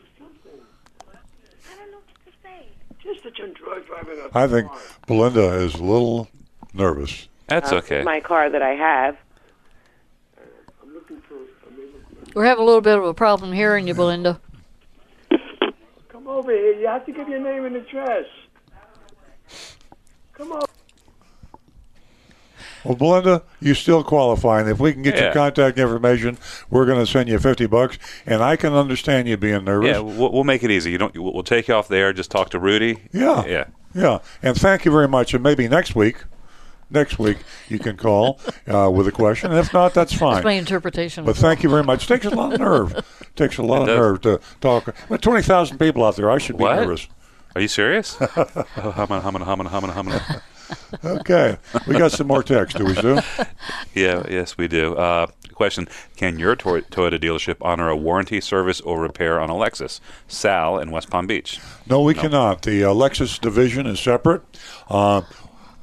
[3.04, 4.72] Just that you enjoy driving a I think
[5.08, 6.28] Belinda is a little
[6.74, 7.28] nervous.
[7.48, 8.04] That's uh, okay.
[8.04, 9.18] My car that I have.
[10.82, 11.36] I'm looking for.
[11.36, 14.40] I We're having a little bit of a problem hearing you, Belinda.
[16.32, 16.74] Come over here.
[16.74, 18.26] You have to give your name and address.
[20.34, 20.62] Come on.
[22.84, 25.34] Well, Belinda, you still qualify, and if we can get your Yeah.
[25.34, 26.40] contact information,
[26.72, 28.00] we're going to send you fifty bucks.
[28.26, 29.90] And I can understand you being nervous.
[29.90, 30.90] Yeah, we'll, we'll make it easy.
[30.92, 31.16] You don't.
[31.16, 32.12] We'll we'll take you off there.
[32.12, 33.04] Just talk to Rudy.
[33.12, 33.46] Yeah.
[33.46, 33.66] Yeah.
[33.94, 35.34] Yeah, and thank you very much.
[35.34, 36.24] And maybe next week,
[36.92, 37.38] next week
[37.70, 39.52] you can call uh, with a question.
[39.52, 40.44] And if not, that's That's fine.
[40.44, 41.26] my interpretation.
[41.26, 42.08] But thank you very much.
[42.08, 43.04] takes a lot of nerve.
[43.36, 44.94] takes a lot of nerve to talk.
[45.10, 46.76] With twenty thousand people out there, I should be What?
[46.76, 47.08] nervous.
[47.56, 48.16] Are you serious?
[48.22, 48.64] oh,
[48.96, 50.20] humming, humming, humming, humming, humming.
[51.04, 52.78] Okay, we got some more text.
[52.78, 53.20] Do we, Stu?
[53.94, 54.96] Yeah, yes, we do.
[54.96, 59.54] Uh, question: Can your Toy- Toyota dealership honor a warranty, service, or repair on a
[59.54, 60.00] Lexus?
[60.30, 61.60] Sal in West Palm Beach.
[61.90, 62.62] No, we cannot.
[62.62, 64.44] The uh, Lexus division is separate.
[64.90, 65.22] Uh,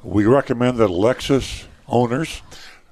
[0.09, 2.43] we recommend that Lexus owners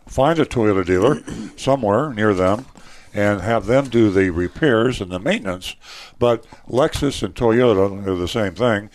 [0.06, 1.22] find a Toyota dealer
[1.56, 2.66] somewhere near them
[3.14, 5.74] and have them do the repairs and the maintenance.
[6.18, 8.90] But Lexus and Toyota are the same thing.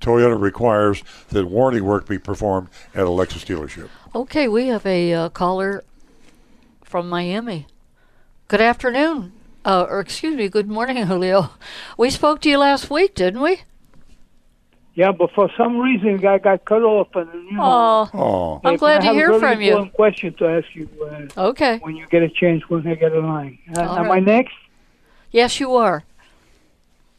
[0.00, 3.88] Toyota requires that warranty work be performed at a Lexus dealership.
[4.14, 5.84] Okay, we have a uh, caller
[6.82, 7.68] from Miami.
[8.48, 9.32] Good afternoon.
[9.64, 11.50] Uh, or excuse me, good morning, Julio.
[11.96, 13.62] We spoke to you last week, didn't we?
[14.94, 18.08] Yeah, but for some reason I got cut off, and you know.
[18.12, 19.70] Oh, I'm glad I to hear very from you.
[19.70, 20.88] important question to ask you
[21.36, 21.78] uh, Okay.
[21.78, 23.58] when you get a chance when I get a line.
[23.76, 24.54] Uh, All am I next?
[25.30, 26.02] Yes, you are.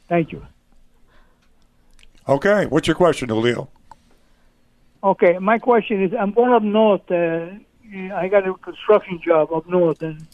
[0.09, 0.45] Thank you.
[2.27, 2.65] okay.
[2.65, 3.69] What's your question, Julio?
[5.03, 7.09] Okay, my question is: I'm going up north.
[7.09, 7.47] Uh,
[8.13, 10.27] I got a construction job up north in,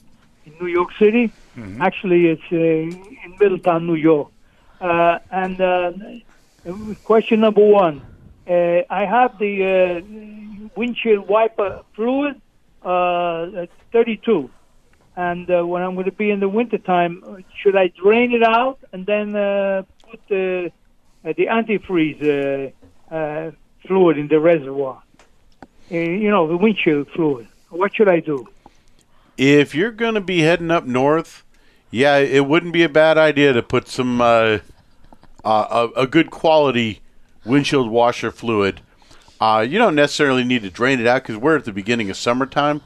[0.46, 1.32] in New York City.
[1.80, 4.30] Actually, it's uh, in Middletown, New York.
[4.82, 5.92] Uh, and uh,
[7.04, 8.02] question number one:
[8.48, 12.42] uh, I have the uh, windshield wiper fluid,
[12.84, 14.50] uh, at 32.
[15.16, 18.80] And uh, when I'm going to be in the wintertime, should I drain it out
[18.94, 20.72] and then uh, put the
[21.26, 22.22] uh, the antifreeze
[23.12, 23.52] uh, uh,
[23.86, 25.02] fluid in the reservoir?
[25.92, 27.48] Uh, you know, the windshield fluid.
[27.70, 28.48] What should I do?
[29.38, 31.44] If you're going to be heading up north,
[31.90, 34.60] yeah, it wouldn't be a bad idea to put some uh,
[35.48, 37.00] uh, a, a good quality
[37.46, 38.82] windshield washer fluid.
[39.40, 42.18] Uh, you don't necessarily need to drain it out because we're at the beginning of
[42.18, 42.82] summertime,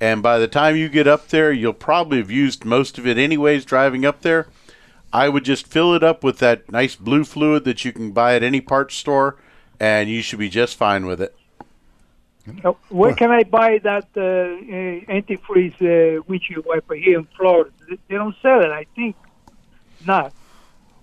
[0.00, 3.18] and by the time you get up there, you'll probably have used most of it
[3.18, 3.64] anyways.
[3.64, 4.46] Driving up there,
[5.12, 8.36] I would just fill it up with that nice blue fluid that you can buy
[8.36, 9.36] at any parts store,
[9.80, 11.34] and you should be just fine with it.
[12.64, 17.70] Uh, where can I buy that uh, uh, antifreeze uh, windshield wiper here in Florida?
[17.88, 19.16] They- They don't sell it, I think.
[20.06, 20.32] Not.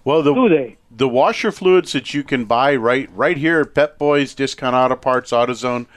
[0.06, 0.78] Well, the Do they?
[0.96, 4.96] The washer fluids that you can buy right right here at Pep Boys, Discount Auto
[4.96, 5.88] Parts, AutoZone,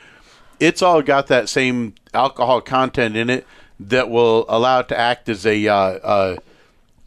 [0.59, 3.47] it's all got that same alcohol content in it
[3.79, 6.37] that will allow it to act as a uh, uh,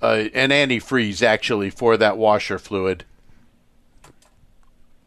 [0.02, 3.06] uh, an antifreeze actually for that washer fluid.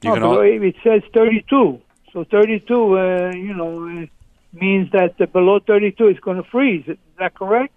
[0.02, 1.80] You Oh, but it says 32.
[2.12, 4.06] So 32, uh, you know, uh,
[4.52, 6.84] means that below 32 is going to freeze.
[6.86, 7.72] Is that correct?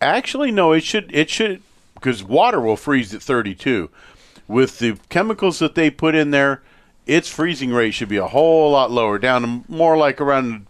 [0.00, 0.72] Actually, no.
[0.72, 1.62] It should it should
[1.96, 3.90] because water will freeze at 32.
[4.46, 6.62] With the chemicals that they put in there,
[7.06, 10.65] its freezing rate should be a whole lot lower, down more like around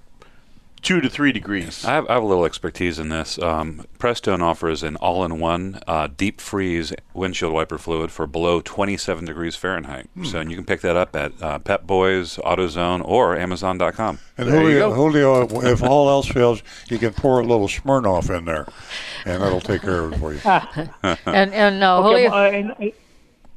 [0.86, 1.84] two to three degrees.
[1.84, 3.40] I have, I have a little expertise in this.
[3.40, 9.56] Um, Prestone offers an all-in-one uh, deep freeze windshield wiper fluid for below 27 degrees
[9.56, 10.08] Fahrenheit.
[10.14, 10.24] Hmm.
[10.24, 14.20] So you can pick that up at uh, Pep Boys, AutoZone, or Amazon.com.
[14.38, 18.68] And Julio, Julio, if all else fails, you can pour a little Smirnoff in there,
[19.24, 20.40] and that'll take care of it for you.
[21.26, 22.96] and and uh, Okay, Julio, uh, and, uh,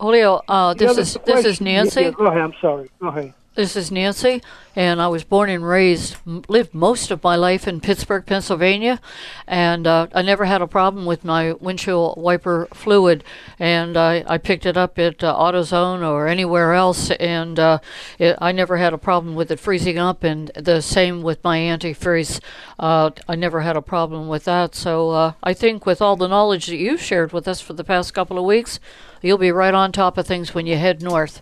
[0.02, 2.02] Julio, uh, this other is this is Nancy.
[2.02, 2.42] Yeah, yeah, go ahead.
[2.42, 2.90] I'm sorry.
[3.00, 3.34] Go ahead.
[3.60, 4.42] This is Nancy,
[4.74, 9.02] and I was born and raised, lived most of my life in Pittsburgh, Pennsylvania,
[9.48, 13.22] and uh, I never had a problem with my windshield wiper fluid.
[13.60, 17.80] And I, I picked it up at uh, AutoZone or anywhere else, and uh,
[18.18, 20.24] it, I never had a problem with it freezing up.
[20.24, 22.40] And the same with my antifreeze,
[22.80, 24.74] uh, I never had a problem with that.
[24.74, 27.84] So uh, I think with all the knowledge that you've shared with us for the
[27.84, 28.80] past couple of weeks,
[29.22, 31.42] you'll be right on top of things when you head north.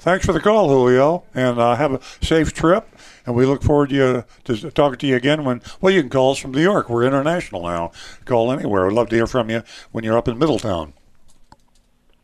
[0.00, 2.88] Thanks for the call, Julio, and uh, have a safe trip.
[3.26, 6.08] And we look forward to, you, to talking to you again when, well, you can
[6.08, 6.88] call us from New York.
[6.88, 7.92] We're international now.
[8.24, 8.86] Call anywhere.
[8.86, 9.62] We'd love to hear from you
[9.92, 10.94] when you're up in Middletown.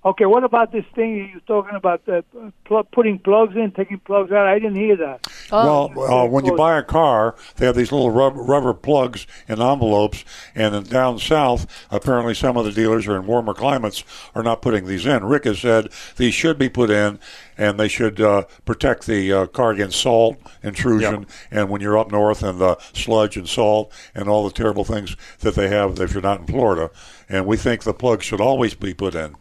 [0.06, 2.08] Okay, what about this thing you're talking about?
[2.08, 2.22] Uh,
[2.64, 4.46] pl- putting plugs in, taking plugs out.
[4.46, 5.26] I didn't hear that.
[5.50, 5.90] Oh.
[5.96, 9.60] Well, uh, when you buy a car, they have these little rubber, rubber plugs in
[9.60, 10.24] envelopes,
[10.54, 14.62] and then down south, apparently some of the dealers are in warmer climates are not
[14.62, 15.24] putting these in.
[15.24, 17.18] Rick has said these should be put in,
[17.58, 22.12] and they should uh, protect the uh, car against salt intrusion, and when you're up
[22.12, 26.12] north and the sludge and salt and all the terrible things that they have if
[26.12, 26.92] you're not in Florida.
[27.28, 29.34] And we think the plugs should always be put in.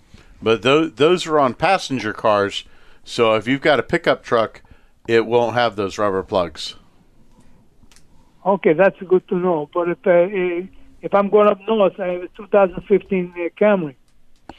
[0.46, 2.66] But those those are on passenger cars,
[3.04, 4.62] so if you've got a pickup truck,
[5.08, 6.76] it won't have those rubber plugs.
[8.46, 9.68] Okay, that's good to know.
[9.74, 10.68] But if uh,
[11.02, 13.96] if I'm going up north, I have a 2015 uh, Camry,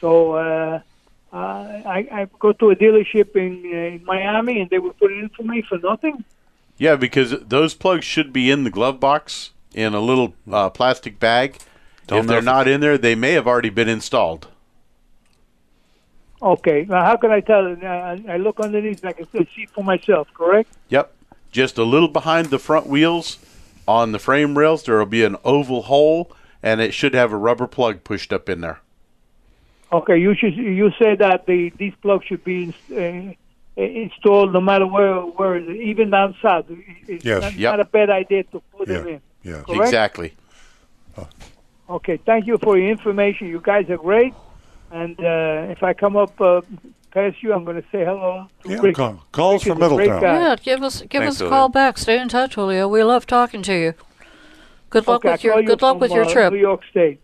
[0.00, 0.80] so uh,
[1.32, 5.12] uh, I, I go to a dealership in, uh, in Miami, and they will put
[5.12, 6.24] it in for me for nothing.
[6.78, 11.20] Yeah, because those plugs should be in the glove box in a little uh, plastic
[11.20, 11.58] bag.
[12.08, 14.48] Don't if they're if- not in there, they may have already been installed.
[16.42, 17.66] Okay, now how can I tell?
[17.66, 20.28] I I look underneath, and I can still see for myself.
[20.34, 20.68] Correct?
[20.90, 21.12] Yep.
[21.50, 23.38] Just a little behind the front wheels
[23.88, 26.30] on the frame rails, there will be an oval hole,
[26.62, 28.80] and it should have a rubber plug pushed up in there.
[29.92, 30.54] Okay, you should.
[30.56, 35.68] You say that the these plugs should be uh, installed no matter where where it
[35.68, 36.66] is, even down south.
[37.08, 37.42] It's Yes.
[37.42, 37.72] not, Yep.
[37.72, 39.20] not a bad idea to put them in.
[39.42, 39.62] Yeah.
[39.62, 39.82] Correct?
[39.84, 40.34] Exactly.
[41.88, 43.46] Okay, thank you for your information.
[43.46, 44.34] You guys are great.
[44.90, 46.60] And uh, if I come up uh,
[47.10, 48.46] past you, I'm going to say hello.
[48.64, 48.96] To Yeah, Rick.
[48.96, 50.22] call- calls Rick from is Middletown.
[50.22, 51.50] Yeah, give us give Thanks, us a Julio.
[51.58, 51.98] call back.
[51.98, 52.86] Stay in touch, Julio.
[52.88, 53.94] We love talking to you.
[54.90, 56.52] Good luck Okay, with your you good luck from, with your uh, trip.
[56.52, 57.20] New York State.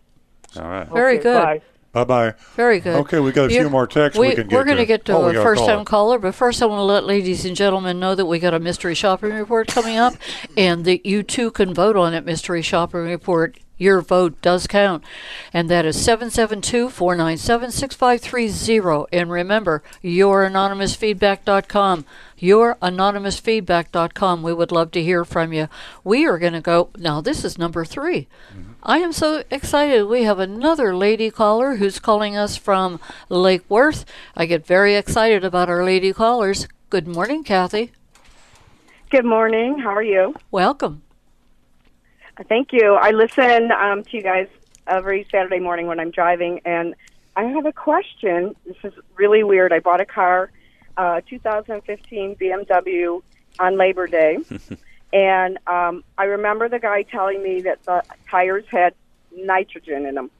[0.57, 0.87] All right.
[0.89, 1.43] Very Okay, good.
[1.43, 1.61] bye.
[1.93, 2.33] Bye bye.
[2.55, 2.95] Very good.
[3.01, 5.13] Okay, we got a few more texts we, can get We're going to get to
[5.13, 5.75] Oh, a first caller.
[5.75, 8.55] time caller, but first I want to let ladies and gentlemen know that we got
[8.55, 10.15] a mystery shopping report coming up
[10.57, 13.59] and that you too can vote on that mystery shopping report.
[13.77, 15.03] Your vote does count.
[15.51, 19.05] And that is 772 497 6530.
[19.11, 22.05] And remember, youranonymousfeedback.com.
[22.39, 24.43] Youranonymousfeedback.com.
[24.43, 25.67] We would love to hear from you.
[26.03, 26.89] We are going to go.
[26.97, 28.73] Now, this is number 3 mm-hmm.
[28.85, 30.03] I am so excited.
[30.05, 34.03] We have another lady caller who's calling us from Lake Worth.
[34.35, 36.67] I get very excited about our lady callers.
[36.89, 37.93] Good morning, Kathy.
[39.09, 39.79] Good morning.
[39.79, 40.35] How are you?
[40.51, 41.02] Welcome.
[42.41, 42.95] Thank you.
[42.95, 44.47] I listen um, to you guys
[44.87, 46.95] every Saturday morning when I'm driving, and
[47.35, 48.55] I have a question.
[48.65, 49.71] This is really weird.
[49.71, 50.51] I bought a car,
[50.97, 53.21] uh, 2015 BMW
[53.59, 54.39] on Labor Day,
[55.13, 58.95] and um, I remember the guy telling me that the tires had
[59.35, 60.31] nitrogen in them.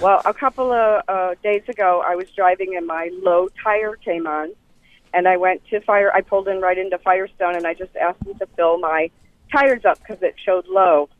[0.00, 4.26] Well, a couple of uh, days ago, I was driving and my low tire came
[4.26, 4.52] on,
[5.12, 6.10] and I went to fire.
[6.14, 9.10] I pulled in right into Firestone, and I just asked them to fill my
[9.52, 11.10] tires up because it showed low.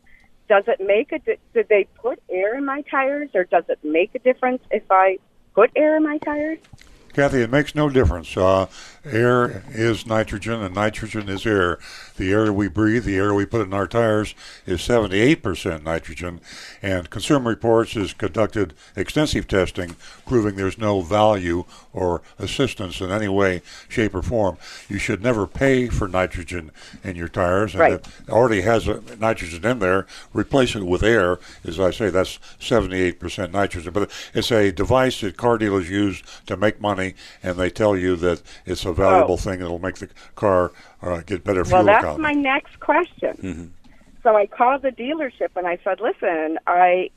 [0.49, 1.19] Does it make a?
[1.19, 4.83] Di- did they put air in my tires, or does it make a difference if
[4.91, 5.19] I
[5.55, 6.59] put air in my tires?
[7.15, 8.37] Kathy, it makes no difference.
[8.37, 8.67] Uh,
[9.05, 11.79] air is nitrogen, and nitrogen is air.
[12.17, 14.35] The air we breathe, the air we put in our tires,
[14.67, 16.41] is 78% nitrogen.
[16.83, 23.29] And Consumer Reports has conducted extensive testing proving there's no value or assistance in any
[23.29, 24.57] way, shape, or form.
[24.89, 26.71] You should never pay for nitrogen
[27.03, 27.75] in your tires.
[27.75, 27.93] And Right.
[27.93, 30.07] it already has a nitrogen in there.
[30.33, 31.39] Replace it with air.
[31.67, 33.93] As I say, that's 78% nitrogen.
[33.93, 38.17] But it's a device that car dealers use to make money, and they tell you
[38.17, 40.73] that it's a valuable thing that'll make the car
[41.03, 42.23] uh, get better fuel well, that's economy.
[42.23, 43.75] my next question.
[44.23, 47.11] So I called the dealership and I said, "Listen, I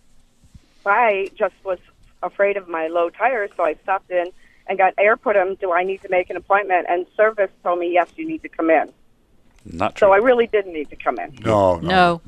[0.85, 1.79] I just was
[2.23, 4.25] afraid of my low tires, so I stopped in
[4.67, 5.55] and got air put in.
[5.55, 8.49] Do I need to make an appointment?" And service told me, "Yes, you need to
[8.49, 8.91] come in."
[9.69, 10.07] Not true.
[10.07, 11.35] So I really didn't need to come in.
[11.43, 12.21] No, no, No.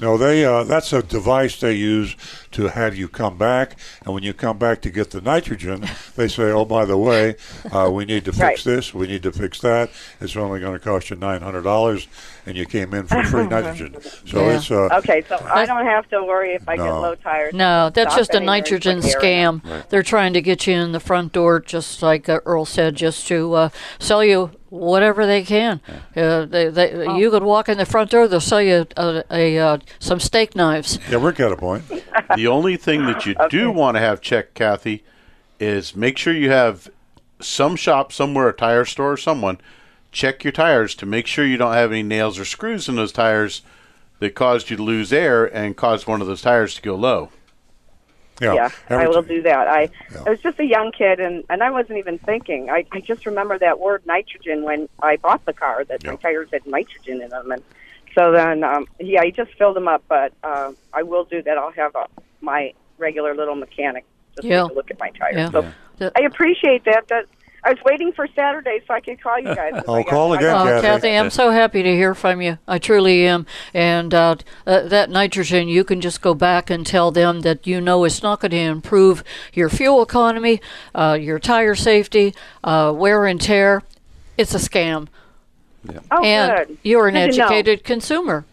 [0.00, 0.16] no.
[0.16, 2.14] They uh, that's a device they use
[2.54, 5.84] to have you come back, and when you come back to get the nitrogen,
[6.16, 7.36] they say, "Oh, by the way,
[7.72, 8.64] uh, we need to fix Right.
[8.76, 9.90] this, we need to fix that.
[10.20, 12.06] It's only going to cost you nine hundred dollars,
[12.46, 14.56] and you came in for free nitrogen." So Yeah.
[14.56, 17.54] it's uh, Okay, so I don't have to worry if I get low tires.
[17.54, 19.50] No, that's just a nitrogen quick area.
[19.52, 19.88] scam.
[19.90, 23.26] They're trying to get you in the front door, just like uh, Earl said, just
[23.28, 23.68] to uh,
[23.98, 25.80] sell you whatever they can.
[26.16, 27.16] Uh, they, they, Oh.
[27.16, 30.56] You could walk in the front door, they'll sell you a, a, uh, some steak
[30.56, 30.98] knives.
[31.08, 31.84] yeah, Rick got a point.
[32.44, 35.02] the only thing that you do want to have checked, Kathy,
[35.58, 36.90] is make sure you have
[37.40, 39.58] some shop somewhere, a tire store, or someone,
[40.12, 43.12] check your tires to make sure you don't have any nails or screws in those
[43.12, 43.62] tires
[44.18, 47.30] that caused you to lose air and caused one of those tires to go low.
[48.42, 49.66] Yeah, Yeah, I will do that.
[49.66, 50.24] I Yeah.
[50.26, 52.68] I was just a young kid, and and I wasn't even thinking.
[52.68, 55.84] I I just remember that word nitrogen when I bought the car.
[55.84, 57.62] That my tires had nitrogen in them, and
[58.14, 60.02] so then um yeah, I just filled them up.
[60.08, 61.58] But uh, I will do that.
[61.58, 62.06] I'll have a,
[62.44, 64.04] my regular little mechanic
[64.36, 64.62] just Yeah.
[64.62, 65.34] take a look at my tires.
[65.36, 65.50] Yeah.
[65.50, 65.66] So
[65.98, 66.10] Yeah.
[66.16, 67.08] I appreciate that.
[67.08, 67.26] That
[67.66, 69.82] I was waiting for Saturday so I could call you guys.
[69.88, 70.86] Oh, I got- call I again, got- Oh, Kathy.
[70.86, 72.58] Kathy, I'm so happy to hear from you.
[72.68, 73.46] I truly am.
[73.72, 77.80] And uh, uh, that nitrogen, you can just go back and tell them that you
[77.80, 80.60] know it's not going to improve your fuel economy,
[80.94, 83.82] uh, your tire safety, uh, wear and tear.
[84.36, 85.06] It's a scam.
[86.10, 86.78] Oh, and good.
[86.82, 88.44] you're an Good educated consumer.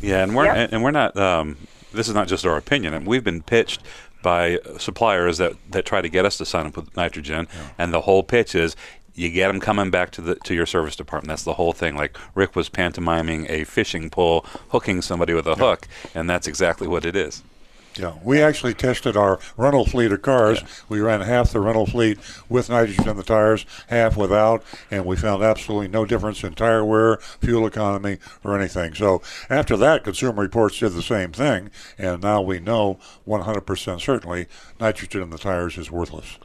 [0.00, 0.56] Yeah, and we're Yep.
[0.56, 1.16] and, and we're not.
[1.16, 1.56] Um,
[1.92, 2.94] this is not just our opinion.
[2.94, 3.82] And we've been pitched
[4.22, 8.02] by suppliers that, that try to get us to sign up with nitrogen, and the
[8.02, 8.76] whole pitch is
[9.14, 11.28] you get them coming back to the to your service department.
[11.28, 11.96] That's the whole thing.
[11.96, 16.86] Like Rick was pantomiming a fishing pole, hooking somebody with a hook, and that's exactly
[16.86, 17.42] what it is.
[17.96, 20.62] Yeah, we actually tested our rental fleet of cars.
[20.88, 25.16] We ran half the rental fleet with nitrogen in the tires, half without, and we
[25.16, 28.94] found absolutely no difference in tire wear, fuel economy, or anything.
[28.94, 29.20] So
[29.50, 34.46] after that, Consumer Reports did the same thing, and now we know 100% certainly
[34.80, 36.38] nitrogen in the tires is worthless.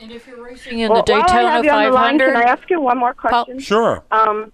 [0.00, 2.18] And if you're racing in Well, the while I Daytona have you on the line,
[2.18, 3.58] 500, can I ask you one more question?
[3.58, 4.02] Sure.
[4.10, 4.52] Um,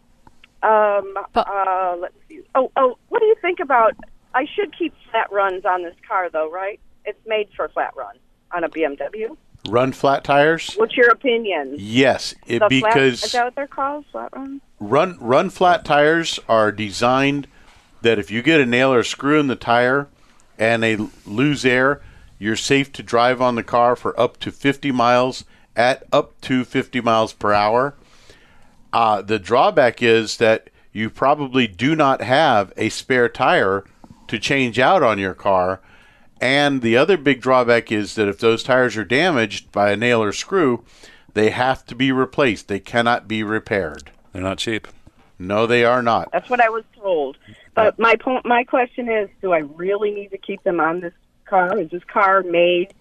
[0.63, 2.41] um, uh, let's see.
[2.55, 3.95] Oh, oh, what do you think about?
[4.37, 6.79] I should keep flat runs on this car, though, right?
[7.07, 8.19] It's made for flat runs
[8.53, 9.35] on a BMW.
[9.67, 10.75] Run flat tires?
[10.75, 11.77] What's your opinion?
[11.79, 14.05] Yes, it, the flat, because is that what they're called?
[14.13, 14.61] Flat runs.
[14.79, 17.49] run run flat tires are designed
[18.03, 20.07] that if you get a nail or screw in the tire
[20.59, 22.03] and they l- lose air,
[22.39, 25.45] you're safe to drive on the car for up to 50 miles
[25.75, 27.95] at up to 50 miles per hour.
[28.93, 33.85] Uh, the drawback is that you probably do not have a spare tire
[34.29, 35.81] to change out on your car.
[36.41, 40.23] And the other big drawback is that if those tires are damaged by a nail
[40.23, 40.85] or screw,
[41.35, 42.69] they have to be replaced.
[42.69, 44.11] They cannot be repaired.
[44.33, 44.89] They're not cheap.
[45.39, 46.31] No, they are not.
[46.33, 47.37] That's what I was told.
[47.75, 51.13] But my point, my question is, do I really need to keep them on this
[51.45, 51.79] car?
[51.79, 52.95] Is this car made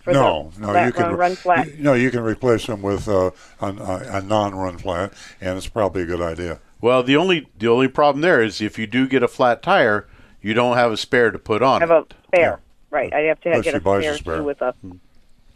[0.00, 1.66] for no, the no, you can run, flat?
[1.66, 5.66] you- no, you can replace them with uh, a, a, a non-run flat, and it's
[5.66, 6.60] probably a good idea.
[6.80, 10.06] Well, the only the only problem there is if you do get a flat tire,
[10.46, 12.14] you don't have a spare to put on I have it.
[12.14, 12.60] a spare,
[12.90, 13.12] right?
[13.12, 14.36] I have to have, get a buys a spare, spare.
[14.38, 14.74] too with a.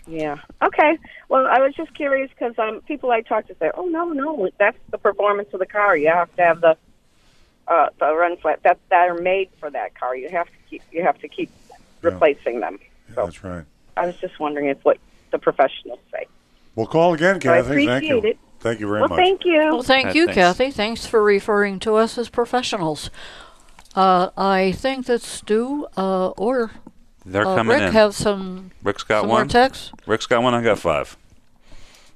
[0.08, 0.38] Yeah.
[0.60, 0.98] Okay.
[1.28, 4.50] Well, I was just curious because um, people I talk to say, "Oh no, no,
[4.58, 5.96] that's the performance of the car.
[5.96, 6.76] You have to have the
[7.68, 10.16] uh, the run flat that that are made for that car.
[10.16, 11.50] You have to keep you have to keep
[12.02, 12.80] replacing them."
[13.14, 13.64] So That's right.
[13.96, 14.98] I was just wondering if what
[15.30, 16.26] the professionals say.
[16.74, 17.86] Well, call again, I Kathy.
[17.86, 18.18] Thank you.
[18.22, 18.38] it.
[18.58, 19.18] Thank you very well, much.
[19.18, 19.58] thank you.
[19.58, 20.34] Well, thank you, thanks.
[20.34, 20.70] Kathy.
[20.72, 23.08] Thanks for referring to us as professionals.
[23.94, 26.70] Uh, I think that Stu uh, or
[27.24, 27.92] They're uh, coming Rick in.
[27.92, 29.40] have some, Rick's got some one.
[29.42, 29.92] more texts.
[30.06, 30.54] Rick's got one.
[30.54, 31.16] I got five.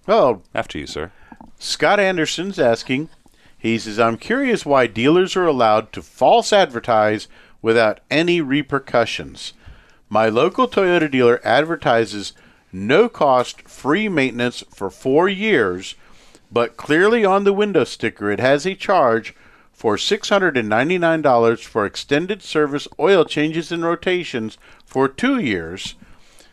[0.06, 1.10] Oh, After you, sir.
[1.59, 3.09] Scott Anderson's asking.
[3.59, 7.26] He says, "I'm curious why dealers are allowed to false advertise
[7.62, 9.55] without any repercussions.
[10.10, 12.34] My local Toyota dealer advertises
[12.70, 15.94] no cost free maintenance for four years,
[16.52, 19.34] but clearly on the window sticker it has a charge
[19.85, 24.56] for $699 for extended service oil changes and rotations
[24.86, 25.94] for two years.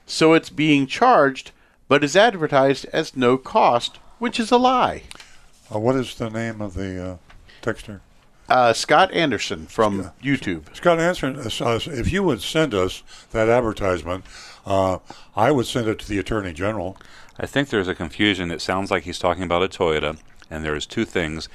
[0.06, 1.52] So it's being charged,
[1.88, 5.04] but is advertised as no cost, which is a lie.
[5.74, 7.18] Uh, what is the name of the uh,
[7.62, 8.02] texter?
[8.50, 10.64] Uh, Scott Anderson from YouTube.
[10.76, 11.62] Scott, Anderson, us.
[11.62, 13.02] us- If you would send us
[13.32, 14.26] that advertisement,
[14.66, 14.98] uh,
[15.38, 16.98] I would send it to the Attorney General.
[17.40, 18.52] I think there's a confusion.
[18.52, 20.18] It sounds like he's talking about a Toyota,
[20.50, 21.48] and there's two things.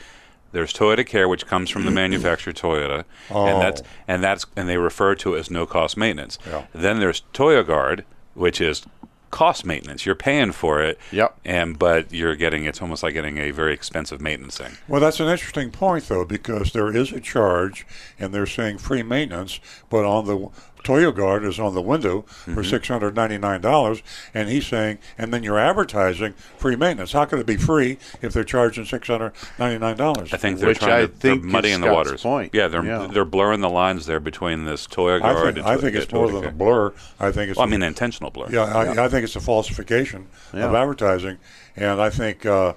[0.57, 3.85] There's Toyota Care, which comes from the manufacturer Toyota, and that's Oh.
[4.09, 6.39] and that's and they refer to it as no cost maintenance.
[6.47, 6.65] Yeah.
[6.75, 8.87] Then there's Toyo Guard, which is
[9.31, 10.07] cost maintenance.
[10.07, 10.99] You're paying for it.
[11.13, 11.37] Yep.
[11.45, 14.79] And but you're getting it's almost like getting a very expensive maintenance thing.
[14.89, 17.87] Well, that's an interesting point, though, because there is a charge,
[18.19, 19.61] and they're saying free maintenance,
[19.91, 20.49] but on the
[20.87, 24.03] Toyo Guard is on the window for six hundred ninety nine dollars,
[24.33, 27.11] and he's saying, and then you're advertising free maintenance.
[27.11, 30.33] How could it be free if they're charging six hundred ninety nine dollars?
[30.33, 32.23] I think they're trying to they're muddying the waters.
[32.23, 32.55] Point.
[32.55, 33.09] Yeah, they're Yeah.
[33.11, 35.55] they're blurring the lines there between this Toyo I Guard.
[35.57, 36.93] think, and I think it's more than a blur.
[37.19, 37.57] I think it's.
[37.59, 38.47] Well, I a- mean, an intentional blur.
[38.51, 39.05] Yeah, I, Yeah.
[39.05, 40.67] I think it's a falsification Yeah.
[40.69, 41.39] of advertising,
[41.75, 42.75] and I think uh,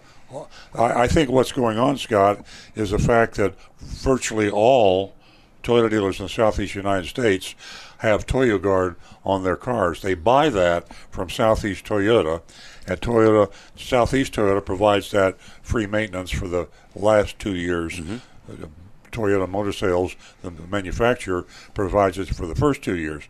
[0.73, 2.44] I, I think what's going on, Scott,
[2.76, 5.14] is the fact that virtually all
[5.61, 7.53] Toyota dealers in the Southeast United States
[8.00, 10.02] have Toyo Guard on their cars.
[10.02, 12.42] They buy that from Southeast Toyota,
[12.88, 18.00] and Toyota Southeast Toyota provides that free maintenance for the last two years.
[18.00, 18.68] Uh,
[19.12, 23.24] Toyota Motor Sales, the manufacturer, provides it for the first two years.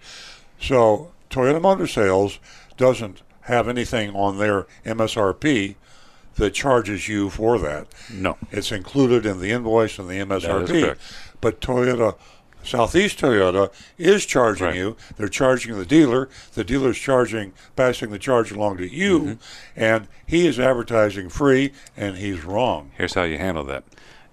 [0.60, 2.40] So Toyota Motor Sales
[2.78, 5.76] doesn't have anything on their MSRP
[6.36, 7.88] that charges you for that.
[8.12, 8.38] No.
[8.52, 10.84] It's included in the invoice and the MSRP.
[10.84, 11.02] correct.
[11.41, 12.16] But Toyota
[12.64, 14.95] Southeast Toyota is charging you.
[15.18, 16.30] They're charging the dealer.
[16.53, 19.34] The dealer's charging, passing the charge along to you, Mm-hmm.
[19.76, 22.91] and he is advertising free, and he's wrong.
[22.98, 23.84] Here's how you handle that: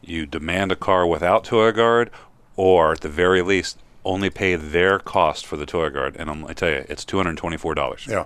[0.03, 2.11] you demand a car without Toyo Guard,
[2.57, 6.17] or at the very least, only pay their cost for the Toyo Guard.
[6.19, 8.07] And I'm, I tell you, it's two hundred twenty-four dollars.
[8.09, 8.25] Yeah,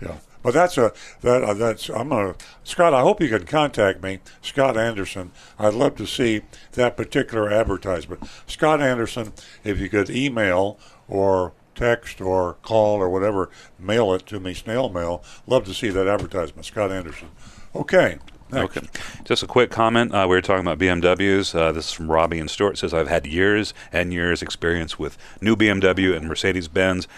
[0.00, 0.16] yeah.
[0.46, 0.92] But that's a
[1.22, 2.94] that uh, that's I'm gonna Scott.
[2.94, 5.32] I hope you can contact me, Scott Anderson.
[5.58, 6.42] I'd love to see
[6.74, 9.32] that particular advertisement, Scott Anderson.
[9.64, 10.78] If you could email
[11.08, 15.24] or text or call or whatever, mail it to me, snail mail.
[15.48, 17.30] Love to see that advertisement, Scott Anderson.
[17.74, 18.18] Okay.
[18.52, 18.76] Next.
[18.76, 18.86] Okay.
[19.24, 20.14] Just a quick comment.
[20.14, 21.58] Uh, we were talking about BMWs.
[21.58, 22.78] Uh, this is from Robbie and Stuart.
[22.78, 27.08] Says I've had years and years experience with new BMW and Mercedes Benz.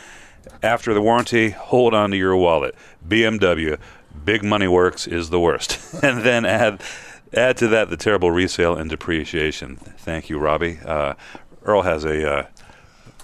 [0.62, 2.74] After the warranty, hold on to your wallet.
[3.06, 3.78] BMW,
[4.24, 5.78] big money works is the worst.
[6.02, 6.80] and then add
[7.34, 9.76] add to that the terrible resale and depreciation.
[9.76, 10.78] Thank you, Robbie.
[10.84, 11.14] Uh,
[11.64, 12.46] Earl has a uh,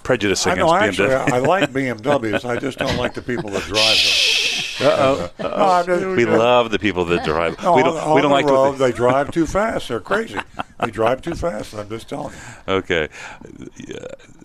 [0.03, 0.73] prejudice I know.
[0.73, 1.31] Actually, BMW.
[1.33, 2.45] I, I like BMWs.
[2.45, 4.31] I just don't like the people that drive them.
[4.77, 5.29] Uh-oh.
[5.39, 7.61] No, I'm just- we love the people that drive.
[7.63, 7.97] No, we don't.
[7.97, 8.77] on we don't the like road, to.
[8.77, 9.87] they drive too fast.
[9.87, 10.39] They're crazy.
[10.79, 11.73] They drive too fast.
[11.73, 12.73] I'm just telling you.
[12.73, 13.09] Okay.
[13.77, 13.97] Yeah.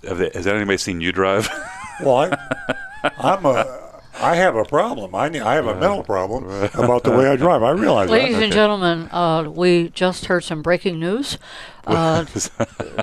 [0.09, 1.49] Have they, has anybody seen you drive?
[2.03, 2.17] Well,
[3.03, 3.79] I, I'm a.
[4.15, 5.15] I have a problem.
[5.15, 6.45] I need, I have a mental problem
[6.75, 7.63] about the way I drive.
[7.63, 8.43] I realize Ladies that.
[8.45, 11.39] and gentlemen, uh, we just heard some breaking news.
[11.87, 12.25] Uh,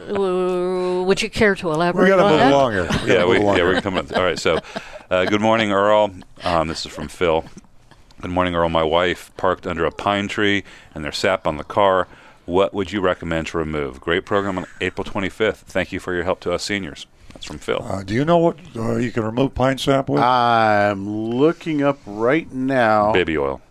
[0.08, 2.54] w- would you care to elaborate gotta on move that?
[2.54, 2.84] along here.
[2.84, 3.74] We yeah, gotta we, move along yeah, here.
[3.74, 4.14] we're coming.
[4.14, 4.60] All right, so
[5.10, 6.12] uh, good morning, Earl.
[6.44, 7.44] Um, this is from Phil.
[8.22, 8.70] Good morning, Earl.
[8.70, 10.64] My wife parked under a pine tree
[10.94, 12.08] and there's sap on the car.
[12.46, 14.00] What would you recommend to remove?
[14.00, 15.58] Great program on April 25th.
[15.58, 17.08] Thank you for your help to us seniors.
[17.34, 17.82] That's from Phil.
[17.84, 20.22] Uh, do you know what uh, you can remove pine sap with?
[20.22, 23.12] I'm looking up right now.
[23.14, 23.62] Baby oil.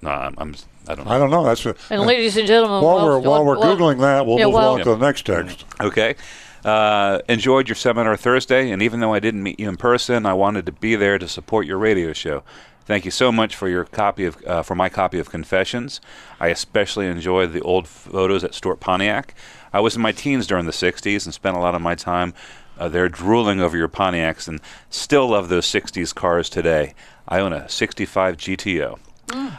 [0.00, 0.34] No, I'm.
[0.38, 0.54] I'm
[0.88, 1.12] I don't know.
[1.12, 1.44] I don't know.
[1.44, 4.46] That's a, And ladies and gentlemen, while we're while we're well- googling that, we'll yeah,
[4.46, 5.64] move well- on to the next text.
[5.80, 6.16] Okay.
[6.64, 10.32] Uh, enjoyed your seminar Thursday, and even though I didn't meet you in person, I
[10.34, 12.44] wanted to be there to support your radio show.
[12.84, 16.00] Thank you so much for your copy of uh, for my copy of Confessions.
[16.40, 19.34] I especially enjoyed the old photos at Stewart Pontiac.
[19.72, 22.34] I was in my teens during the '60s and spent a lot of my time
[22.78, 26.94] uh, there drooling over your Pontiacs, and still love those '60s cars today.
[27.28, 28.98] I own a '65 GTO.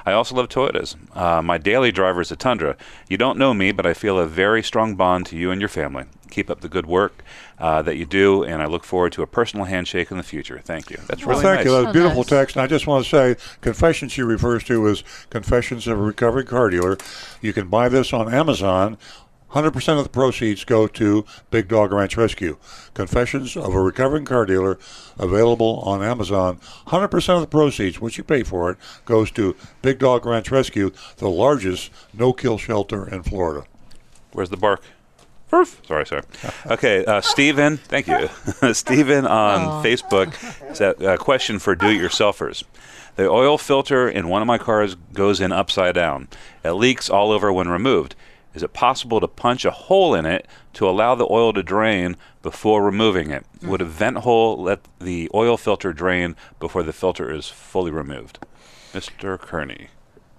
[0.06, 0.96] I also love Toyotas.
[1.18, 2.76] Uh, my daily driver is a Tundra.
[3.10, 5.70] You don't know me, but I feel a very strong bond to you and your
[5.70, 6.04] family.
[6.30, 7.24] Keep up the good work
[7.58, 10.60] uh, that you do, and I look forward to a personal handshake in the future.
[10.64, 10.98] Thank you.
[11.08, 11.66] That's Well, really thank nice.
[11.66, 11.72] you.
[11.72, 12.56] That's a beautiful text.
[12.56, 16.46] And I just want to say, Confessions she refers to is Confessions of a Recovered
[16.48, 16.98] Car Dealer.
[17.42, 18.98] You can buy this on Amazon.
[19.54, 22.58] 100% of the proceeds go to Big Dog Ranch Rescue.
[22.96, 24.80] Confessions of a Recovering Car Dealer,
[25.20, 26.60] available on Amazon.
[26.88, 30.92] 100% of the proceeds, what you pay for it, goes to Big Dog Ranch Rescue,
[31.18, 33.68] the largest no-kill shelter in Florida.
[34.32, 34.82] Where's the bark?
[35.86, 36.24] Sorry, sorry.
[36.66, 38.28] Okay, uh, Stephen, thank you.
[38.74, 39.84] Stephen on Aw.
[39.84, 42.64] Facebook said a question for do-it-yourselfers.
[43.18, 46.28] The oil filter in one of my cars goes in upside down.
[46.64, 48.16] It leaks all over when removed.
[48.54, 52.18] Is it possible to punch a hole in it to allow the oil to drain
[52.42, 53.46] before removing it?
[53.64, 58.40] Would a vent hole let the oil filter drain before the filter is fully removed?
[58.94, 59.40] Mr.
[59.40, 59.88] Kearney.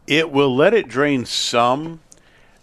[0.06, 2.00] It will let it drain some.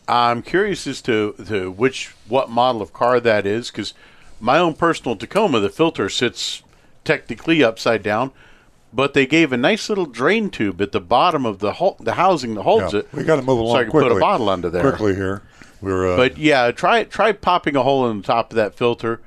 [0.08, 3.94] I'm curious as to, to which what model of car that is because
[4.40, 6.64] my own personal Tacoma, the filter sits
[7.04, 8.32] technically upside down,
[8.94, 12.14] but they gave a nice little drain tube at the bottom of the hol- the
[12.14, 13.08] housing that holds Yeah, it.
[13.14, 14.10] we got to move along so I can quickly.
[14.10, 15.42] put a bottle under there Quickly here.
[15.82, 19.20] We're, uh, but yeah, try try popping a hole in the top of that filter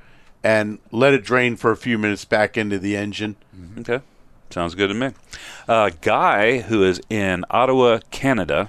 [0.43, 3.37] and let it drain for a few minutes back into the engine.
[3.81, 4.01] Okay.
[4.51, 5.11] Sounds good to me.
[5.67, 8.69] Uh, Guy, who is in Ottawa, Canada,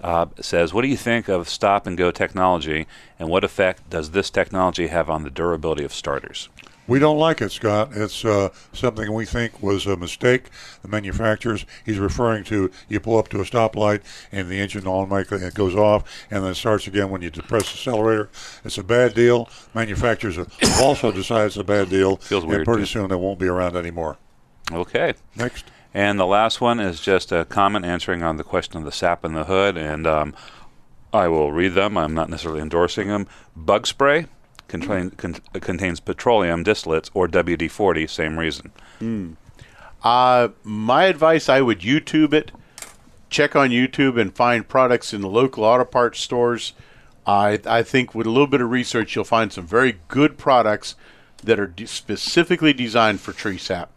[0.00, 2.86] uh, says, What do you think of stop and go technology,
[3.18, 6.48] and what effect does this technology have on the durability of starters?
[6.88, 7.90] We don't like it, Scott.
[7.92, 10.44] It's uh, something we think was a mistake.
[10.80, 14.00] The manufacturers, he's referring to you pull up to a stoplight
[14.32, 17.64] and the engine automatically it goes off and then it starts again when you depress
[17.64, 18.30] the accelerator.
[18.64, 19.50] It's a bad deal.
[19.74, 20.50] Manufacturers have
[20.80, 22.16] also decided it's a bad deal.
[22.16, 22.86] Feels and weird, pretty too.
[22.86, 24.16] soon they won't be around anymore.
[24.72, 25.12] Okay.
[25.36, 25.66] Next.
[25.92, 29.24] And the last one is just a comment answering on the question of the sap
[29.24, 30.34] in the hood, and um,
[31.12, 31.96] I will read them.
[31.96, 33.26] I'm not necessarily endorsing them.
[33.56, 34.26] Bug spray
[34.68, 38.70] contain, con- contains petroleum distillates or WD 40, same reason.
[38.98, 39.32] Hmm.
[40.04, 42.52] Uh, my advice: I would YouTube it,
[43.30, 46.72] check on YouTube, and find products in the local auto parts stores.
[47.26, 50.94] I I think with a little bit of research, you'll find some very good products
[51.42, 53.90] that are de- specifically designed for tree sap.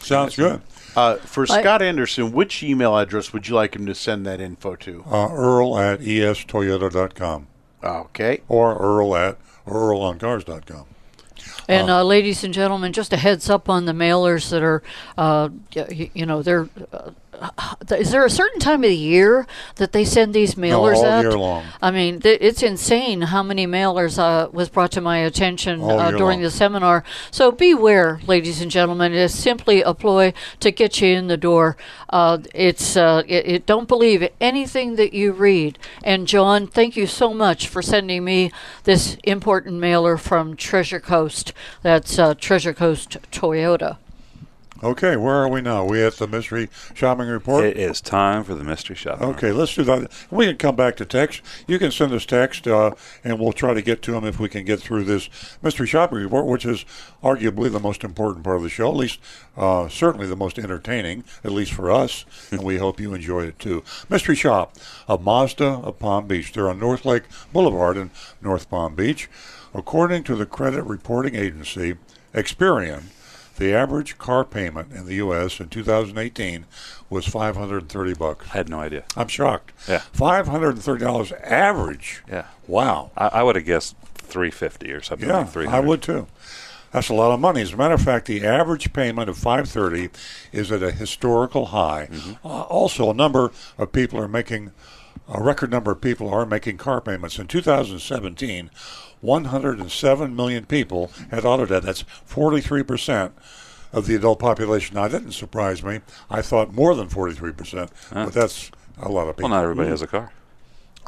[0.00, 0.62] Sounds good.
[0.96, 4.40] Uh, for I- Scott Anderson, which email address would you like him to send that
[4.40, 5.04] info to?
[5.10, 7.46] Uh, Earl at estoyota.com.
[7.82, 8.40] Okay.
[8.48, 10.86] Or Earl at earloncars.com.
[11.68, 14.82] And uh, ladies and gentlemen, just a heads up on the mailers that are,
[15.18, 16.68] uh, y- you know, they're.
[16.92, 17.10] Uh,
[17.90, 19.46] is there a certain time of the year
[19.76, 21.22] that they send these mailers all out?
[21.22, 21.64] year long.
[21.80, 25.98] I mean, th- it's insane how many mailers uh, was brought to my attention All
[25.98, 26.42] uh, year during long.
[26.42, 27.04] the seminar.
[27.30, 29.12] So beware, ladies and gentlemen.
[29.12, 31.76] It is simply a ploy to get you in the door.
[32.08, 35.78] Uh, it's uh, it, it, don't believe anything that you read.
[36.02, 38.50] And John, thank you so much for sending me
[38.84, 41.52] this important mailer from Treasure Coast.
[41.82, 43.98] That's uh, Treasure Coast Toyota.
[44.84, 45.82] Okay, where are we now?
[45.82, 47.64] We at the mystery shopping report?
[47.64, 49.28] It is time for the mystery shopping.
[49.28, 50.12] Okay, let's do that.
[50.30, 51.40] We can come back to text.
[51.66, 52.90] You can send us text, uh,
[53.24, 55.30] and we'll try to get to them if we can get through this
[55.62, 56.84] mystery shopping report, which is
[57.22, 59.20] arguably the most important part of the show, at least
[59.56, 63.58] uh, certainly the most entertaining, at least for us, and we hope you enjoy it
[63.58, 63.82] too.
[64.10, 64.76] Mystery Shop
[65.08, 66.52] of Mazda of Palm Beach.
[66.52, 67.22] They're on North Lake
[67.54, 68.10] Boulevard in
[68.42, 69.30] North Palm Beach.
[69.72, 71.94] According to the credit reporting agency
[72.34, 73.04] Experian,
[73.56, 75.60] the average car payment in the U.S.
[75.60, 76.66] in 2018
[77.08, 78.46] was 530 bucks.
[78.52, 79.04] I had no idea.
[79.16, 79.72] I'm shocked.
[79.88, 80.02] Yeah.
[80.16, 82.22] $530 average.
[82.28, 82.46] Yeah.
[82.66, 83.10] Wow.
[83.16, 85.76] I, I would have guessed 350 or something Yeah, like 300.
[85.76, 86.26] I would too.
[86.92, 87.60] That's a lot of money.
[87.60, 90.10] As a matter of fact, the average payment of 530
[90.52, 92.08] is at a historical high.
[92.10, 92.46] Mm-hmm.
[92.46, 94.70] Uh, also, a number of people are making
[95.28, 97.38] a record number of people are making car payments.
[97.38, 98.70] In 2017,
[99.24, 101.82] 107 million people had auto debt.
[101.82, 103.32] That's 43 percent
[103.92, 104.94] of the adult population.
[104.96, 106.00] Now, that didn't surprise me.
[106.30, 108.26] I thought more than 43 percent, Huh.
[108.26, 109.50] but that's a lot of people.
[109.50, 110.32] Well, not everybody has a car.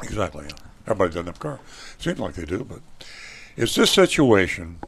[0.03, 0.45] Exactly.
[0.49, 0.55] Yeah.
[0.87, 1.59] Everybody doesn't have a car.
[1.99, 2.79] Seems like they do, but
[3.57, 4.79] it's this situation,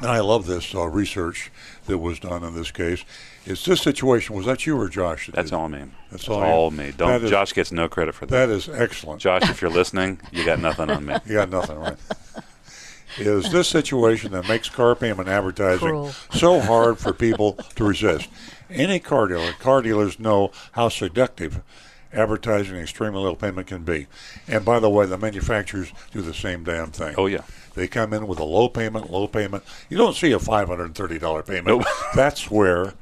[0.00, 1.50] and I love this uh, research
[1.86, 3.04] that was done in this case,
[3.44, 5.26] It's this situation, was that you or Josh?
[5.26, 5.80] that That's did- all me.
[6.10, 6.92] That's That's all, all, me.
[6.96, 7.24] Don't.
[7.24, 8.46] is- Josh gets no credit for that.
[8.46, 9.20] That is excellent.
[9.20, 11.16] Josh, if you're listening, you got nothing on me.
[11.26, 11.96] You got nothing, right?
[13.16, 16.10] Is this situation that makes car payment advertising Cruel.
[16.32, 18.28] so hard for people to resist?
[18.70, 21.62] Any car dealer, car dealers know how seductive
[22.12, 24.06] advertising an extremely low payment can be.
[24.46, 27.14] And by the way, the manufacturers do the same damn thing.
[27.18, 27.42] Oh yeah.
[27.74, 29.62] They come in with a low payment, low payment.
[29.88, 31.84] You don't see a five hundred and thirty dollar payment.
[32.14, 32.94] That's where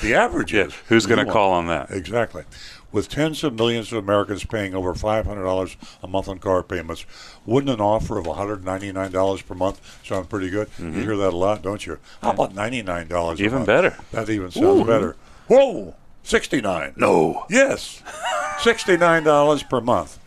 [0.00, 0.74] the average is.
[0.88, 1.90] Who's going to call on that?
[1.90, 2.44] Exactly.
[2.92, 7.04] With tens of millions of Americans paying over $500 a month on car payments,
[7.44, 10.68] wouldn't an offer of $199 per month sound pretty good?
[10.78, 11.98] You hear that a lot, don't you?
[12.22, 13.44] How about $99 a Mm-hmm.
[13.44, 13.96] Even better.
[14.12, 14.84] That even sounds Ooh.
[14.84, 15.16] better.
[15.48, 15.94] Whoa!
[16.22, 17.44] 69 No.
[17.50, 18.02] Yes.
[18.58, 20.18] $69 per month.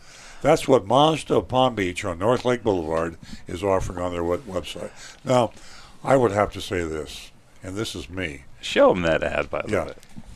[0.42, 3.18] That's what Mazda of Palm Beach on North Lake Boulevard
[3.48, 4.92] is offering on their web- website.
[5.26, 5.52] Now,
[6.04, 7.32] I would have to say this,
[7.62, 8.44] and this is me.
[8.62, 9.86] Show them that ad, by the Yeah.
[9.88, 9.94] way.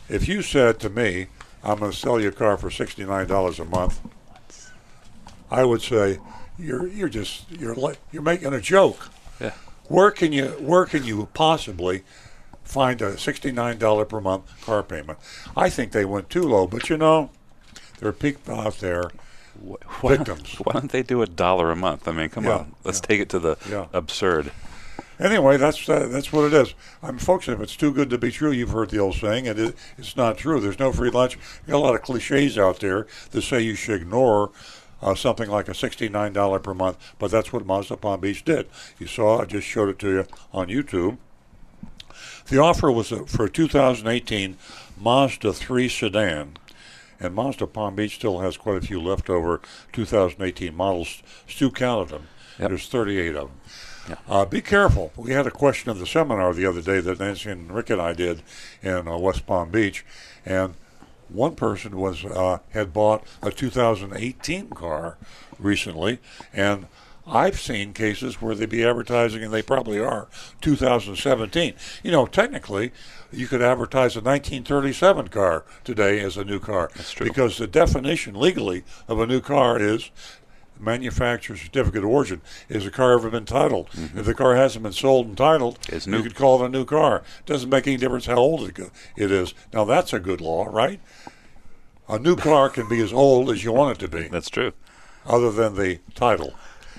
[0.09, 1.27] If you said to me,
[1.63, 3.99] I'm going to sell you a car for $69 a month,
[5.49, 6.19] I would say,
[6.59, 9.09] you're you're just you're like you're making a joke.
[9.39, 9.53] Yeah.
[9.87, 12.03] Where can you where can you possibly
[12.63, 15.17] find a $69 per month car payment?
[15.57, 17.29] I think they went too low, but you know,
[17.99, 19.09] there are people out there
[20.01, 20.55] Why don't- victims.
[20.63, 22.07] Why don't they do a dollar a month?
[22.07, 22.75] I mean, come Yeah, on.
[22.83, 23.87] Let's take it to the Yeah.
[23.93, 24.51] absurd.
[25.19, 26.73] Anyway, that's uh, that's what it is.
[27.01, 27.47] I'm folks.
[27.47, 30.17] If it's too good to be true, you've heard the old saying, and it, it's
[30.17, 30.59] not true.
[30.59, 31.35] There's no free lunch.
[31.65, 34.51] You got a lot of cliches out there that say you should ignore
[35.01, 38.67] uh, something like a $69 per month, but that's what Mazda Palm Beach did.
[38.97, 39.41] You saw.
[39.41, 41.17] I just showed it to you on YouTube.
[42.47, 44.57] The offer was uh, for a 2018
[44.99, 46.57] Mazda 3 sedan.
[47.19, 49.61] And Mazda Palm Beach still has quite a few leftover
[49.93, 51.23] 2018 models.
[51.47, 52.27] Stu counted them.
[52.57, 53.51] There's 38 of them.
[54.27, 55.11] Uh, be careful.
[55.15, 58.01] We had a question of the seminar the other day that Nancy and Rick and
[58.01, 58.41] I did
[58.81, 60.05] in uh, West Palm Beach,
[60.45, 60.75] and
[61.29, 65.17] one person was uh, had bought a 2018 car
[65.57, 66.19] recently,
[66.53, 66.87] and
[67.25, 70.27] I've seen cases where they be advertising, and they probably are
[70.61, 71.73] 2017.
[72.03, 72.91] You know, technically,
[73.31, 76.91] you could advertise a 1937 car today as a new car.
[76.95, 77.27] That's true.
[77.27, 80.11] Because the definition legally of a new car is
[80.83, 82.41] manufacturer certificate of origin.
[82.69, 83.89] Is the car ever been titled?
[83.91, 84.19] Mm-hmm.
[84.19, 86.23] If the car hasn't been sold and titled, It's you new.
[86.23, 87.23] could call it a new car.
[87.45, 89.53] Doesn't make any difference how old it it is.
[89.73, 90.99] Now that's a good law, right?
[92.09, 94.73] A new car can be as old as you want it to be, That's true.
[95.25, 96.53] other than the title.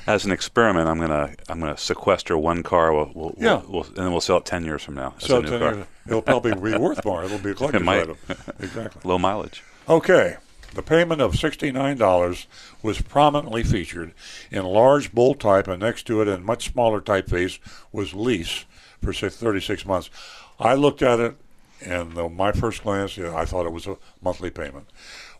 [0.06, 2.93] As an experiment, I'm gonna I'm gonna sequester one car.
[2.93, 3.62] We'll, we'll, Yeah.
[3.66, 5.15] we'll, and then we'll sell it ten years from now.
[5.19, 5.74] as So new then car.
[5.74, 7.24] you- it'll probably be worth more.
[7.24, 8.01] It'll be a collector's might.
[8.02, 8.16] item.
[8.61, 9.01] Exactly.
[9.05, 9.62] Low mileage.
[9.89, 10.36] Okay.
[10.75, 12.47] The payment of $69
[12.83, 14.13] was prominently featured
[14.51, 17.59] in large bold type, and next to it, in much smaller typeface,
[17.93, 18.65] was lease
[19.03, 20.11] for say, 36 months.
[20.59, 21.37] I looked at it,
[21.85, 24.89] and my first glance, yeah, I thought it was a monthly payment.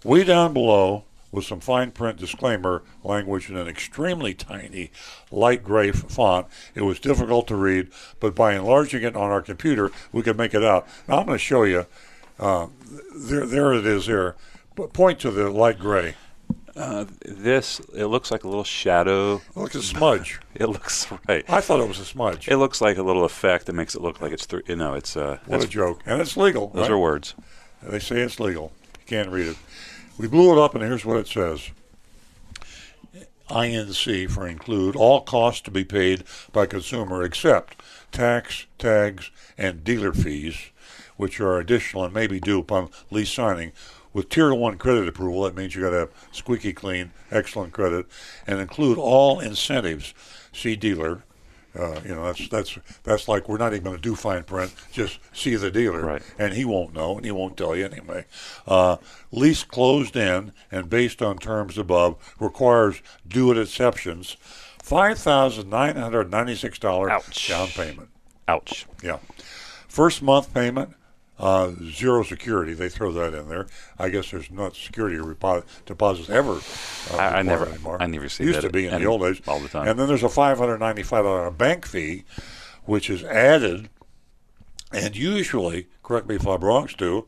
[0.05, 4.93] Way down below was some fine print disclaimer language in an extremely tiny
[5.33, 6.47] light gray font.
[6.75, 7.91] It was difficult to read,
[8.21, 10.87] but by enlarging it on our computer, we could make it out.
[11.09, 11.87] Now I'm going to show you.
[12.39, 12.69] Uh,
[13.17, 14.07] there, there it is.
[14.07, 14.37] There.
[14.75, 16.15] Point to the light gray.
[16.77, 19.37] Uh, this it looks like a little shadow.
[19.37, 20.41] It looks a smudge.
[20.55, 21.45] It looks right.
[21.49, 22.47] I thought it was a smudge.
[22.47, 24.63] It looks like a little effect that makes it look like it's three.
[24.69, 25.39] You know, it's uh.
[25.47, 26.01] What a joke.
[26.07, 26.69] And it's legal.
[26.69, 26.93] Those right?
[26.93, 27.35] are words.
[27.83, 28.73] They say it's legal.
[29.01, 29.57] You can't read it.
[30.17, 31.71] We blew it up, and here's what it says.
[33.51, 40.13] INC for include all costs to be paid by consumer except tax, tags, and dealer
[40.13, 40.71] fees,
[41.17, 43.73] which are additional and may be due upon lease signing.
[44.15, 48.07] With Tier 1 credit approval, that means you got to have squeaky clean, excellent credit,
[48.47, 50.15] and include all incentives.
[50.53, 51.25] See dealer.
[51.77, 54.73] Uh, you know, that's that's that's like we're not even going to do fine print.
[54.93, 56.23] Just see the dealer, Right.
[56.39, 58.27] and he won't know, and he won't tell you anyway.
[58.65, 58.99] Uh,
[59.33, 64.37] lease closed in and based on terms above requires due at exceptions.
[64.81, 67.11] Five thousand nine hundred ninety-six dollars
[67.49, 68.09] down payment.
[68.47, 68.87] Ouch.
[69.03, 69.19] Yeah.
[69.89, 70.95] First month payment,
[71.39, 72.75] uh, zero security.
[72.75, 73.67] They throw that in there.
[73.99, 76.53] I guess there's not security repo- deposits ever.
[77.13, 77.99] Uh, I- I never- Anymore.
[78.01, 78.51] I never see that.
[78.51, 79.41] it Used to be in any- the old days.
[79.49, 79.89] all the time.
[79.89, 82.25] And then there's a $595 bank fee,
[82.85, 83.89] which is added.
[84.93, 87.27] And usually, correct me if I'm wrong, Stu,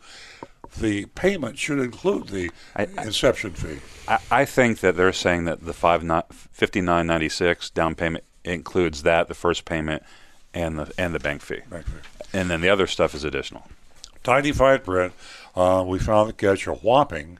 [0.79, 3.81] the payment should include the inception fee.
[4.07, 8.25] I, I think that they're saying that the five fifty nine ninety six down payment
[8.45, 10.03] includes that the first payment
[10.55, 11.61] and the and the bank fee.
[11.69, 12.29] Bank fee.
[12.33, 13.67] And then the other stuff is additional.
[14.27, 15.13] Tiny fine print.
[15.55, 17.39] Uh, we found the catch a whopping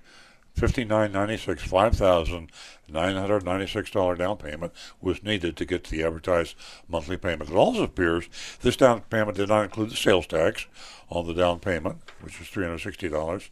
[0.55, 2.53] fifty nine ninety six, five thousand
[2.89, 6.55] nine hundred ninety six dollar down payment was needed to get the advertised
[6.87, 7.51] monthly payment.
[7.51, 8.29] It also appears
[8.61, 10.67] this down payment did not include the sales tax
[11.11, 13.51] on the down payment, which was three hundred sixty dollars,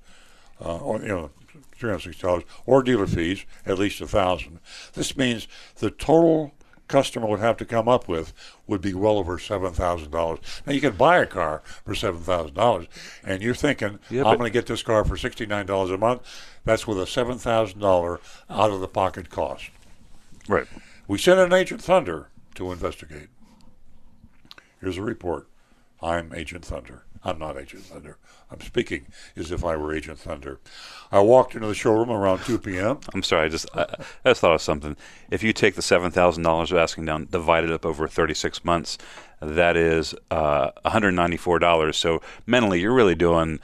[0.64, 1.30] uh, or you know.
[1.76, 4.60] Three hundred sixty dollars, or dealer fees, at least a thousand.
[4.92, 6.52] This means the total
[6.88, 8.32] customer would have to come up with
[8.66, 10.38] would be well over seven thousand dollars.
[10.66, 12.86] Now you can buy a car for seven thousand dollars,
[13.24, 15.98] and you're thinking, Yeah, I'm going to get this car for sixty nine dollars a
[15.98, 16.22] month.
[16.64, 18.20] That's with a seven thousand dollar
[18.50, 19.70] out of the pocket cost.
[20.48, 20.66] Right.
[21.08, 23.28] We sent an Agent Thunder to investigate.
[24.80, 25.48] Here's a report.
[26.02, 27.04] I'm Agent Thunder.
[27.24, 28.18] I'm not Agent Thunder.
[28.50, 29.06] I'm speaking
[29.36, 30.60] as if I were Agent Thunder.
[31.10, 32.98] I walked into the showroom around 2 p.m.
[33.14, 33.86] I'm sorry, I just I,
[34.24, 34.96] I just thought of something.
[35.30, 38.34] If you take the seven thousand dollars you're asking down, divide it up over thirty
[38.34, 38.98] six months,
[39.40, 41.96] that is uh, one hundred ninety four dollars.
[41.96, 43.58] So mentally, you're really doing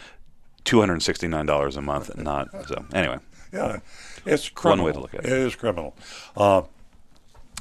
[0.64, 2.84] two hundred sixty nine dollars a month, not so.
[2.94, 3.18] Anyway,
[3.52, 3.80] Yeah,
[4.24, 4.84] it's criminal.
[4.84, 5.32] One way to look at it.
[5.32, 5.94] It is criminal.
[6.36, 6.62] Uh,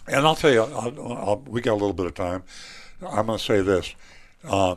[0.08, 2.44] and I'll tell you, I'll, I'll, we got a little bit of time.
[3.08, 3.94] I'm going to say this.
[4.44, 4.76] Uh,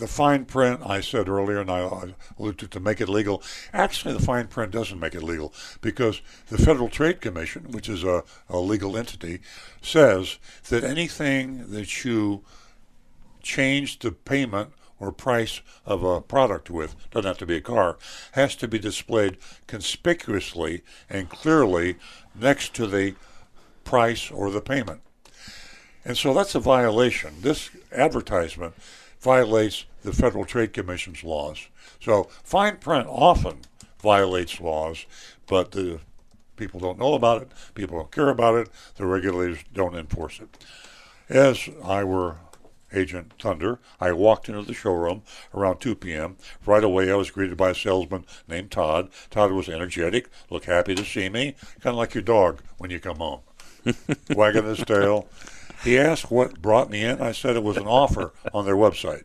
[0.00, 3.42] the fine print, I said earlier, and I alluded to, to make it legal.
[3.72, 8.02] Actually, the fine print doesn't make it legal because the Federal Trade Commission, which is
[8.02, 9.40] a, a legal entity,
[9.80, 12.42] says that anything that you
[13.42, 17.96] change the payment or price of a product with, doesn't have to be a car,
[18.32, 21.96] has to be displayed conspicuously and clearly
[22.34, 23.14] next to the
[23.84, 25.00] price or the payment.
[26.04, 27.34] And so that's a violation.
[27.40, 28.74] This advertisement
[29.20, 31.68] violates the Federal Trade Commission's laws.
[32.00, 33.60] So fine print often
[34.02, 35.06] violates laws,
[35.46, 36.00] but the
[36.56, 40.64] people don't know about it, people don't care about it, the regulators don't enforce it.
[41.28, 42.36] As I were
[42.92, 45.22] Agent Thunder, I walked into the showroom
[45.54, 46.36] around 2 p.m.
[46.66, 49.10] Right away, I was greeted by a salesman named Todd.
[49.30, 52.98] Todd was energetic, looked happy to see me, kind of like your dog when you
[52.98, 53.40] come home.
[54.34, 55.28] wagging his tail.
[55.82, 57.20] He asked what brought me in.
[57.20, 59.24] I said it was an offer on their website.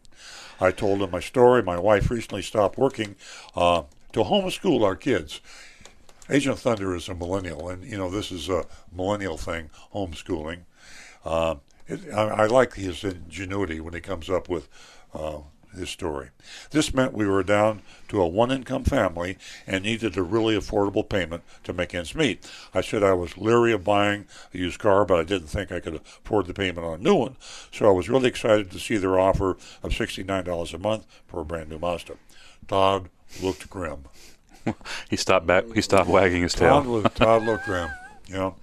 [0.59, 1.61] I told him my story.
[1.61, 3.15] My wife recently stopped working
[3.55, 3.83] uh,
[4.13, 5.41] to homeschool our kids.
[6.29, 10.61] Agent Thunder is a millennial, and you know this is a millennial thing, homeschooling.
[11.23, 11.55] Uh,
[11.87, 14.67] it, I, I, like his ingenuity when he comes up with
[15.13, 15.39] uh,
[15.77, 16.29] his story.
[16.71, 21.07] This meant we were down to a one income family and needed a really affordable
[21.07, 22.49] payment to make ends meet.
[22.73, 25.79] I said I was leery of buying a used car, but I didn't think I
[25.79, 27.35] could afford the payment on a new one.
[27.71, 29.51] So I was really excited to see their offer
[29.83, 32.15] of $69 a month for a brand new Mazda.
[32.67, 33.09] Todd
[33.41, 34.05] looked grim.
[35.09, 35.65] he stopped back.
[35.73, 36.81] He stopped wagging his tail.
[36.81, 37.89] Todd looked, Todd looked grim.
[38.27, 38.55] You know,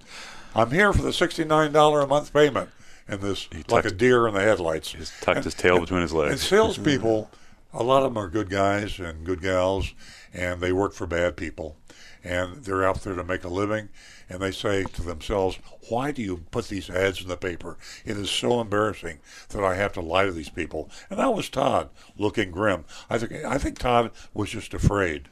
[0.55, 2.69] I'm here for the $69 a month payment
[3.07, 4.93] and this he like a deer in the headlights.
[4.93, 6.31] He tucked and, his tail between his legs.
[6.31, 7.29] And salespeople,
[7.73, 9.93] a lot of them are good guys and good gals,
[10.33, 11.75] and they work for bad people,
[12.23, 13.89] and they're out there to make a living.
[14.29, 15.59] And they say to themselves,
[15.89, 17.77] "Why do you put these ads in the paper?
[18.05, 19.19] It is so embarrassing
[19.49, 22.85] that I have to lie to these people." And that was Todd, looking grim.
[23.09, 25.27] I think I think Todd was just afraid.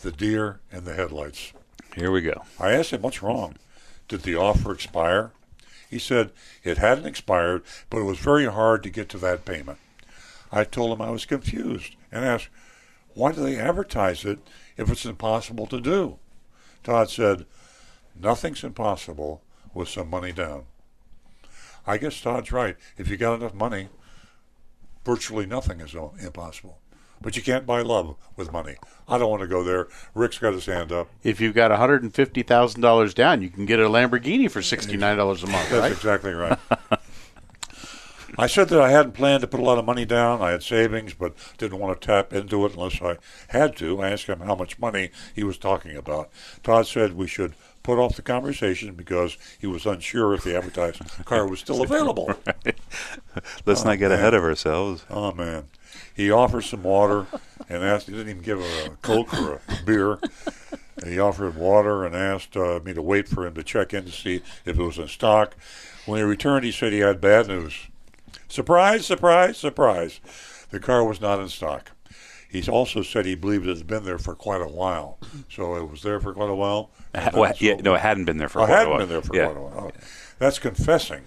[0.00, 1.52] The deer and the headlights.
[1.96, 2.44] Here we go.
[2.60, 3.56] I asked him, "What's wrong?
[4.06, 5.32] Did the offer expire?"
[5.88, 6.32] He said
[6.62, 9.78] it hadn't expired, but it was very hard to get to that payment.
[10.52, 12.48] I told him I was confused and asked,
[13.14, 14.38] why do they advertise it
[14.76, 16.18] if it's impossible to do?
[16.84, 17.46] Todd said,
[18.18, 19.42] nothing's impossible
[19.74, 20.64] with some money down.
[21.86, 22.76] I guess Todd's right.
[22.96, 23.88] If you got enough money,
[25.04, 26.78] virtually nothing is impossible.
[27.20, 28.76] But you can't buy love with money.
[29.08, 29.88] I don't want to go there.
[30.14, 31.08] Rick's got his hand up.
[31.22, 35.72] If you've got $150,000 down, you can get a Lamborghini for $69 a month, That's
[35.72, 35.92] right?
[35.92, 36.58] exactly right.
[38.40, 40.40] I said that I hadn't planned to put a lot of money down.
[40.40, 43.16] I had savings, but didn't want to tap into it unless I
[43.48, 44.00] had to.
[44.00, 46.30] I asked him how much money he was talking about.
[46.62, 51.00] Todd said we should put off the conversation because he was unsure if the advertised
[51.24, 52.26] car was still available.
[52.46, 52.78] right.
[53.66, 54.18] Let's oh, not get oh, man.
[54.18, 55.04] ahead of ourselves.
[55.10, 55.68] Oh man.
[56.18, 57.26] He offered some water
[57.68, 58.08] and asked.
[58.08, 60.18] He didn't even give a Coke or a beer.
[60.96, 64.04] And He offered water and asked uh, me to wait for him to check in
[64.04, 65.54] to see if it was in stock.
[66.06, 67.86] When he returned, he said he had bad news.
[68.48, 70.18] Surprise, surprise, surprise.
[70.72, 71.92] The car was not in stock.
[72.50, 75.18] He also said he believed it had been there for quite a while.
[75.48, 76.90] So it was there for quite a while.
[77.32, 78.98] Well, yeah, no, it hadn't been there for oh, quite hadn't a while.
[78.98, 79.44] been there for yeah.
[79.44, 79.92] quite a while.
[79.94, 80.00] Oh,
[80.40, 81.22] that's confessing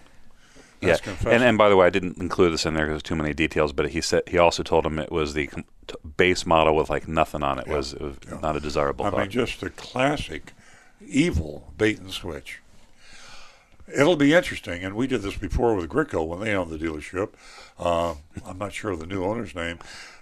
[0.82, 3.16] yeah, and and by the way, I didn't include this in there because there's too
[3.16, 3.74] many details.
[3.74, 5.50] But he said he also told him it was the
[6.18, 7.76] base model with like nothing on it yeah.
[7.76, 8.40] was, it was yeah.
[8.40, 9.06] not a desirable.
[9.06, 9.20] I thought.
[9.20, 10.54] mean, just a classic
[11.06, 12.62] evil bait and switch.
[13.94, 17.30] It'll be interesting, and we did this before with Grieco when they owned the dealership.
[17.78, 19.80] Uh, I'm not sure of the new owner's name.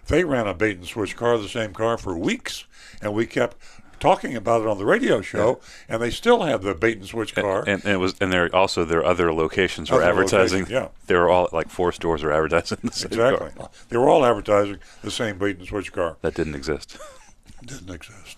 [0.07, 2.65] They ran a bait and switch car, the same car, for weeks,
[2.99, 3.57] and we kept
[3.99, 5.95] talking about it on the radio show, yeah.
[5.95, 7.63] and they still have the bait and switch car.
[7.67, 10.63] And, and, it was, and there also their other locations were other advertising.
[10.63, 13.51] Locations, yeah, they were all like four stores were advertising the same exactly.
[13.51, 13.69] Car.
[13.89, 16.17] They were all advertising the same bait and switch car.
[16.21, 16.97] That didn't exist.
[17.65, 18.37] didn't exist.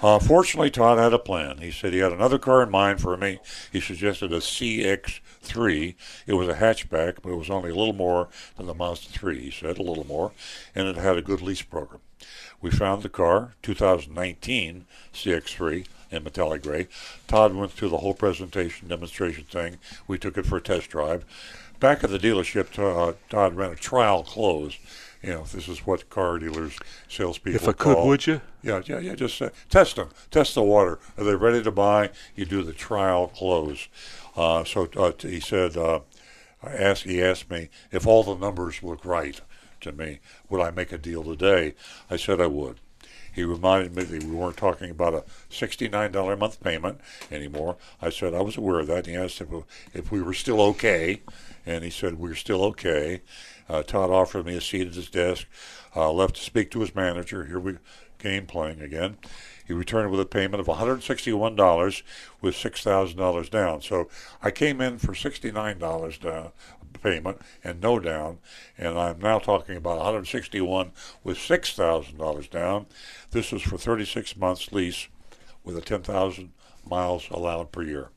[0.00, 1.58] Uh, fortunately, Todd had a plan.
[1.58, 3.40] He said he had another car in mind for me.
[3.72, 5.94] He suggested a CX3.
[6.26, 9.40] It was a hatchback, but it was only a little more than the Mazda 3,
[9.40, 10.32] he said, a little more,
[10.74, 12.00] and it had a good lease program.
[12.60, 16.88] We found the car, 2019 CX3 in metallic gray.
[17.26, 19.78] Todd went through the whole presentation, demonstration thing.
[20.06, 21.24] We took it for a test drive.
[21.78, 24.76] Back at the dealership, uh, Todd ran a trial close.
[25.22, 26.76] You know, this is what car dealers,
[27.08, 27.60] salespeople.
[27.60, 28.40] If I could, would you?
[28.62, 29.14] Yeah, yeah, yeah.
[29.14, 30.98] Just uh, test them, test the water.
[31.16, 32.10] Are they ready to buy?
[32.34, 33.88] You do the trial close.
[34.36, 36.00] Uh, so uh, he said, uh,
[36.62, 39.40] I asked, he asked me if all the numbers look right
[39.82, 41.74] to me, would I make a deal today?
[42.10, 42.80] I said I would.
[43.32, 47.00] He reminded me that we weren't talking about a $69 a month payment
[47.30, 47.76] anymore.
[48.02, 49.06] I said I was aware of that.
[49.06, 49.48] He asked if,
[49.94, 51.22] if we were still okay,
[51.64, 53.22] and he said we are still okay.
[53.68, 55.46] Uh, Todd offered me a seat at his desk,
[55.94, 57.44] uh, left to speak to his manager.
[57.44, 57.76] Here we
[58.18, 59.16] game playing again.
[59.66, 62.02] He returned with a payment of $161
[62.40, 63.82] with $6,000 down.
[63.82, 64.08] So
[64.42, 66.52] I came in for $69 down,
[67.02, 68.38] payment and no down,
[68.76, 70.92] and I'm now talking about 161
[71.24, 72.86] with $6,000 down.
[73.30, 75.08] This is for 36 months lease
[75.64, 76.52] with a 10,000
[76.88, 78.08] miles allowed per year.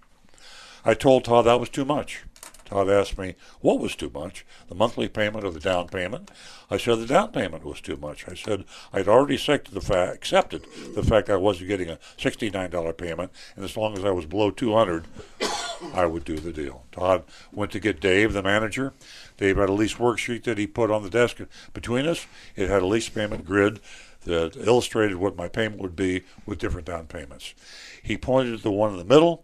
[0.84, 2.24] I told Todd that was too much.
[2.72, 6.32] Todd asked me what was too much, the monthly payment or the down payment.
[6.70, 8.28] I said the down payment was too much.
[8.30, 8.64] I said
[8.94, 13.66] I'd already accepted the fact, accepted the fact I wasn't getting a $69 payment, and
[13.66, 15.06] as long as I was below 200,
[15.94, 16.86] I would do the deal.
[16.92, 18.94] Todd went to get Dave, the manager.
[19.38, 21.38] Dave had a lease worksheet that he put on the desk
[21.74, 22.26] between us.
[22.56, 23.80] It had a lease payment grid
[24.26, 27.54] that illustrated what my payment would be with different down payments.
[28.04, 29.44] He pointed to the one in the middle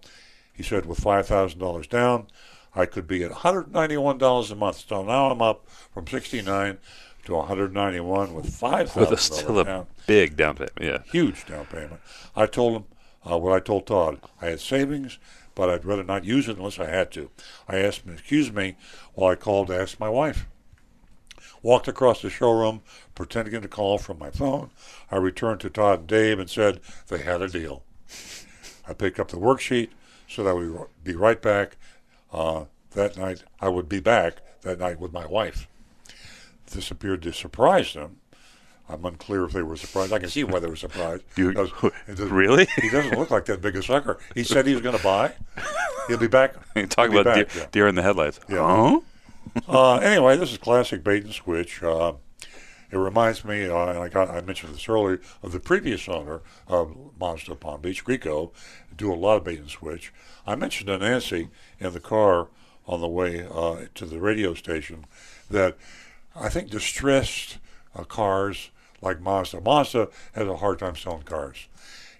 [0.53, 2.27] He said with $5,000 down,
[2.75, 4.85] I could be at $191 a month.
[4.87, 6.77] So now I'm up from 69
[7.25, 9.87] to 191 with $5,000 With a, still a down.
[10.05, 10.71] big down payment.
[10.79, 10.99] Yeah.
[11.11, 11.99] Huge down payment.
[12.35, 12.85] I told him
[13.29, 14.19] uh, what I told Todd.
[14.41, 15.17] I had savings,
[15.57, 17.31] but I'd rather not use it unless I had to.
[17.67, 18.75] I asked him, excuse me,
[19.15, 20.45] while I called to ask my wife.
[21.63, 22.83] Walked across the showroom,
[23.15, 24.69] pretending to call from my phone.
[25.09, 27.81] I returned to Todd and Dave and said they had a deal.
[28.87, 29.89] I picked up the worksheet,
[30.29, 31.77] so that we would be right back.
[32.31, 35.67] Uh, that night, I would be back that night with my wife.
[36.67, 38.17] This appeared to surprise them.
[38.89, 40.13] I'm unclear if they were surprised.
[40.13, 41.23] I can see why they were surprised.
[41.35, 41.93] You- doesn't-
[42.31, 42.67] really?
[42.81, 44.17] He doesn't look like that big a sucker.
[44.33, 45.33] He said he was going to buy.
[46.07, 46.53] He'll be back.
[46.89, 47.65] Talk He'll be about deer, yeah.
[47.71, 48.39] deer in the headlights.
[48.47, 48.65] Yeah.
[48.65, 48.99] Huh?
[49.67, 51.83] uh, anyway, this is classic bait and switch.
[51.83, 52.13] Uh,
[52.89, 56.39] it reminds me, uh, and I, got, I mentioned this earlier, of the previous owner
[56.69, 58.53] of Mazda Palm Beach, Rico,
[58.95, 60.13] do a lot of bait and switch.
[60.45, 61.49] I mentioned to Nancy
[61.79, 62.47] in the car
[62.87, 65.03] on the way uh, to the radio station
[65.51, 65.75] that
[66.33, 67.57] I think distressed
[67.93, 68.69] uh, cars
[69.01, 71.67] like Mazda, Mazda has a hard time selling cars,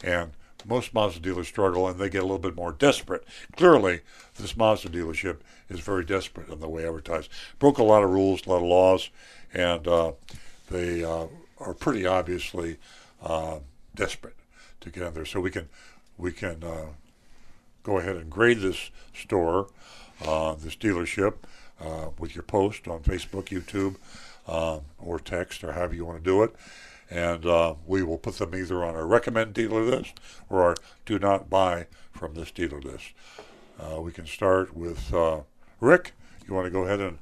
[0.04, 0.32] and
[0.66, 3.24] most Mazda dealers struggle and they get a little bit more desperate.
[3.56, 4.02] Clearly,
[4.36, 5.38] this Mazda dealership
[5.70, 7.30] is very desperate in the way advertised.
[7.60, 9.10] Broke a lot of rules, a lot of laws,
[9.54, 10.12] and uh,
[10.70, 11.28] they uh,
[11.60, 12.78] are pretty obviously
[13.22, 13.60] uh,
[13.96, 14.36] desperate
[14.82, 15.26] to get in there.
[15.26, 15.70] So we can
[16.18, 16.88] we can uh,
[17.84, 19.68] go ahead and grade this store,
[20.26, 21.36] uh, this dealership,
[21.80, 23.96] uh, with your post on Facebook, YouTube,
[24.48, 26.56] uh, or text, or however you want to do it.
[27.10, 30.20] And uh, we will put them either on our recommend dealer list
[30.50, 30.76] or our
[31.06, 33.14] do not buy from this dealer list.
[33.80, 35.42] Uh, we can start with uh,
[35.80, 36.14] Rick.
[36.48, 37.20] You want to go ahead and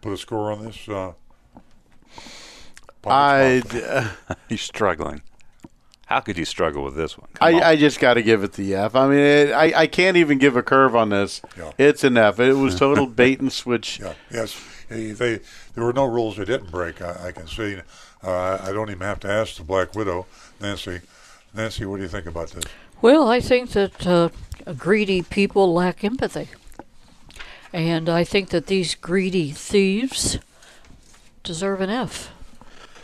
[0.00, 0.88] put a score on this?
[0.88, 1.12] Uh,
[3.06, 3.62] I,
[4.48, 5.22] He's struggling.
[6.06, 7.28] How could you struggle with this one?
[7.40, 7.62] I, on.
[7.62, 8.94] I just got to give it the F.
[8.94, 11.42] I mean, it, I, I can't even give a curve on this.
[11.56, 11.72] Yeah.
[11.76, 12.40] It's an F.
[12.40, 14.00] It was total bait and switch.
[14.00, 14.58] Yeah, yes.
[14.88, 15.40] They, they,
[15.74, 17.02] there were no rules they didn't break.
[17.02, 17.78] I, I can see.
[18.22, 20.26] Uh, I don't even have to ask the Black Widow,
[20.60, 21.00] Nancy.
[21.54, 22.64] Nancy, what do you think about this?
[23.00, 24.30] Well, I think that uh,
[24.76, 26.48] greedy people lack empathy.
[27.72, 30.38] And I think that these greedy thieves
[31.42, 32.32] deserve an F.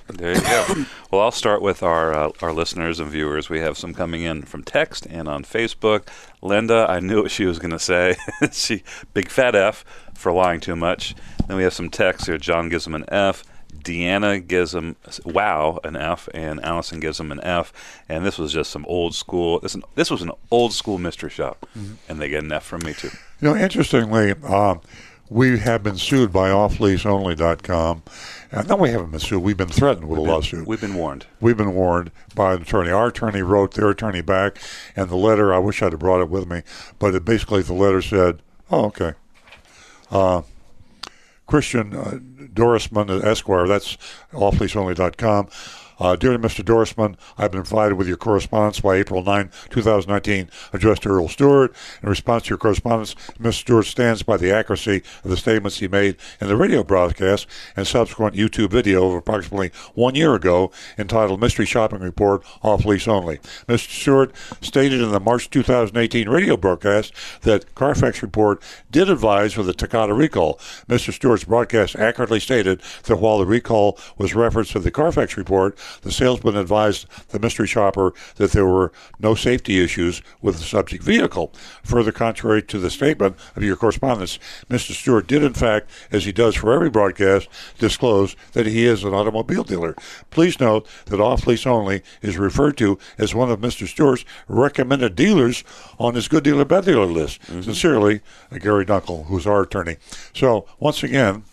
[0.09, 0.85] There you go.
[1.11, 3.49] well, I'll start with our uh, our listeners and viewers.
[3.49, 6.09] We have some coming in from text and on Facebook.
[6.43, 8.17] Linda, I knew what she was going to say.
[8.53, 8.83] she
[9.15, 9.85] big fat F
[10.15, 11.15] for lying too much.
[11.47, 12.39] Then we have some text here.
[12.39, 13.45] John gives him an F.
[13.75, 14.97] Deanna gives him
[15.27, 17.71] wow an F, and Allison gives him an F.
[18.09, 19.61] And this was just some old school.
[19.61, 21.67] This, this was an old school mystery shop,
[22.09, 23.11] and they get an F from me too.
[23.41, 24.81] You know, interestingly, um,
[25.29, 28.03] we have been sued by offleaseonly.com.
[28.53, 29.43] And no, we haven't been sued.
[29.43, 30.67] We've been threatened with We've a been- lawsuit.
[30.67, 31.27] We've been warned.
[31.41, 32.91] We've been warned by an attorney.
[32.91, 34.59] Our attorney wrote their attorney back,
[34.97, 36.63] and the letter, I wish I'd have brought it with me,
[36.99, 39.15] but it basically the letter said, oh, okay.
[40.11, 40.43] Uh,
[41.47, 42.19] Christian uh,
[42.55, 43.97] Dorisman, Esquire, that's
[44.33, 45.49] offleaseonly.com.
[45.99, 46.65] Uh, dear Mr.
[46.65, 51.75] Dorisman, I've been provided with your correspondence by April 9, 2019, addressed to Earl Stewart.
[52.03, 53.53] In response to your correspondence, Mr.
[53.55, 57.47] Stewart stands by the accuracy of the statements he made in the radio broadcast
[57.77, 63.07] and subsequent YouTube video of approximately one year ago entitled Mystery Shopping Report Off Lease
[63.07, 63.39] Only.
[63.69, 63.89] Mr.
[63.89, 67.13] Stewart stated in the March 2018 radio broadcast
[67.43, 68.61] that Carfax Report
[68.91, 70.59] did advise for the Takata recall.
[70.89, 71.13] Mr.
[71.13, 76.13] Stewart's broadcast accurately stated that while the recall was referenced to the Carfax Report, the
[76.13, 81.53] salesman advised the mystery shopper that there were no safety issues with the subject vehicle.
[81.83, 84.39] Further contrary to the statement of your correspondence,
[84.69, 84.93] Mr.
[84.93, 87.49] Stewart did, in fact, as he does for every broadcast,
[87.79, 89.95] disclose that he is an automobile dealer.
[90.31, 93.87] Please note that off lease only is referred to as one of Mr.
[93.87, 95.65] Stewart's recommended dealers
[95.99, 97.41] on his good dealer, bad dealer list.
[97.47, 98.21] Sincerely,
[98.51, 99.97] uh, Gary Dunkel, who's our attorney.
[100.35, 101.45] So, once again,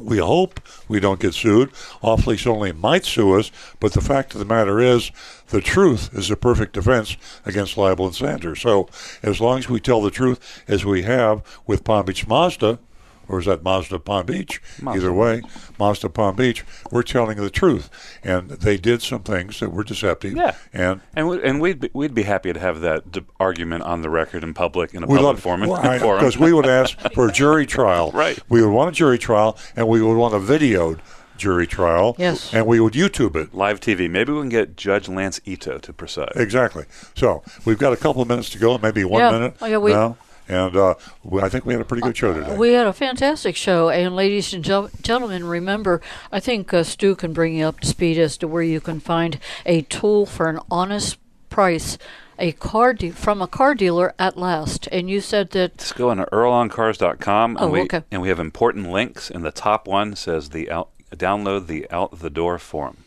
[0.00, 1.70] we hope we don't get sued.
[2.02, 3.50] Off lease only might sue us,
[3.80, 5.10] but the fact of the matter is,
[5.48, 8.54] the truth is a perfect defense against libel and slander.
[8.54, 8.88] So,
[9.22, 12.78] as long as we tell the truth, as we have with Palm Beach Mazda,
[13.28, 14.60] or is that Mazda Palm Beach?
[14.80, 15.00] Mazda.
[15.00, 15.42] Either way,
[15.78, 17.90] Mazda Palm Beach, we're telling the truth.
[18.24, 20.34] And they did some things that were deceptive.
[20.36, 20.54] Yeah.
[20.72, 24.02] And And we, and we'd be, we'd be happy to have that d- argument on
[24.02, 25.60] the record in public in a we public love forum.
[25.60, 26.34] because forum.
[26.40, 28.10] we would ask for a jury trial.
[28.12, 28.38] Right.
[28.48, 31.00] We would want a jury trial, and we would want a videoed
[31.36, 32.16] jury trial.
[32.18, 32.52] Yes.
[32.52, 33.54] And we would YouTube it.
[33.54, 34.10] live TV.
[34.10, 36.32] Maybe we can get Judge Lance Ito to preside.
[36.34, 36.84] Exactly.
[37.14, 39.30] So we've got a couple of minutes to go, maybe one Yeah.
[39.30, 40.16] minute Oh, yeah, we- now.
[40.48, 40.94] And uh,
[41.42, 42.56] I think we had a pretty good show today.
[42.56, 46.00] We had a fantastic show, and ladies and gel- gentlemen, remember,
[46.32, 48.98] I think uh, Stu can bring you up to speed as to where you can
[49.00, 51.18] find a tool for an honest
[51.50, 51.98] price
[52.40, 54.88] a car de- from a car dealer at last.
[54.92, 58.04] And you said that Just go on to earloncars.com and Oh, we okay.
[58.12, 62.20] and we have important links and the top one says the out, download the out
[62.20, 62.98] the door form.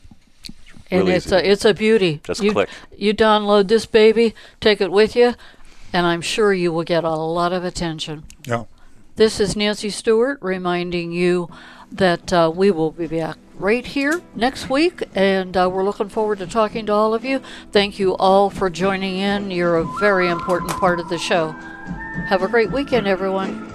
[0.91, 1.35] and Really it's easy.
[1.35, 2.19] a it's a beauty.
[2.25, 2.67] Just you, click.
[2.97, 5.35] You download this baby, take it with you,
[5.93, 8.23] and I'm sure you will get a lot of attention.
[8.45, 8.65] Yeah.
[9.15, 11.49] This is Nancy Stewart reminding you
[11.91, 16.39] that uh, we will be back right here next week, and uh, we're looking forward
[16.39, 17.41] to talking to all of you.
[17.71, 19.51] Thank you all for joining in.
[19.51, 21.51] You're a very important part of the show.
[22.27, 23.67] Have a great weekend, everyone.